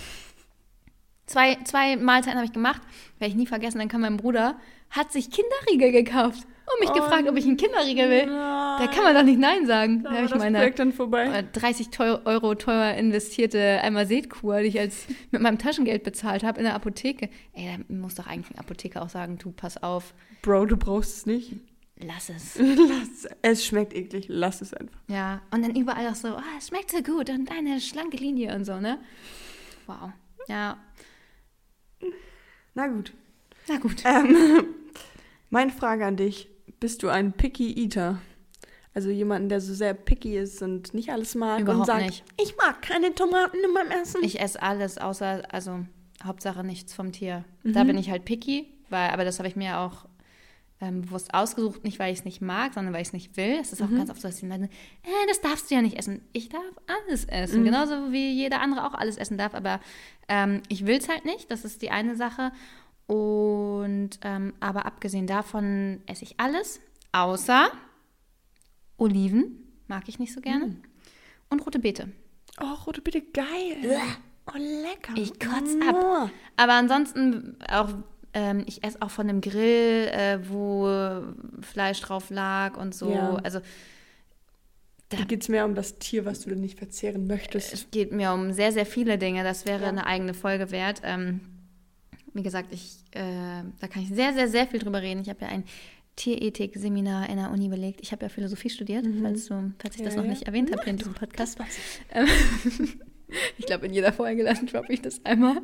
Zwei, 1.26 1.56
zwei 1.64 1.96
Mahlzeiten 1.96 2.36
habe 2.36 2.46
ich 2.46 2.52
gemacht, 2.52 2.82
werde 3.18 3.30
ich 3.30 3.36
nie 3.36 3.46
vergessen. 3.46 3.78
Dann 3.78 3.88
kam 3.88 4.02
mein 4.02 4.18
Bruder, 4.18 4.58
hat 4.90 5.10
sich 5.10 5.30
Kinderriegel 5.30 5.90
gekauft 5.90 6.46
und 6.66 6.80
mich 6.80 6.90
Oh 6.90 6.94
gefragt, 6.94 7.26
ob 7.28 7.36
ich 7.36 7.46
einen 7.46 7.56
Kinderriegel 7.56 8.10
will. 8.10 8.26
Nein. 8.26 8.78
Da 8.78 8.86
kann 8.88 9.04
man 9.04 9.14
doch 9.14 9.22
nicht 9.22 9.38
Nein 9.38 9.66
sagen. 9.66 10.02
Da, 10.02 10.10
Da 10.10 10.16
habe 10.16 10.26
ich 10.26 10.34
meine 10.34 10.70
dann 10.72 10.92
vorbei. 10.92 11.24
äh, 11.26 11.44
30 11.52 11.88
teu 11.88 12.18
Euro 12.26 12.54
teuer 12.54 12.94
investierte 12.94 13.80
Einmal-Seht-Kur, 13.82 14.60
die 14.60 14.66
ich 14.68 14.78
als 14.78 15.06
mit 15.30 15.40
meinem 15.40 15.58
Taschengeld 15.58 16.02
bezahlt 16.02 16.44
habe 16.44 16.58
in 16.58 16.64
der 16.64 16.74
Apotheke. 16.74 17.30
Ey, 17.54 17.78
da 17.88 17.94
muss 17.94 18.16
doch 18.16 18.26
eigentlich 18.26 18.54
ein 18.54 18.58
Apotheker 18.60 19.00
auch 19.02 19.08
sagen, 19.08 19.38
du, 19.38 19.50
pass 19.52 19.82
auf, 19.82 20.12
Bro, 20.42 20.66
du 20.66 20.76
brauchst 20.76 21.16
es 21.16 21.26
nicht. 21.26 21.52
Lass 21.96 22.28
es. 22.28 22.56
Lass, 22.58 23.28
es 23.42 23.64
schmeckt 23.64 23.94
eklig, 23.94 24.26
lass 24.28 24.60
es 24.60 24.74
einfach. 24.74 24.98
Ja, 25.08 25.40
und 25.50 25.62
dann 25.62 25.74
überall 25.76 26.08
auch 26.08 26.14
so, 26.14 26.28
ah, 26.28 26.42
es 26.58 26.68
schmeckt 26.68 26.90
so 26.90 27.02
gut 27.02 27.30
und 27.30 27.50
eine 27.50 27.80
schlanke 27.80 28.16
Linie 28.16 28.54
und 28.54 28.64
so, 28.64 28.80
ne? 28.80 28.98
Wow. 29.86 30.10
Ja, 30.48 30.78
Na 32.74 32.86
gut. 32.88 33.12
na 33.68 33.78
gut. 33.78 34.02
Ähm, 34.04 34.64
meine 35.50 35.70
Frage 35.70 36.04
an 36.06 36.16
dich. 36.16 36.48
Bist 36.80 37.02
du 37.02 37.08
ein 37.08 37.32
Picky 37.32 37.72
Eater? 37.72 38.18
Also 38.92 39.10
jemanden, 39.10 39.48
der 39.48 39.60
so 39.60 39.74
sehr 39.74 39.92
picky 39.94 40.36
ist 40.38 40.62
und 40.62 40.94
nicht 40.94 41.10
alles 41.10 41.34
mag 41.34 41.56
und 41.58 41.62
Überhaupt 41.62 41.86
sagt, 41.86 42.06
nicht. 42.06 42.24
ich 42.40 42.56
mag 42.56 42.80
keine 42.82 43.12
Tomaten 43.14 43.56
in 43.64 43.72
meinem 43.72 43.90
Essen. 43.90 44.22
Ich 44.22 44.40
esse 44.40 44.62
alles, 44.62 44.98
außer, 44.98 45.42
also 45.52 45.84
Hauptsache 46.22 46.62
nichts 46.62 46.94
vom 46.94 47.10
Tier. 47.10 47.44
Da 47.64 47.82
bin 47.84 47.98
ich 47.98 48.08
halt 48.10 48.24
picky, 48.24 48.72
weil, 48.90 49.10
aber 49.10 49.24
das 49.24 49.38
habe 49.38 49.48
ich 49.48 49.56
mir 49.56 49.78
auch 49.78 50.06
ähm, 50.80 51.02
bewusst 51.02 51.32
ausgesucht, 51.32 51.84
nicht 51.84 51.98
weil 51.98 52.12
ich 52.12 52.20
es 52.20 52.24
nicht 52.24 52.40
mag, 52.40 52.74
sondern 52.74 52.92
weil 52.92 53.02
ich 53.02 53.08
es 53.08 53.12
nicht 53.12 53.36
will. 53.36 53.58
Es 53.60 53.72
ist 53.72 53.82
auch 53.82 53.90
ganz 53.90 54.10
oft 54.10 54.20
so, 54.20 54.28
dass 54.28 54.38
die 54.38 54.46
Leute, 54.46 54.64
äh, 54.64 55.26
das 55.28 55.40
darfst 55.40 55.70
du 55.70 55.74
ja 55.74 55.82
nicht 55.82 55.98
essen. 55.98 56.22
Ich 56.32 56.48
darf 56.48 56.62
alles 56.86 57.24
essen, 57.26 57.64
genauso 57.64 58.12
wie 58.12 58.32
jeder 58.32 58.60
andere 58.60 58.86
auch 58.86 58.94
alles 58.94 59.16
essen 59.16 59.38
darf, 59.38 59.54
aber 59.54 59.80
ähm, 60.28 60.62
ich 60.68 60.86
will 60.86 60.96
es 60.96 61.08
halt 61.08 61.24
nicht, 61.24 61.50
das 61.50 61.64
ist 61.64 61.82
die 61.82 61.90
eine 61.90 62.16
Sache. 62.16 62.52
Und 63.06 64.18
ähm, 64.22 64.54
aber 64.60 64.86
abgesehen 64.86 65.26
davon 65.26 66.00
esse 66.06 66.24
ich 66.24 66.40
alles, 66.40 66.80
außer 67.12 67.70
Oliven, 68.96 69.64
mag 69.88 70.08
ich 70.08 70.18
nicht 70.18 70.32
so 70.32 70.40
gerne. 70.40 70.76
Und 71.50 71.64
rote 71.66 71.78
Beete. 71.78 72.10
oh, 72.60 72.74
rote 72.86 73.00
Bitte, 73.00 73.20
geil. 73.20 74.00
Oh, 74.46 74.58
lecker. 74.58 75.14
Ich 75.16 75.38
kotz 75.38 75.74
ab. 75.86 76.30
Aber 76.56 76.72
ansonsten 76.74 77.56
auch, 77.70 77.90
ähm, 78.34 78.64
ich 78.66 78.84
esse 78.84 79.00
auch 79.00 79.10
von 79.10 79.28
einem 79.28 79.40
Grill, 79.40 80.08
äh, 80.12 80.38
wo 80.48 81.22
Fleisch 81.62 82.00
drauf 82.00 82.30
lag 82.30 82.76
und 82.76 82.94
so. 82.94 83.10
Ja. 83.10 83.36
Also 83.36 83.60
Da 85.10 85.18
geht 85.24 85.42
es 85.42 85.48
mehr 85.48 85.64
um 85.64 85.74
das 85.74 85.98
Tier, 85.98 86.24
was 86.24 86.40
du 86.40 86.50
denn 86.50 86.60
nicht 86.60 86.78
verzehren 86.78 87.26
möchtest. 87.26 87.72
es 87.72 87.90
geht 87.90 88.10
mir 88.12 88.32
um 88.32 88.52
sehr, 88.52 88.72
sehr 88.72 88.86
viele 88.86 89.16
Dinge. 89.18 89.44
Das 89.44 89.64
wäre 89.66 89.82
Ja. 89.84 89.88
eine 89.88 90.06
eigene 90.06 90.34
Folge 90.34 90.70
wert. 90.70 91.00
Ähm, 91.04 91.40
wie 92.32 92.42
gesagt, 92.42 92.72
ich, 92.72 92.96
äh, 93.12 93.62
da 93.80 93.86
kann 93.88 94.02
ich 94.02 94.08
sehr, 94.08 94.32
sehr, 94.32 94.48
sehr 94.48 94.66
viel 94.66 94.80
drüber 94.80 95.00
reden. 95.02 95.20
Ich 95.22 95.28
habe 95.28 95.42
ja 95.42 95.48
ein 95.48 95.62
Tierethik-Seminar 96.16 97.28
in 97.28 97.36
der 97.36 97.50
Uni 97.50 97.68
belegt. 97.68 98.00
Ich 98.02 98.10
habe 98.12 98.22
ja 98.24 98.28
Philosophie 98.28 98.70
studiert, 98.70 99.06
falls, 99.22 99.46
du, 99.46 99.72
falls 99.78 99.96
ich 99.96 100.02
das 100.02 100.14
Mhm. 100.14 100.16
Ja, 100.16 100.22
noch 100.22 100.24
ja. 100.24 100.30
nicht 100.30 100.42
erwähnt 100.44 100.72
habe 100.72 100.88
in 100.90 100.96
diesem 100.96 101.14
Podcast. 101.14 101.58
Das 101.60 101.66
ich. 101.68 102.00
Ähm, 102.12 102.26
ich 103.58 103.66
glaube, 103.66 103.86
in 103.86 103.92
jeder 103.94 104.12
Folge 104.12 104.42
dann 104.44 104.66
droppe 104.66 104.92
ich 104.92 105.02
das 105.02 105.24
einmal. 105.24 105.58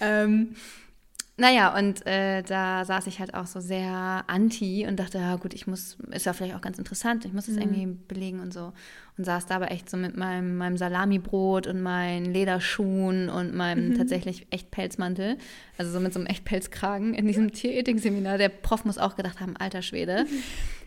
Ähm, 0.00 0.54
naja, 1.38 1.76
und 1.76 2.06
äh, 2.06 2.42
da 2.42 2.84
saß 2.84 3.06
ich 3.06 3.18
halt 3.18 3.34
auch 3.34 3.46
so 3.46 3.58
sehr 3.60 4.24
anti 4.26 4.86
und 4.86 4.96
dachte, 4.98 5.18
ja 5.18 5.36
gut, 5.36 5.54
ich 5.54 5.66
muss, 5.66 5.96
ist 6.10 6.26
ja 6.26 6.32
vielleicht 6.34 6.54
auch 6.54 6.60
ganz 6.60 6.78
interessant, 6.78 7.24
ich 7.24 7.32
muss 7.32 7.48
Mhm. 7.48 7.54
das 7.56 7.64
irgendwie 7.64 7.86
belegen 8.08 8.40
und 8.40 8.52
so. 8.52 8.72
Und 9.18 9.24
saß 9.24 9.46
da 9.46 9.56
aber 9.56 9.70
echt 9.70 9.88
so 9.90 9.96
mit 9.96 10.16
meinem, 10.16 10.56
meinem 10.56 10.76
Salamibrot 10.76 11.66
und 11.66 11.82
meinen 11.82 12.26
Lederschuhen 12.32 13.28
und 13.28 13.54
meinem 13.54 13.88
Mhm. 13.90 13.94
tatsächlich 13.98 14.46
echt 14.50 14.70
Pelzmantel, 14.70 15.36
also 15.78 15.90
so 15.90 16.00
mit 16.00 16.12
so 16.12 16.20
einem 16.20 16.26
echt 16.26 16.44
Pelzkragen 16.44 17.14
in 17.14 17.26
diesem 17.26 17.50
Tierethik-Seminar. 17.52 18.38
Der 18.38 18.48
Prof 18.50 18.84
muss 18.84 18.98
auch 18.98 19.16
gedacht 19.16 19.40
haben, 19.40 19.56
alter 19.56 19.82
Schwede. 19.82 20.26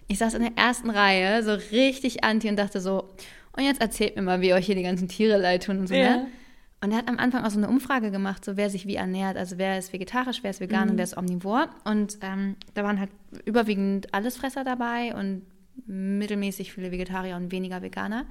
Ich 0.07 0.19
saß 0.19 0.35
in 0.35 0.41
der 0.43 0.55
ersten 0.55 0.89
Reihe, 0.91 1.41
so 1.43 1.53
richtig 1.71 2.23
anti 2.23 2.47
und 2.49 2.55
dachte 2.57 2.79
so, 2.79 3.09
und 3.57 3.63
jetzt 3.63 3.81
erzählt 3.81 4.15
mir 4.15 4.21
mal, 4.21 4.41
wie 4.41 4.53
euch 4.53 4.65
hier 4.67 4.75
die 4.75 4.83
ganzen 4.83 5.07
Tiere 5.07 5.37
leid 5.37 5.63
tun 5.65 5.79
und 5.79 5.87
so, 5.87 5.95
Ja. 5.95 6.17
ne? 6.17 6.27
Und 6.81 6.91
er 6.91 6.97
hat 6.97 7.07
am 7.07 7.17
Anfang 7.17 7.43
auch 7.43 7.49
so 7.49 7.57
eine 7.57 7.69
Umfrage 7.69 8.11
gemacht, 8.11 8.45
so 8.45 8.57
wer 8.57 8.69
sich 8.69 8.85
wie 8.85 8.95
ernährt. 8.95 9.37
Also 9.37 9.57
wer 9.57 9.77
ist 9.79 9.93
vegetarisch, 9.93 10.43
wer 10.43 10.51
ist 10.51 10.59
vegan 10.59 10.89
und 10.89 10.97
wer 10.97 11.03
ist 11.03 11.17
omnivor. 11.17 11.69
Und 11.83 12.19
ähm, 12.21 12.57
da 12.73 12.83
waren 12.83 12.99
halt 12.99 13.09
überwiegend 13.45 14.13
Allesfresser 14.13 14.63
dabei 14.63 15.15
und 15.15 15.43
mittelmäßig 15.87 16.73
viele 16.73 16.91
Vegetarier 16.91 17.35
und 17.35 17.51
weniger 17.51 17.81
Veganer. 17.81 18.25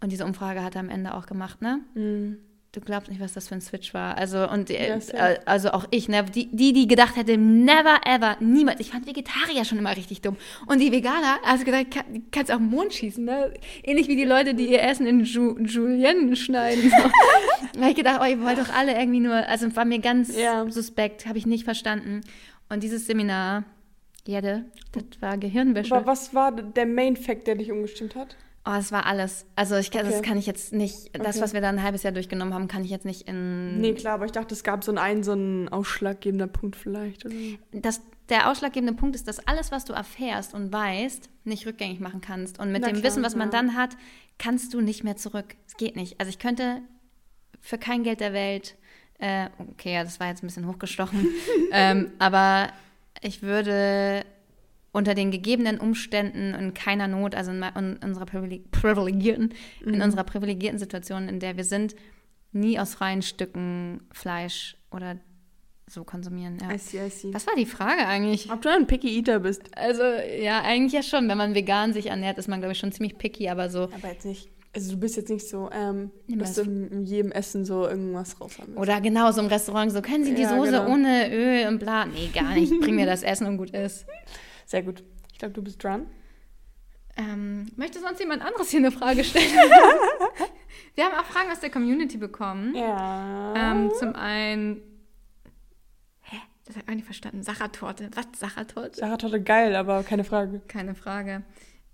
Und 0.00 0.12
diese 0.12 0.24
Umfrage 0.24 0.62
hat 0.62 0.76
er 0.76 0.80
am 0.80 0.88
Ende 0.88 1.14
auch 1.14 1.26
gemacht, 1.26 1.62
ne? 1.62 1.80
Mhm. 1.94 2.38
Du 2.74 2.80
glaubst 2.80 3.08
nicht, 3.08 3.20
was 3.20 3.32
das 3.34 3.46
für 3.46 3.54
ein 3.54 3.60
Switch 3.60 3.94
war. 3.94 4.16
Also, 4.18 4.50
und 4.50 4.68
äh, 4.68 4.88
Ja, 4.88 5.00
safe. 5.00 5.16
äh, 5.16 5.38
also 5.44 5.70
auch 5.70 5.86
ich, 5.92 6.08
ne? 6.08 6.24
Die, 6.24 6.48
die, 6.50 6.72
die 6.72 6.88
gedacht 6.88 7.14
hätte, 7.14 7.36
never 7.38 8.00
ever, 8.04 8.36
niemals. 8.40 8.80
Ich 8.80 8.90
fand 8.90 9.06
Vegetarier 9.06 9.64
schon 9.64 9.78
immer 9.78 9.96
richtig 9.96 10.22
dumm. 10.22 10.36
Und 10.66 10.80
die 10.80 10.90
Veganer, 10.90 11.38
also 11.44 11.64
gedacht, 11.64 11.92
kann, 11.92 12.24
kannst 12.32 12.50
auf 12.50 12.58
den 12.58 12.70
Mond 12.70 12.92
schießen, 12.92 13.24
ne? 13.24 13.54
Ähnlich 13.84 14.08
wie 14.08 14.16
die 14.16 14.24
Leute, 14.24 14.54
die 14.54 14.72
ihr 14.72 14.82
Essen 14.82 15.06
in 15.06 15.20
Ju 15.22 15.56
Julienne 15.60 16.34
schneiden. 16.34 16.82
So. 16.82 16.96
da 17.74 17.80
habe 17.80 17.90
ich 17.90 17.96
gedacht, 17.96 18.20
oh, 18.20 18.24
ihr 18.24 18.40
wollt 18.42 18.58
doch 18.58 18.74
alle 18.74 18.98
irgendwie 18.98 19.20
nur, 19.20 19.34
also 19.34 19.74
war 19.76 19.84
mir 19.84 20.00
ganz 20.00 20.36
Ja. 20.36 20.68
suspekt, 20.68 21.26
habe 21.26 21.38
ich 21.38 21.46
nicht 21.46 21.62
verstanden. 21.62 22.22
Und 22.68 22.82
dieses 22.82 23.06
Seminar, 23.06 23.62
Jede, 24.26 24.64
das 24.92 25.04
war 25.20 25.38
Gehirnwäsche. 25.38 25.94
Aber 25.94 26.06
was 26.06 26.34
war 26.34 26.50
der 26.50 26.86
Main 26.86 27.14
Fact, 27.16 27.46
der 27.46 27.54
dich 27.54 27.70
umgestimmt 27.70 28.16
hat? 28.16 28.36
Oh, 28.66 28.72
es 28.78 28.92
war 28.92 29.04
alles. 29.04 29.44
Also 29.56 29.76
ich 29.76 29.90
kann, 29.90 30.06
das 30.06 30.14
Okay. 30.16 30.26
kann 30.28 30.38
ich 30.38 30.46
jetzt 30.46 30.72
nicht, 30.72 31.10
das, 31.18 31.36
Okay. 31.36 31.40
was 31.44 31.52
wir 31.52 31.60
da 31.60 31.68
ein 31.68 31.82
halbes 31.82 32.02
Jahr 32.02 32.12
durchgenommen 32.14 32.54
haben, 32.54 32.66
kann 32.66 32.82
ich 32.82 32.90
jetzt 32.90 33.04
nicht 33.04 33.28
in 33.28 33.78
Nee, 33.78 33.92
klar, 33.92 34.14
aber 34.14 34.24
ich 34.24 34.32
dachte, 34.32 34.54
es 34.54 34.64
gab 34.64 34.84
so 34.84 34.94
einen, 34.94 35.22
so 35.22 35.32
einen 35.32 35.68
ausschlaggebender 35.68 36.46
Punkt 36.46 36.74
vielleicht. 36.76 37.26
Oder? 37.26 37.34
das, 37.72 38.00
der 38.30 38.50
ausschlaggebende 38.50 38.94
Punkt 38.94 39.16
ist, 39.16 39.28
dass 39.28 39.46
alles, 39.46 39.70
was 39.70 39.84
du 39.84 39.92
erfährst 39.92 40.54
und 40.54 40.72
weißt, 40.72 41.28
nicht 41.44 41.66
rückgängig 41.66 42.00
machen 42.00 42.22
kannst. 42.22 42.58
Und 42.58 42.72
mit 42.72 42.80
Na 42.80 42.88
dem 42.88 42.94
klar, 42.96 43.04
Wissen, 43.04 43.22
was 43.22 43.36
man 43.36 43.48
ja. 43.48 43.52
dann 43.52 43.74
hat, 43.76 43.90
kannst 44.38 44.72
du 44.72 44.80
nicht 44.80 45.04
mehr 45.04 45.16
zurück. 45.16 45.56
Es 45.66 45.76
geht 45.76 45.94
nicht. 45.94 46.18
Also 46.18 46.30
ich 46.30 46.38
könnte 46.38 46.80
für 47.60 47.76
kein 47.76 48.02
Geld 48.02 48.20
der 48.20 48.32
Welt, 48.32 48.76
äh, 49.18 49.48
okay, 49.58 49.92
ja, 49.92 50.04
das 50.04 50.20
war 50.20 50.28
jetzt 50.28 50.42
ein 50.42 50.46
bisschen 50.46 50.66
hochgestochen, 50.66 51.28
ähm, 51.70 52.12
aber 52.18 52.68
ich 53.20 53.42
würde 53.42 54.24
unter 54.94 55.14
den 55.14 55.32
gegebenen 55.32 55.78
Umständen 55.78 56.54
in 56.54 56.72
keiner 56.72 57.08
Not, 57.08 57.34
also 57.34 57.50
in, 57.50 57.62
in 57.62 57.98
unserer 58.02 58.26
privileg 58.26 58.70
privilegierten, 58.70 59.52
in 59.84 60.00
unserer 60.00 60.22
privilegierten 60.22 60.78
Situation, 60.78 61.28
in 61.28 61.40
der 61.40 61.56
wir 61.56 61.64
sind, 61.64 61.96
nie 62.52 62.78
aus 62.78 62.94
freien 62.94 63.20
Stücken 63.20 64.02
Fleisch 64.12 64.76
oder 64.92 65.16
so 65.90 66.04
konsumieren. 66.04 66.58
Ja. 66.62 66.72
I 66.72 66.78
see, 66.78 67.04
I 67.04 67.10
see. 67.10 67.34
Was 67.34 67.44
war 67.48 67.56
die 67.56 67.66
Frage 67.66 68.06
eigentlich? 68.06 68.52
Ob 68.52 68.62
du 68.62 68.70
ein 68.70 68.86
Picky 68.86 69.18
Eater 69.18 69.40
bist. 69.40 69.62
Also, 69.76 70.04
ja, 70.40 70.62
eigentlich 70.62 70.92
ja 70.92 71.02
schon. 71.02 71.28
Wenn 71.28 71.38
man 71.38 71.56
vegan 71.56 71.92
sich 71.92 72.06
ernährt, 72.06 72.38
ist 72.38 72.48
man, 72.48 72.60
glaube 72.60 72.72
ich, 72.72 72.78
schon 72.78 72.92
ziemlich 72.92 73.18
picky, 73.18 73.48
aber 73.48 73.68
so. 73.70 73.82
Aber 73.82 74.08
jetzt 74.08 74.24
nicht. 74.24 74.48
Also 74.72 74.92
du 74.92 74.98
bist 74.98 75.16
jetzt 75.16 75.28
nicht 75.28 75.48
so, 75.48 75.70
ähm, 75.72 76.10
dass 76.28 76.54
du 76.54 76.62
in 76.62 77.04
jedem 77.04 77.32
Essen 77.32 77.64
so 77.64 77.86
irgendwas 77.86 78.40
raus 78.40 78.58
haben 78.58 78.68
willst. 78.68 78.80
Oder 78.80 79.00
genau, 79.00 79.30
so 79.32 79.40
im 79.40 79.48
Restaurant, 79.48 79.92
so 79.92 80.02
können 80.02 80.24
Sie 80.24 80.34
die 80.34 80.42
Ja, 80.42 80.56
Soße 80.56 80.70
genau. 80.70 80.88
ohne 80.88 81.32
Öl 81.32 81.68
und 81.68 81.78
bla. 81.80 82.06
Nee, 82.06 82.30
gar 82.32 82.54
nicht. 82.54 82.72
Bring 82.80 82.94
mir 82.96 83.06
das 83.06 83.22
Essen 83.22 83.46
und 83.46 83.56
gut 83.58 83.70
ist. 83.70 84.06
Sehr 84.66 84.82
gut. 84.82 85.02
Ich 85.32 85.38
glaube, 85.38 85.54
du 85.54 85.62
bist 85.62 85.82
dran. 85.82 86.06
Ähm, 87.16 87.70
möchte 87.76 88.00
sonst 88.00 88.18
jemand 88.18 88.42
anderes 88.42 88.70
hier 88.70 88.80
eine 88.80 88.90
Frage 88.90 89.22
stellen? 89.22 89.46
Wir 90.94 91.04
haben 91.04 91.14
auch 91.14 91.24
Fragen 91.24 91.50
aus 91.50 91.60
der 91.60 91.70
Community 91.70 92.16
bekommen. 92.16 92.74
Ja. 92.74 93.54
Ähm, 93.56 93.90
zum 93.98 94.14
einen. 94.14 94.80
Hä? 96.22 96.38
Das 96.64 96.74
habe 96.74 96.84
ich 96.84 96.90
auch 96.90 96.94
nicht 96.96 97.04
verstanden. 97.04 97.42
Sachertorte. 97.42 98.10
Was? 98.14 98.26
Sachertorte? 98.38 98.98
Sarah 98.98 99.16
Torte 99.16 99.42
geil, 99.42 99.76
aber 99.76 100.02
keine 100.02 100.24
Frage. 100.24 100.60
Keine 100.66 100.94
Frage. 100.94 101.44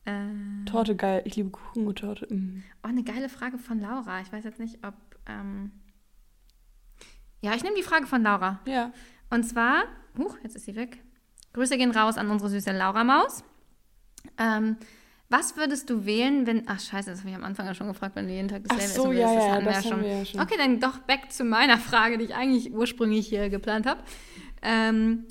Äh, 0.06 0.64
Torte 0.64 0.96
geil. 0.96 1.22
Ich 1.26 1.36
liebe 1.36 1.50
Kuchen 1.50 1.86
und 1.86 1.98
Torte. 1.98 2.26
Mm. 2.32 2.62
Oh, 2.82 2.88
eine 2.88 3.02
geile 3.02 3.28
Frage 3.28 3.58
von 3.58 3.80
Laura. 3.80 4.20
Ich 4.22 4.32
weiß 4.32 4.44
jetzt 4.44 4.58
nicht, 4.58 4.84
ob. 4.86 4.94
Ähm 5.26 5.72
ja, 7.42 7.54
ich 7.54 7.62
nehme 7.62 7.76
die 7.76 7.82
Frage 7.82 8.06
von 8.06 8.22
Laura. 8.22 8.60
Ja. 8.66 8.92
Und 9.30 9.44
zwar, 9.44 9.84
huch, 10.18 10.36
jetzt 10.42 10.56
ist 10.56 10.64
sie 10.64 10.76
weg. 10.76 11.02
Grüße 11.52 11.76
gehen 11.76 11.90
raus 11.90 12.16
an 12.16 12.30
unsere 12.30 12.50
süße 12.50 12.72
Laura 12.72 13.04
Maus. 13.04 13.44
Ähm, 14.38 14.76
was 15.28 15.56
würdest 15.56 15.88
du 15.90 16.04
wählen, 16.06 16.46
wenn. 16.46 16.64
Ach, 16.66 16.80
scheiße, 16.80 17.10
das 17.10 17.20
habe 17.20 17.30
ich 17.30 17.36
am 17.36 17.44
Anfang 17.44 17.66
ja 17.66 17.74
schon 17.74 17.86
gefragt, 17.86 18.16
wenn 18.16 18.26
du 18.26 18.32
jeden 18.32 18.48
Tag 18.48 18.62
Ach 18.68 18.76
dasselbe 18.76 18.94
so, 18.94 19.12
essen 19.12 19.20
ja, 19.20 19.28
würdest. 19.28 19.46
ja, 19.46 19.52
hatten 19.52 19.64
das 19.64 19.90
haben 19.90 20.02
wir 20.02 20.18
ja 20.18 20.24
schon. 20.24 20.40
Okay, 20.40 20.54
dann 20.58 20.80
doch 20.80 20.98
back 20.98 21.30
zu 21.30 21.44
meiner 21.44 21.78
Frage, 21.78 22.18
die 22.18 22.24
ich 22.24 22.34
eigentlich 22.34 22.72
ursprünglich 22.72 23.28
hier 23.28 23.48
geplant 23.48 23.86
habe. 23.86 24.02
Ähm, 24.62 25.26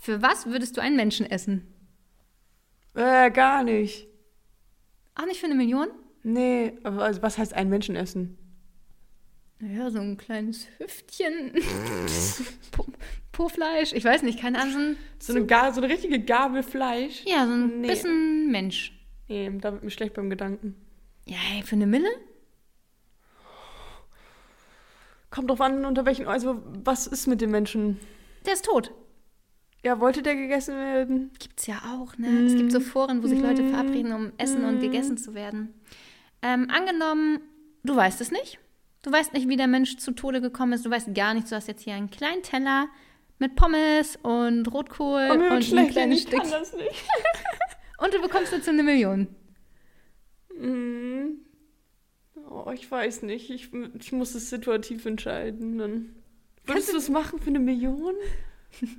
für 0.00 0.22
was 0.22 0.46
würdest 0.46 0.76
du 0.76 0.80
einen 0.80 0.96
Menschen 0.96 1.26
essen? 1.26 1.66
Äh, 2.94 3.30
gar 3.30 3.62
nicht. 3.62 4.06
Auch 5.14 5.26
nicht 5.26 5.40
für 5.40 5.46
eine 5.46 5.54
Million? 5.54 5.88
Nee, 6.22 6.78
aber 6.82 7.02
also, 7.04 7.22
was 7.22 7.36
heißt 7.38 7.52
ein 7.54 7.68
Menschen 7.68 7.94
essen? 7.94 8.38
Naja, 9.58 9.90
so 9.90 9.98
ein 9.98 10.16
kleines 10.18 10.66
Hüftchen. 10.78 11.52
Po-Fleisch. 13.32 13.92
Ich 13.92 14.04
weiß 14.04 14.22
nicht, 14.22 14.40
keine 14.40 14.60
Ahnung. 14.60 14.72
so 14.72 14.78
ein- 14.78 14.96
So 15.18 15.32
eine, 15.34 15.46
Ga 15.46 15.72
so 15.72 15.80
eine 15.80 15.92
richtige 15.92 16.20
Gabel 16.20 16.62
Fleisch? 16.62 17.22
Ja, 17.26 17.46
so 17.46 17.52
ein 17.52 17.80
Nee. 17.80 17.88
bisschen 17.88 18.50
Mensch. 18.50 18.92
Nee, 19.28 19.50
da 19.60 19.72
wird 19.72 19.82
mir 19.82 19.90
schlecht 19.90 20.14
beim 20.14 20.30
Gedanken. 20.30 20.76
Ja, 21.26 21.38
ey, 21.54 21.62
für 21.62 21.74
eine 21.76 21.86
Mille? 21.86 22.08
Kommt 25.30 25.50
drauf 25.50 25.60
an, 25.60 25.84
unter 25.84 26.06
welchen. 26.06 26.26
Also, 26.28 26.62
was 26.84 27.06
ist 27.06 27.26
mit 27.26 27.40
dem 27.40 27.50
Menschen? 27.50 27.98
Der 28.46 28.54
ist 28.54 28.64
tot. 28.64 28.92
Ja, 29.82 30.00
wollte 30.00 30.22
der 30.22 30.34
gegessen 30.36 30.76
werden? 30.76 31.30
Gibt's 31.38 31.66
ja 31.66 31.76
auch, 31.94 32.16
ne? 32.16 32.28
Mm. 32.28 32.46
Es 32.46 32.56
gibt 32.56 32.72
so 32.72 32.80
Foren, 32.80 33.22
wo 33.22 33.26
sich 33.26 33.40
Leute 33.40 33.62
mm. 33.62 33.70
verabreden, 33.70 34.12
um 34.12 34.32
essen 34.38 34.62
mm. 34.62 34.68
und 34.68 34.80
gegessen 34.80 35.18
zu 35.18 35.34
werden. 35.34 35.74
Ähm, 36.42 36.70
angenommen, 36.70 37.40
du 37.84 37.94
weißt 37.94 38.20
es 38.20 38.30
nicht. 38.30 38.58
Du 39.06 39.12
weißt 39.12 39.34
nicht, 39.34 39.48
wie 39.48 39.56
der 39.56 39.68
Mensch 39.68 39.98
zu 39.98 40.10
Tode 40.10 40.40
gekommen 40.40 40.72
ist. 40.72 40.84
Du 40.84 40.90
weißt 40.90 41.14
gar 41.14 41.32
nichts. 41.32 41.50
Du 41.50 41.54
hast 41.54 41.68
jetzt 41.68 41.84
hier 41.84 41.94
einen 41.94 42.10
kleinen 42.10 42.42
Teller 42.42 42.88
mit 43.38 43.54
Pommes 43.54 44.16
und 44.20 44.66
Rotkohl 44.66 45.28
oh, 45.30 45.34
und 45.54 45.72
ein 45.72 45.88
kleines 45.90 46.22
Stück. 46.22 46.42
Und 47.98 48.12
du 48.12 48.20
bekommst 48.20 48.52
dazu 48.52 48.70
eine 48.70 48.82
Million. 48.82 49.28
Mm. 50.58 51.36
Oh, 52.50 52.70
ich 52.74 52.90
weiß 52.90 53.22
nicht. 53.22 53.48
Ich, 53.48 53.70
ich 53.72 54.12
muss 54.12 54.34
es 54.34 54.50
situativ 54.50 55.06
entscheiden. 55.06 55.78
Dann. 55.78 56.10
Würdest 56.64 56.92
du 56.92 56.98
es 56.98 57.08
machen 57.08 57.38
für 57.38 57.50
eine 57.50 57.60
Million? 57.60 58.14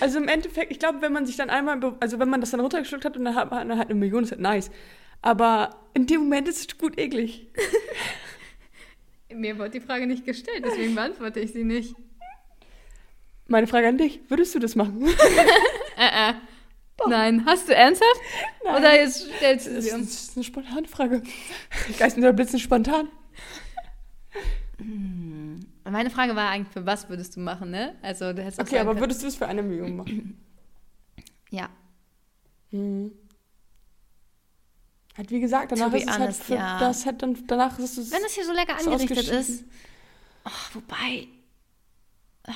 Also 0.00 0.18
im 0.18 0.28
Endeffekt, 0.28 0.70
ich 0.70 0.78
glaube, 0.78 1.00
wenn 1.00 1.14
man 1.14 1.24
sich 1.24 1.36
dann 1.36 1.48
einmal, 1.48 1.96
also 2.00 2.18
wenn 2.18 2.28
man 2.28 2.42
das 2.42 2.50
dann 2.50 2.60
runtergeschluckt 2.60 3.06
hat 3.06 3.16
und 3.16 3.24
dann 3.24 3.34
hat 3.34 3.50
man 3.50 3.78
halt 3.78 3.88
eine 3.88 3.98
Million, 3.98 4.22
ist 4.22 4.32
halt 4.32 4.40
nice. 4.42 4.70
Aber 5.22 5.80
in 5.94 6.04
dem 6.04 6.20
Moment 6.20 6.46
ist 6.46 6.58
es 6.58 6.76
gut 6.76 6.98
eklig. 6.98 7.46
Mir 9.34 9.58
wurde 9.58 9.70
die 9.70 9.80
Frage 9.80 10.06
nicht 10.06 10.24
gestellt, 10.24 10.64
deswegen 10.64 10.94
beantworte 10.94 11.40
ich 11.40 11.52
sie 11.52 11.64
nicht. 11.64 11.94
Meine 13.46 13.66
Frage 13.66 13.88
an 13.88 13.98
dich, 13.98 14.20
würdest 14.28 14.54
du 14.54 14.58
das 14.58 14.74
machen? 14.74 15.06
äh, 15.98 16.30
äh. 16.30 16.34
Nein, 17.08 17.44
hast 17.46 17.68
du 17.68 17.74
ernsthaft? 17.74 18.20
Nein. 18.64 18.76
Oder 18.76 18.94
jetzt 18.96 19.30
stellst 19.36 19.66
du 19.68 19.80
sie 19.80 19.92
uns? 19.92 20.06
Das 20.06 20.22
ist 20.24 20.36
eine 20.36 20.44
spontane 20.44 20.88
Frage. 20.88 21.22
Geist 21.98 22.18
oder 22.18 22.32
Blitzen 22.32 22.58
spontan. 22.58 23.08
Hm. 24.78 25.60
Meine 25.84 26.10
Frage 26.10 26.34
war 26.36 26.50
eigentlich, 26.50 26.72
für 26.72 26.84
was 26.84 27.08
würdest 27.08 27.36
du 27.36 27.40
machen, 27.40 27.70
ne? 27.70 27.96
Also, 28.02 28.32
du 28.32 28.42
hättest 28.42 28.60
okay, 28.60 28.78
aber 28.78 28.98
würdest 28.98 29.22
du 29.22 29.26
es 29.26 29.36
für 29.36 29.46
eine 29.46 29.62
Million 29.62 29.96
machen? 29.96 30.38
ja. 31.50 31.68
Hm. 32.70 33.12
Halt, 35.18 35.32
wie 35.32 35.40
gesagt, 35.40 35.72
danach 35.72 35.92
ist 35.92 36.04
es 36.04 36.08
halt 36.10 36.20
honest, 36.20 36.38
halt 36.38 36.46
für, 36.46 36.54
ja. 36.54 36.78
das 36.78 37.04
hat 37.04 37.22
dann, 37.22 37.36
danach 37.48 37.76
ist 37.80 37.98
es 37.98 38.12
Wenn 38.12 38.24
es 38.24 38.34
hier 38.34 38.46
so 38.46 38.52
lecker 38.52 38.78
angerichtet 38.78 39.26
ist. 39.28 39.64
Oh, 40.44 40.74
wobei, 40.74 41.26
oh, 42.46 42.52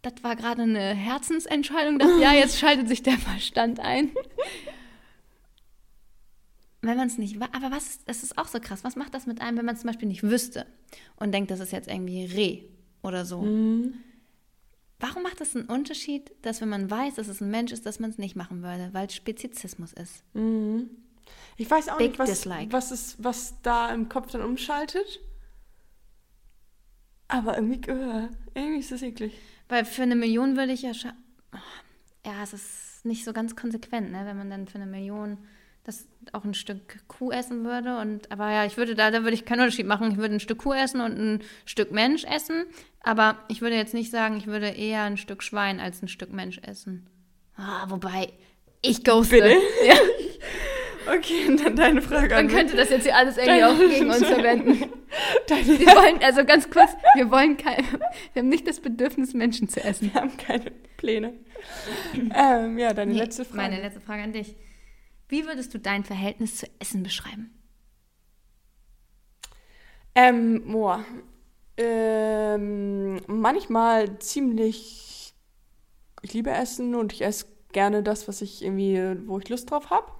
das 0.00 0.14
war 0.22 0.34
gerade 0.34 0.62
eine 0.62 0.94
Herzensentscheidung. 0.94 1.98
Dachte, 1.98 2.18
ja, 2.22 2.32
jetzt 2.32 2.58
schaltet 2.58 2.88
sich 2.88 3.02
der 3.02 3.18
Verstand 3.18 3.80
ein. 3.80 4.12
wenn 6.80 6.96
man 6.96 7.08
es 7.08 7.18
nicht 7.18 7.36
aber 7.42 7.70
was 7.70 8.02
das 8.06 8.22
ist 8.22 8.38
auch 8.38 8.48
so 8.48 8.58
krass. 8.58 8.82
Was 8.82 8.96
macht 8.96 9.12
das 9.12 9.26
mit 9.26 9.42
einem, 9.42 9.58
wenn 9.58 9.66
man 9.66 9.76
zum 9.76 9.88
Beispiel 9.88 10.08
nicht 10.08 10.22
wüsste 10.22 10.64
und 11.16 11.32
denkt, 11.32 11.50
das 11.50 11.60
ist 11.60 11.72
jetzt 11.72 11.88
irgendwie 11.88 12.24
Reh 12.24 12.62
oder 13.02 13.26
so? 13.26 13.42
Mhm. 13.42 13.92
Warum 15.00 15.22
macht 15.22 15.42
das 15.42 15.54
einen 15.54 15.66
Unterschied, 15.66 16.32
dass 16.40 16.62
wenn 16.62 16.70
man 16.70 16.90
weiß, 16.90 17.16
dass 17.16 17.28
es 17.28 17.42
ein 17.42 17.50
Mensch 17.50 17.72
ist, 17.72 17.84
dass 17.84 18.00
man 18.00 18.08
es 18.08 18.16
nicht 18.16 18.36
machen 18.36 18.62
würde, 18.62 18.88
weil 18.92 19.08
es 19.08 19.14
Spezizismus 19.14 19.92
ist? 19.92 20.24
Mhm. 20.32 20.88
Ich 21.56 21.70
weiß 21.70 21.88
auch 21.88 21.98
Big 21.98 22.10
nicht, 22.10 22.18
was, 22.18 22.46
was, 22.70 22.92
ist, 22.92 23.16
was 23.22 23.54
da 23.62 23.92
im 23.92 24.08
Kopf 24.08 24.30
dann 24.32 24.42
umschaltet. 24.42 25.20
Aber 27.28 27.56
irgendwie, 27.56 27.90
uh, 27.90 28.28
irgendwie 28.54 28.80
ist 28.80 28.92
das 28.92 29.02
eklig. 29.02 29.32
Weil 29.68 29.84
für 29.84 30.02
eine 30.02 30.16
Million 30.16 30.56
würde 30.56 30.72
ich 30.72 30.82
ja 30.82 30.94
schon. 30.94 31.12
Oh, 31.52 31.58
ja, 32.26 32.42
es 32.42 32.52
ist 32.52 33.04
nicht 33.04 33.24
so 33.24 33.32
ganz 33.32 33.56
konsequent, 33.56 34.12
ne? 34.12 34.22
wenn 34.26 34.36
man 34.36 34.50
dann 34.50 34.66
für 34.68 34.76
eine 34.76 34.86
Million 34.86 35.38
das 35.84 36.08
auch 36.32 36.44
ein 36.44 36.54
Stück 36.54 37.06
Kuh 37.06 37.30
essen 37.30 37.64
würde. 37.64 37.98
Und, 37.98 38.30
aber 38.32 38.50
ja, 38.50 38.64
ich 38.66 38.76
würde 38.76 38.94
da, 38.94 39.10
da 39.10 39.22
würde 39.22 39.34
ich 39.34 39.44
keinen 39.44 39.60
Unterschied 39.60 39.86
machen. 39.86 40.10
Ich 40.10 40.16
würde 40.16 40.34
ein 40.34 40.40
Stück 40.40 40.58
Kuh 40.58 40.72
essen 40.72 41.00
und 41.00 41.16
ein 41.18 41.42
Stück 41.64 41.92
Mensch 41.92 42.24
essen. 42.24 42.66
Aber 43.00 43.38
ich 43.48 43.60
würde 43.60 43.76
jetzt 43.76 43.94
nicht 43.94 44.10
sagen, 44.10 44.36
ich 44.36 44.48
würde 44.48 44.68
eher 44.68 45.02
ein 45.02 45.16
Stück 45.16 45.42
Schwein 45.42 45.78
als 45.78 46.02
ein 46.02 46.08
Stück 46.08 46.32
Mensch 46.32 46.58
essen. 46.58 47.06
Ah, 47.56 47.86
wobei, 47.88 48.32
ich 48.82 49.04
ghoste. 49.04 49.36
Bitte? 49.36 49.56
Ja. 49.86 49.94
Okay, 51.06 51.46
und 51.48 51.64
dann 51.64 51.76
deine 51.76 52.02
Frage 52.02 52.34
Man 52.34 52.48
könnte 52.48 52.76
das 52.76 52.90
jetzt 52.90 53.04
hier 53.04 53.16
alles 53.16 53.36
irgendwie 53.36 53.60
deine, 53.60 53.72
auch 53.72 53.78
gegen 53.78 54.10
uns 54.10 54.26
verwenden. 54.26 54.90
Deine, 55.46 55.66
wir 55.66 55.86
wollen, 55.86 56.22
also 56.22 56.44
ganz 56.44 56.68
kurz, 56.68 56.90
wir 57.14 57.30
wollen 57.30 57.56
kein, 57.56 57.78
wir 58.32 58.42
haben 58.42 58.48
nicht 58.48 58.66
das 58.66 58.80
Bedürfnis, 58.80 59.34
Menschen 59.34 59.68
zu 59.68 59.82
essen. 59.82 60.12
Wir 60.12 60.20
haben 60.20 60.36
keine 60.36 60.72
Pläne. 60.96 61.32
ähm, 62.34 62.76
ja, 62.76 62.92
deine 62.92 63.12
nee, 63.12 63.18
letzte 63.18 63.44
Frage. 63.44 63.56
Meine 63.56 63.80
letzte 63.80 64.00
Frage 64.00 64.22
an 64.22 64.32
dich. 64.32 64.56
Wie 65.28 65.46
würdest 65.46 65.72
du 65.74 65.78
dein 65.78 66.04
Verhältnis 66.04 66.56
zu 66.56 66.66
Essen 66.80 67.02
beschreiben? 67.02 67.50
Ähm, 70.14 70.64
boah. 70.66 71.04
Ähm, 71.76 73.20
manchmal 73.26 74.18
ziemlich. 74.18 75.34
Ich 76.22 76.32
liebe 76.32 76.50
Essen 76.50 76.94
und 76.94 77.12
ich 77.12 77.22
esse 77.22 77.46
gerne 77.72 78.02
das, 78.02 78.26
was 78.26 78.40
ich 78.40 78.64
irgendwie, 78.64 78.98
wo 79.26 79.38
ich 79.38 79.48
Lust 79.48 79.70
drauf 79.70 79.90
habe. 79.90 80.10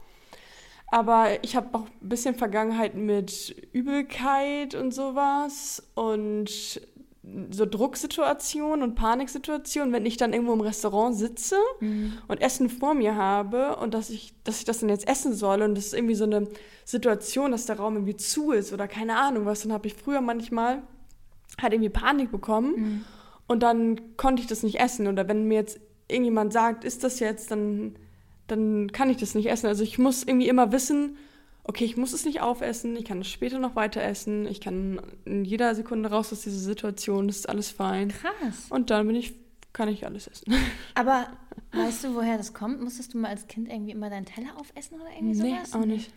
Aber 0.89 1.43
ich 1.43 1.57
habe 1.57 1.69
auch 1.73 1.87
ein 1.87 2.09
bisschen 2.09 2.35
Vergangenheit 2.35 2.95
mit 2.95 3.69
Übelkeit 3.73 4.75
und 4.75 4.95
sowas 4.95 5.83
und 5.95 6.81
so 7.51 7.67
Drucksituationen 7.67 8.83
und 8.83 8.95
Paniksituationen, 8.95 9.93
wenn 9.93 10.07
ich 10.07 10.17
dann 10.17 10.33
irgendwo 10.33 10.53
im 10.53 10.61
Restaurant 10.61 11.17
sitze 11.17 11.57
mhm. 11.81 12.13
und 12.29 12.41
Essen 12.41 12.69
vor 12.69 12.95
mir 12.95 13.17
habe 13.17 13.77
und 13.77 13.95
dass 13.95 14.11
ich, 14.11 14.33
dass 14.45 14.61
ich 14.61 14.65
das 14.65 14.79
dann 14.79 14.89
jetzt 14.89 15.09
essen 15.09 15.35
soll 15.35 15.63
und 15.63 15.77
das 15.77 15.87
ist 15.87 15.95
irgendwie 15.95 16.15
so 16.15 16.25
eine 16.25 16.47
Situation, 16.85 17.51
dass 17.51 17.67
der 17.67 17.79
Raum 17.79 17.95
irgendwie 17.95 18.17
zu 18.17 18.53
ist 18.53 18.73
oder 18.73 18.87
keine 18.87 19.17
Ahnung 19.17 19.45
was, 19.45 19.63
dann 19.63 19.73
habe 19.73 19.89
ich 19.89 19.95
früher 19.95 20.21
manchmal 20.21 20.83
halt 21.61 21.73
irgendwie 21.73 21.91
Panik 21.91 22.31
bekommen 22.31 22.75
mhm. 22.77 23.05
und 23.49 23.63
dann 23.65 24.17
konnte 24.17 24.43
ich 24.43 24.47
das 24.47 24.63
nicht 24.63 24.79
essen 24.79 25.09
oder 25.09 25.27
wenn 25.27 25.49
mir 25.49 25.57
jetzt 25.57 25.81
irgendjemand 26.09 26.53
sagt, 26.53 26.85
ist 26.85 27.03
das 27.03 27.19
jetzt, 27.19 27.51
dann, 27.51 27.97
dann 28.47 28.93
kann 28.93 29.11
ich 29.11 29.17
das 29.17 29.35
nicht 29.35 29.49
essen. 29.49 29.67
Also 29.67 29.83
ich 29.83 29.99
muss 29.99 30.23
irgendwie 30.23 30.49
immer 30.49 30.73
wissen, 30.73 31.17
okay, 31.65 31.85
ich 31.85 31.97
muss 31.97 32.13
es 32.13 32.25
nicht 32.25 32.41
aufessen, 32.41 32.97
ich 32.97 33.05
kann 33.05 33.21
es 33.21 33.29
später 33.29 33.59
noch 33.59 33.75
weiter 33.75 34.03
essen, 34.03 34.47
ich 34.47 34.61
kann 34.61 35.01
in 35.25 35.45
jeder 35.45 35.75
Sekunde 35.75 36.11
raus 36.11 36.33
aus 36.33 36.43
dieser 36.43 36.59
Situation, 36.59 37.27
das 37.27 37.39
ist 37.39 37.49
alles 37.49 37.71
fein. 37.71 38.09
Krass. 38.09 38.67
Und 38.71 38.91
dann 38.91 39.07
bin 39.07 39.17
ich, 39.17 39.35
kann 39.73 39.89
ich 39.89 40.07
alles 40.07 40.29
essen. 40.29 40.55
Aber 40.95 41.27
weißt 41.73 42.05
du, 42.05 42.15
woher 42.15 42.37
das 42.37 42.55
kommt? 42.55 42.81
Musstest 42.81 43.15
du 43.15 43.19
mal 43.19 43.29
als 43.29 43.49
Kind 43.49 43.69
irgendwie 43.69 43.93
immer 43.93 44.11
deinen 44.11 44.27
Teller 44.27 44.57
aufessen 44.57 45.01
oder 45.01 45.11
irgendwie 45.11 45.43
nee, 45.43 45.57
sowas? 45.57 45.75
auch 45.75 45.87
nicht. 45.87 46.13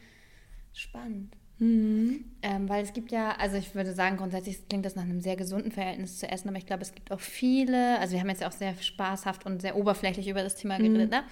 Spannend. 0.73 1.35
Mhm. 1.57 2.23
Ähm, 2.41 2.69
weil 2.69 2.83
es 2.83 2.93
gibt 2.93 3.11
ja, 3.11 3.31
also 3.31 3.57
ich 3.57 3.75
würde 3.75 3.93
sagen, 3.93 4.15
grundsätzlich 4.17 4.67
klingt 4.69 4.85
das 4.85 4.95
nach 4.95 5.03
einem 5.03 5.19
sehr 5.19 5.35
gesunden 5.35 5.71
Verhältnis 5.71 6.17
zu 6.17 6.29
essen, 6.29 6.47
aber 6.47 6.57
ich 6.57 6.65
glaube, 6.65 6.83
es 6.83 6.93
gibt 6.93 7.11
auch 7.11 7.19
viele, 7.19 7.99
also 7.99 8.13
wir 8.13 8.21
haben 8.21 8.29
jetzt 8.29 8.41
ja 8.41 8.47
auch 8.47 8.53
sehr 8.53 8.75
spaßhaft 8.75 9.45
und 9.45 9.61
sehr 9.61 9.75
oberflächlich 9.75 10.29
über 10.29 10.41
das 10.41 10.55
Thema 10.55 10.77
geredet, 10.77 11.09
mhm. 11.11 11.17
ne? 11.17 11.23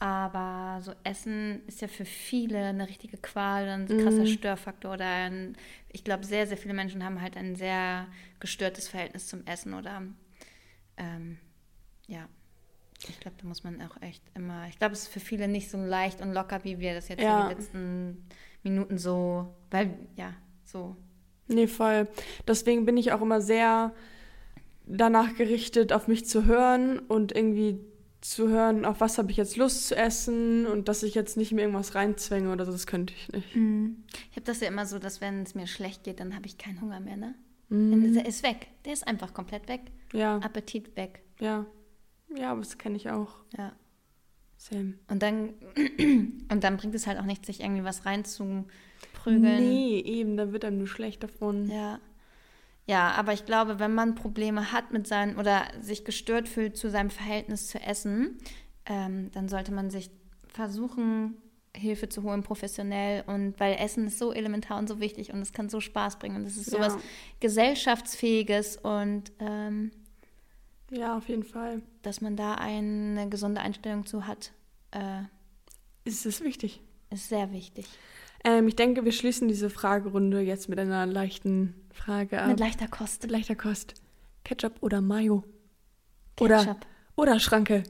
Aber 0.00 0.80
so 0.80 0.92
Essen 1.04 1.60
ist 1.66 1.82
ja 1.82 1.88
für 1.88 2.06
viele 2.06 2.58
eine 2.58 2.88
richtige 2.88 3.18
Qual, 3.18 3.68
ein 3.68 3.86
krasser 3.86 4.22
mhm. 4.22 4.26
Störfaktor. 4.26 4.94
Oder 4.94 5.04
ein, 5.04 5.56
ich 5.92 6.04
glaube, 6.04 6.24
sehr, 6.24 6.46
sehr 6.46 6.56
viele 6.56 6.72
Menschen 6.72 7.04
haben 7.04 7.20
halt 7.20 7.36
ein 7.36 7.54
sehr 7.54 8.06
gestörtes 8.40 8.88
Verhältnis 8.88 9.28
zum 9.28 9.46
Essen. 9.46 9.74
Oder 9.74 10.02
ähm, 10.96 11.36
ja, 12.06 12.26
ich 13.08 13.20
glaube, 13.20 13.36
da 13.42 13.46
muss 13.46 13.62
man 13.62 13.80
auch 13.82 14.00
echt 14.00 14.22
immer. 14.34 14.66
Ich 14.68 14.78
glaube, 14.78 14.94
es 14.94 15.02
ist 15.02 15.08
für 15.08 15.20
viele 15.20 15.48
nicht 15.48 15.70
so 15.70 15.76
leicht 15.76 16.22
und 16.22 16.32
locker, 16.32 16.64
wie 16.64 16.78
wir 16.78 16.94
das 16.94 17.08
jetzt 17.08 17.22
ja. 17.22 17.42
in 17.42 17.48
den 17.48 17.58
letzten 17.58 18.28
Minuten 18.62 18.96
so, 18.96 19.54
weil, 19.70 19.94
ja, 20.16 20.32
so. 20.64 20.96
Nee, 21.46 21.66
voll. 21.66 22.08
Deswegen 22.48 22.86
bin 22.86 22.96
ich 22.96 23.12
auch 23.12 23.20
immer 23.20 23.42
sehr 23.42 23.92
danach 24.86 25.34
gerichtet, 25.34 25.92
auf 25.92 26.08
mich 26.08 26.26
zu 26.26 26.46
hören 26.46 26.98
und 26.98 27.36
irgendwie 27.36 27.78
zu 28.20 28.48
hören, 28.48 28.84
auf 28.84 29.00
was 29.00 29.18
habe 29.18 29.30
ich 29.30 29.36
jetzt 29.36 29.56
Lust 29.56 29.88
zu 29.88 29.96
essen 29.96 30.66
und 30.66 30.88
dass 30.88 31.02
ich 31.02 31.14
jetzt 31.14 31.36
nicht 31.36 31.52
mehr 31.52 31.64
irgendwas 31.64 31.94
reinzwänge 31.94 32.52
oder 32.52 32.66
so, 32.66 32.72
das 32.72 32.86
könnte 32.86 33.14
ich 33.14 33.32
nicht. 33.32 33.56
Mhm. 33.56 34.04
Ich 34.30 34.36
habe 34.36 34.44
das 34.44 34.60
ja 34.60 34.68
immer 34.68 34.86
so, 34.86 34.98
dass 34.98 35.20
wenn 35.20 35.42
es 35.42 35.54
mir 35.54 35.66
schlecht 35.66 36.04
geht, 36.04 36.20
dann 36.20 36.34
habe 36.34 36.46
ich 36.46 36.58
keinen 36.58 36.80
Hunger 36.80 37.00
mehr, 37.00 37.16
ne? 37.16 37.34
Mhm. 37.70 38.14
Der 38.14 38.26
ist 38.26 38.42
weg. 38.42 38.68
Der 38.84 38.92
ist 38.92 39.06
einfach 39.06 39.32
komplett 39.32 39.68
weg. 39.68 39.80
Ja. 40.12 40.36
Appetit 40.38 40.96
weg. 40.96 41.22
Ja. 41.40 41.66
Ja, 42.36 42.52
aber 42.52 42.60
das 42.60 42.78
kenne 42.78 42.96
ich 42.96 43.10
auch. 43.10 43.36
Ja. 43.56 43.72
Same. 44.56 44.94
Und 45.08 45.22
dann, 45.22 45.54
und 46.50 46.60
dann 46.60 46.76
bringt 46.76 46.94
es 46.94 47.06
halt 47.06 47.18
auch 47.18 47.24
nichts, 47.24 47.46
sich 47.46 47.60
irgendwie 47.60 47.84
was 47.84 48.04
reinzuprügeln. 48.04 48.66
Nee, 49.40 50.00
eben, 50.00 50.36
da 50.36 50.52
wird 50.52 50.64
einem 50.64 50.78
nur 50.78 50.86
schlecht 50.86 51.22
davon. 51.22 51.70
Ja. 51.70 52.00
Ja, 52.86 53.12
aber 53.12 53.32
ich 53.32 53.46
glaube, 53.46 53.78
wenn 53.78 53.94
man 53.94 54.14
Probleme 54.14 54.72
hat 54.72 54.92
mit 54.92 55.06
seinem 55.06 55.38
oder 55.38 55.64
sich 55.80 56.04
gestört 56.04 56.48
fühlt 56.48 56.76
zu 56.76 56.90
seinem 56.90 57.10
Verhältnis 57.10 57.68
zu 57.68 57.80
Essen, 57.80 58.38
ähm, 58.86 59.30
dann 59.32 59.48
sollte 59.48 59.72
man 59.72 59.90
sich 59.90 60.10
versuchen, 60.48 61.36
Hilfe 61.76 62.08
zu 62.08 62.22
holen, 62.22 62.42
professionell. 62.42 63.22
Und 63.26 63.60
weil 63.60 63.76
Essen 63.78 64.06
ist 64.06 64.18
so 64.18 64.32
elementar 64.32 64.78
und 64.78 64.88
so 64.88 64.98
wichtig 65.00 65.32
und 65.32 65.40
es 65.40 65.52
kann 65.52 65.68
so 65.68 65.80
Spaß 65.80 66.18
bringen 66.18 66.36
und 66.36 66.44
es 66.44 66.56
ist 66.56 66.70
sowas 66.70 66.94
ja. 66.94 67.00
gesellschaftsfähiges 67.38 68.76
und 68.76 69.30
ähm, 69.38 69.92
ja, 70.90 71.16
auf 71.16 71.28
jeden 71.28 71.44
Fall. 71.44 71.82
Dass 72.02 72.20
man 72.20 72.36
da 72.36 72.54
eine 72.54 73.28
gesunde 73.28 73.60
Einstellung 73.60 74.06
zu 74.06 74.26
hat. 74.26 74.52
Äh, 74.90 75.22
ist 76.04 76.26
es 76.26 76.42
wichtig? 76.42 76.80
Ist 77.10 77.28
sehr 77.28 77.52
wichtig. 77.52 77.86
Ähm, 78.44 78.68
ich 78.68 78.76
denke, 78.76 79.04
wir 79.04 79.12
schließen 79.12 79.48
diese 79.48 79.70
Fragerunde 79.70 80.40
jetzt 80.40 80.68
mit 80.68 80.78
einer 80.78 81.06
leichten 81.06 81.74
Frage 81.92 82.40
ab. 82.40 82.48
Mit 82.48 82.60
leichter 82.60 82.88
Kost. 82.88 83.22
Mit 83.22 83.30
leichter 83.30 83.54
Kost. 83.54 83.94
Ketchup 84.44 84.74
oder 84.80 85.00
Mayo? 85.00 85.44
Ketchup. 86.36 86.86
Oder, 87.16 87.32
oder 87.32 87.40
Schranke. 87.40 87.82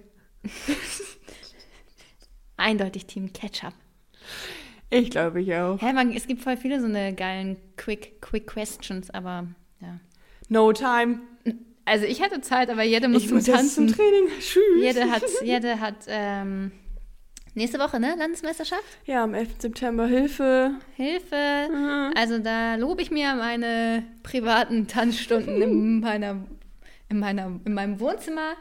Eindeutig 2.57 3.07
Team 3.07 3.33
Ketchup. 3.33 3.75
Ich 4.91 5.11
glaube, 5.11 5.41
ich 5.41 5.55
auch. 5.55 5.81
Hä, 5.81 5.93
man, 5.93 6.13
es 6.13 6.27
gibt 6.27 6.43
voll 6.43 6.57
viele 6.57 6.81
so 6.81 6.87
eine 6.87 7.15
geilen 7.15 7.57
Quick, 7.77 8.21
Quick 8.21 8.49
Questions, 8.49 9.11
aber 9.11 9.47
ja. 9.81 10.01
No 10.49 10.73
time. 10.73 11.21
Also 11.85 12.07
ich 12.07 12.21
hatte 12.21 12.41
Zeit, 12.41 12.71
aber 12.71 12.83
jede 12.83 13.09
muss 13.09 13.23
Ich 13.23 13.29
zum 13.29 13.39
muss 13.39 13.47
jetzt 13.47 13.57
Tanzen. 13.57 13.89
zum 13.89 13.97
Training. 13.97 14.29
Tschüss. 14.41 14.63
Jede 14.81 15.11
hat, 15.11 15.23
jede 15.43 15.81
hat 15.81 16.05
ähm, 16.09 16.73
nächste 17.61 17.79
Woche, 17.79 18.01
ne? 18.01 18.15
Landesmeisterschaft? 18.19 18.83
Ja, 19.05 19.23
am 19.23 19.35
11. 19.35 19.57
September 19.59 20.07
Hilfe. 20.07 20.73
Hilfe. 20.97 21.69
Mhm. 21.71 22.13
Also 22.17 22.39
da 22.39 22.77
lobe 22.77 23.03
ich 23.03 23.11
mir 23.11 23.35
meine 23.35 24.05
privaten 24.23 24.89
Tanzstunden 24.89 25.63
in, 25.63 26.01
meiner, 26.01 26.37
in, 27.09 27.19
meiner, 27.19 27.61
in 27.65 27.75
meinem 27.75 28.01
Wohnzimmer, 28.01 28.55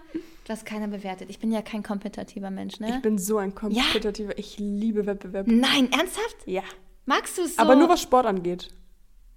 das 0.46 0.66
keiner 0.66 0.88
bewertet. 0.88 1.30
Ich 1.30 1.40
bin 1.40 1.52
ja 1.52 1.62
kein 1.62 1.82
kompetitiver 1.82 2.52
Mensch, 2.52 2.80
ne? 2.80 2.96
Ich 2.96 3.02
bin 3.02 3.18
so 3.18 3.38
ein 3.38 3.56
kompetitiver. 3.56 4.38
Ich 4.38 4.60
liebe 4.60 5.06
Wettbewerb. 5.06 5.48
Nein, 5.48 5.92
ernsthaft? 5.92 6.38
Ja. 6.46 6.64
Magst 7.06 7.38
du 7.38 7.44
es 7.44 7.56
so? 7.56 7.62
Aber 7.62 7.76
nur 7.76 7.90
was 7.90 8.02
Sport 8.02 8.26
angeht. 8.26 8.70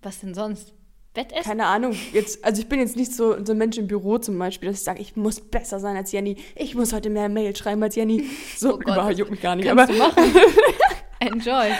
Was 0.02 0.20
denn 0.20 0.34
sonst? 0.34 0.74
Wettessen? 1.14 1.44
Keine 1.44 1.66
Ahnung. 1.66 1.94
Jetzt, 2.12 2.42
also 2.44 2.62
ich 2.62 2.68
bin 2.68 2.80
jetzt 2.80 2.96
nicht 2.96 3.12
so, 3.14 3.44
so 3.44 3.52
ein 3.52 3.58
Mensch 3.58 3.76
im 3.76 3.86
Büro 3.86 4.18
zum 4.18 4.38
Beispiel, 4.38 4.70
dass 4.70 4.78
ich 4.78 4.84
sage, 4.84 5.00
ich 5.00 5.14
muss 5.14 5.40
besser 5.40 5.78
sein 5.78 5.96
als 5.96 6.10
Jenny. 6.12 6.36
Ich 6.56 6.74
muss 6.74 6.92
heute 6.92 7.10
mehr 7.10 7.28
Mail 7.28 7.54
schreiben 7.54 7.82
als 7.82 7.96
Jenny. 7.96 8.24
So 8.56 8.74
Oh 8.78 8.80
überhaupt 8.80 9.18
juckt 9.18 9.30
mich 9.30 9.42
gar 9.42 9.54
nicht. 9.54 9.66
Kannst 9.66 9.90
Aber 9.90 9.92
du 9.92 9.98
machen. 9.98 10.34
Enjoy. 11.20 11.70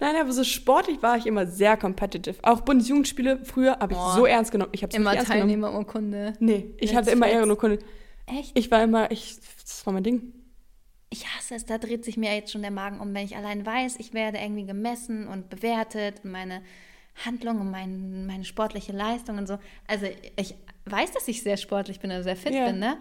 nein, 0.00 0.16
aber 0.16 0.32
so 0.32 0.44
sportlich 0.44 1.00
war 1.02 1.16
ich 1.16 1.26
immer 1.26 1.46
sehr 1.46 1.76
competitive. 1.76 2.36
Auch 2.42 2.60
Bundesjugendspiele 2.62 3.44
früher 3.44 3.78
habe 3.78 3.94
ich 3.94 3.98
so 4.16 4.26
ernst 4.26 4.52
genommen. 4.52 4.72
Ich 4.74 4.82
habe 4.82 4.94
Immer. 4.94 5.16
Teilnehmerurkunde. 5.16 6.34
Nee, 6.40 6.74
ich 6.78 6.94
hatte 6.94 7.10
immer. 7.10 7.28
Ehrenurkunde. 7.28 7.78
Echt? 8.26 8.56
Ich 8.58 8.70
war 8.70 8.82
immer, 8.82 9.10
ich, 9.10 9.36
das 9.62 9.86
war 9.86 9.92
mein 9.92 10.02
Ding. 10.02 10.32
Ich 11.10 11.26
hasse 11.26 11.54
es, 11.54 11.66
da 11.66 11.78
dreht 11.78 12.04
sich 12.04 12.16
mir 12.16 12.34
jetzt 12.34 12.52
schon 12.52 12.62
der 12.62 12.70
Magen 12.70 13.00
um, 13.00 13.14
wenn 13.14 13.24
ich 13.24 13.36
allein 13.36 13.64
weiß, 13.66 13.96
ich 13.98 14.14
werde 14.14 14.38
irgendwie 14.38 14.64
gemessen 14.64 15.28
und 15.28 15.50
bewertet 15.50 16.20
und 16.24 16.32
meine 16.32 16.62
Handlung 17.24 17.60
und 17.60 17.70
mein, 17.70 18.26
meine 18.26 18.44
sportliche 18.44 18.92
Leistung 18.92 19.38
und 19.38 19.46
so. 19.46 19.58
Also 19.86 20.06
ich 20.36 20.54
weiß, 20.86 21.12
dass 21.12 21.28
ich 21.28 21.42
sehr 21.42 21.56
sportlich 21.56 22.00
bin 22.00 22.10
oder 22.10 22.22
sehr 22.22 22.36
fit 22.36 22.54
Ja. 22.54 22.66
bin, 22.66 22.78
ne? 22.78 22.96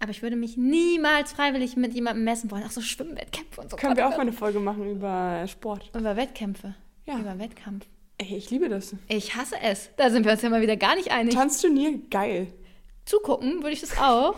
Aber 0.00 0.12
ich 0.12 0.22
würde 0.22 0.36
mich 0.36 0.56
niemals 0.56 1.32
freiwillig 1.32 1.76
mit 1.76 1.92
jemandem 1.92 2.22
messen 2.24 2.50
wollen. 2.52 2.62
Auch 2.62 2.70
so 2.70 2.80
Schwimmwettkämpfe 2.80 3.60
und 3.60 3.70
so. 3.70 3.76
Können 3.76 3.96
wir 3.96 4.06
auch 4.06 4.12
oh 4.12 4.16
mal 4.16 4.20
eine 4.22 4.32
Folge 4.32 4.60
machen 4.60 4.88
über 4.88 5.44
Sport. 5.48 5.90
Über 5.94 6.16
Wettkämpfe. 6.16 6.74
Ja. 7.06 7.18
Über 7.18 7.36
Wettkampf. 7.38 7.84
Ey, 8.18 8.36
ich 8.36 8.50
liebe 8.50 8.68
das. 8.68 8.94
Ich 9.08 9.34
hasse 9.34 9.56
es. 9.60 9.90
Da 9.96 10.10
sind 10.10 10.24
wir 10.24 10.32
uns 10.32 10.42
ja 10.42 10.50
mal 10.50 10.62
wieder 10.62 10.76
gar 10.76 10.94
nicht 10.94 11.10
einig. 11.10 11.34
Tanzturnier, 11.34 11.98
geil. 12.10 12.46
Zugucken 13.06 13.54
würde 13.62 13.72
ich 13.72 13.80
das 13.80 13.98
auch. 13.98 14.36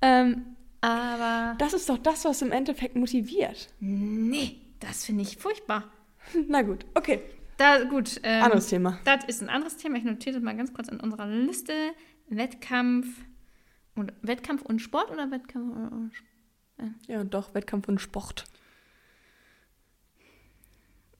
ähm, 0.00 0.56
aber 0.80 1.56
Das 1.58 1.74
ist 1.74 1.88
doch 1.88 1.98
das, 1.98 2.24
was 2.24 2.40
im 2.42 2.52
Endeffekt 2.52 2.96
motiviert. 2.96 3.68
nee, 3.80 4.56
das 4.80 5.04
finde 5.04 5.22
ich 5.22 5.36
furchtbar. 5.36 5.84
Na 6.48 6.62
gut, 6.62 6.86
okay. 6.94 7.20
Da, 7.56 7.84
gut. 7.84 8.20
Ähm, 8.22 8.42
Anderes 8.42 8.68
Thema. 8.68 8.98
Das 9.04 9.24
ist 9.24 9.42
ein 9.42 9.48
anderes 9.48 9.76
Thema. 9.76 9.96
Ich 9.96 10.04
notiere 10.04 10.34
das 10.34 10.42
mal 10.42 10.56
ganz 10.56 10.72
kurz 10.74 10.88
in 10.88 11.00
unserer 11.00 11.26
Liste. 11.26 11.72
Wettkampf 12.28 13.06
und 13.94 14.12
Wettkampf 14.22 14.62
und 14.62 14.80
Sport 14.80 15.10
oder 15.10 15.30
Wettkampf 15.30 15.74
und 15.74 16.12
Ja, 17.06 17.24
doch, 17.24 17.54
Wettkampf 17.54 17.88
und 17.88 18.00
Sport. 18.00 18.44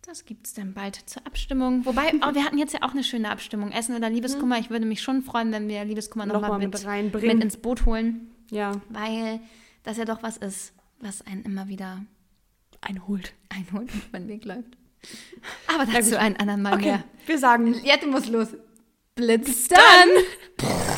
Das 0.03 0.24
gibt 0.24 0.47
es 0.47 0.55
dann 0.55 0.72
bald 0.72 0.97
zur 1.07 1.26
Abstimmung. 1.26 1.84
Wobei, 1.84 2.12
oh, 2.22 2.34
wir 2.34 2.45
hatten 2.45 2.59
jetzt 2.59 2.72
ja 2.72 2.82
auch 2.82 2.93
eine 2.93 3.03
schöne 3.03 3.28
Abstimmung. 3.30 3.72
Essen 3.72 3.97
oder 3.97 4.09
Liebeskummer. 4.09 4.59
Ich 4.59 4.70
würde 4.70 4.87
mich 4.87 5.03
schon 5.03 5.22
freuen, 5.22 5.51
wenn 5.51 5.68
wir 5.68 5.84
Liebeskummer 5.84 6.26
nochmal 6.26 6.43
Nochmal 6.43 6.59
mit, 7.03 7.12
mit 7.14 7.34
mit, 7.34 7.43
ins 7.43 7.57
Boot 7.57 7.87
holen, 7.87 8.30
Ja, 8.51 8.72
weil 8.89 9.41
das 9.82 9.97
ja 9.97 10.05
doch 10.05 10.22
was 10.22 10.37
ist, 10.37 10.74
was 11.01 11.22
einen 11.26 11.43
immer 11.43 11.66
wieder 11.66 12.05
einholt. 12.80 13.34
einholt 13.49 13.93
und 13.93 14.07
über 14.09 14.18
den 14.20 14.28
Weg 14.28 14.45
läuft. 14.45 14.76
Aber 15.66 15.86
dazu 15.86 16.18
einen 16.18 16.36
anderen 16.36 16.62
Mal 16.62 16.74
Okay, 16.74 16.84
mehr. 16.86 17.04
wir 17.26 17.38
sagen 17.38 17.74
Jetzt 17.84 18.07
muss 18.07 18.26
los. 18.28 18.48
Blitz 19.14 19.68
dann! 19.68 19.80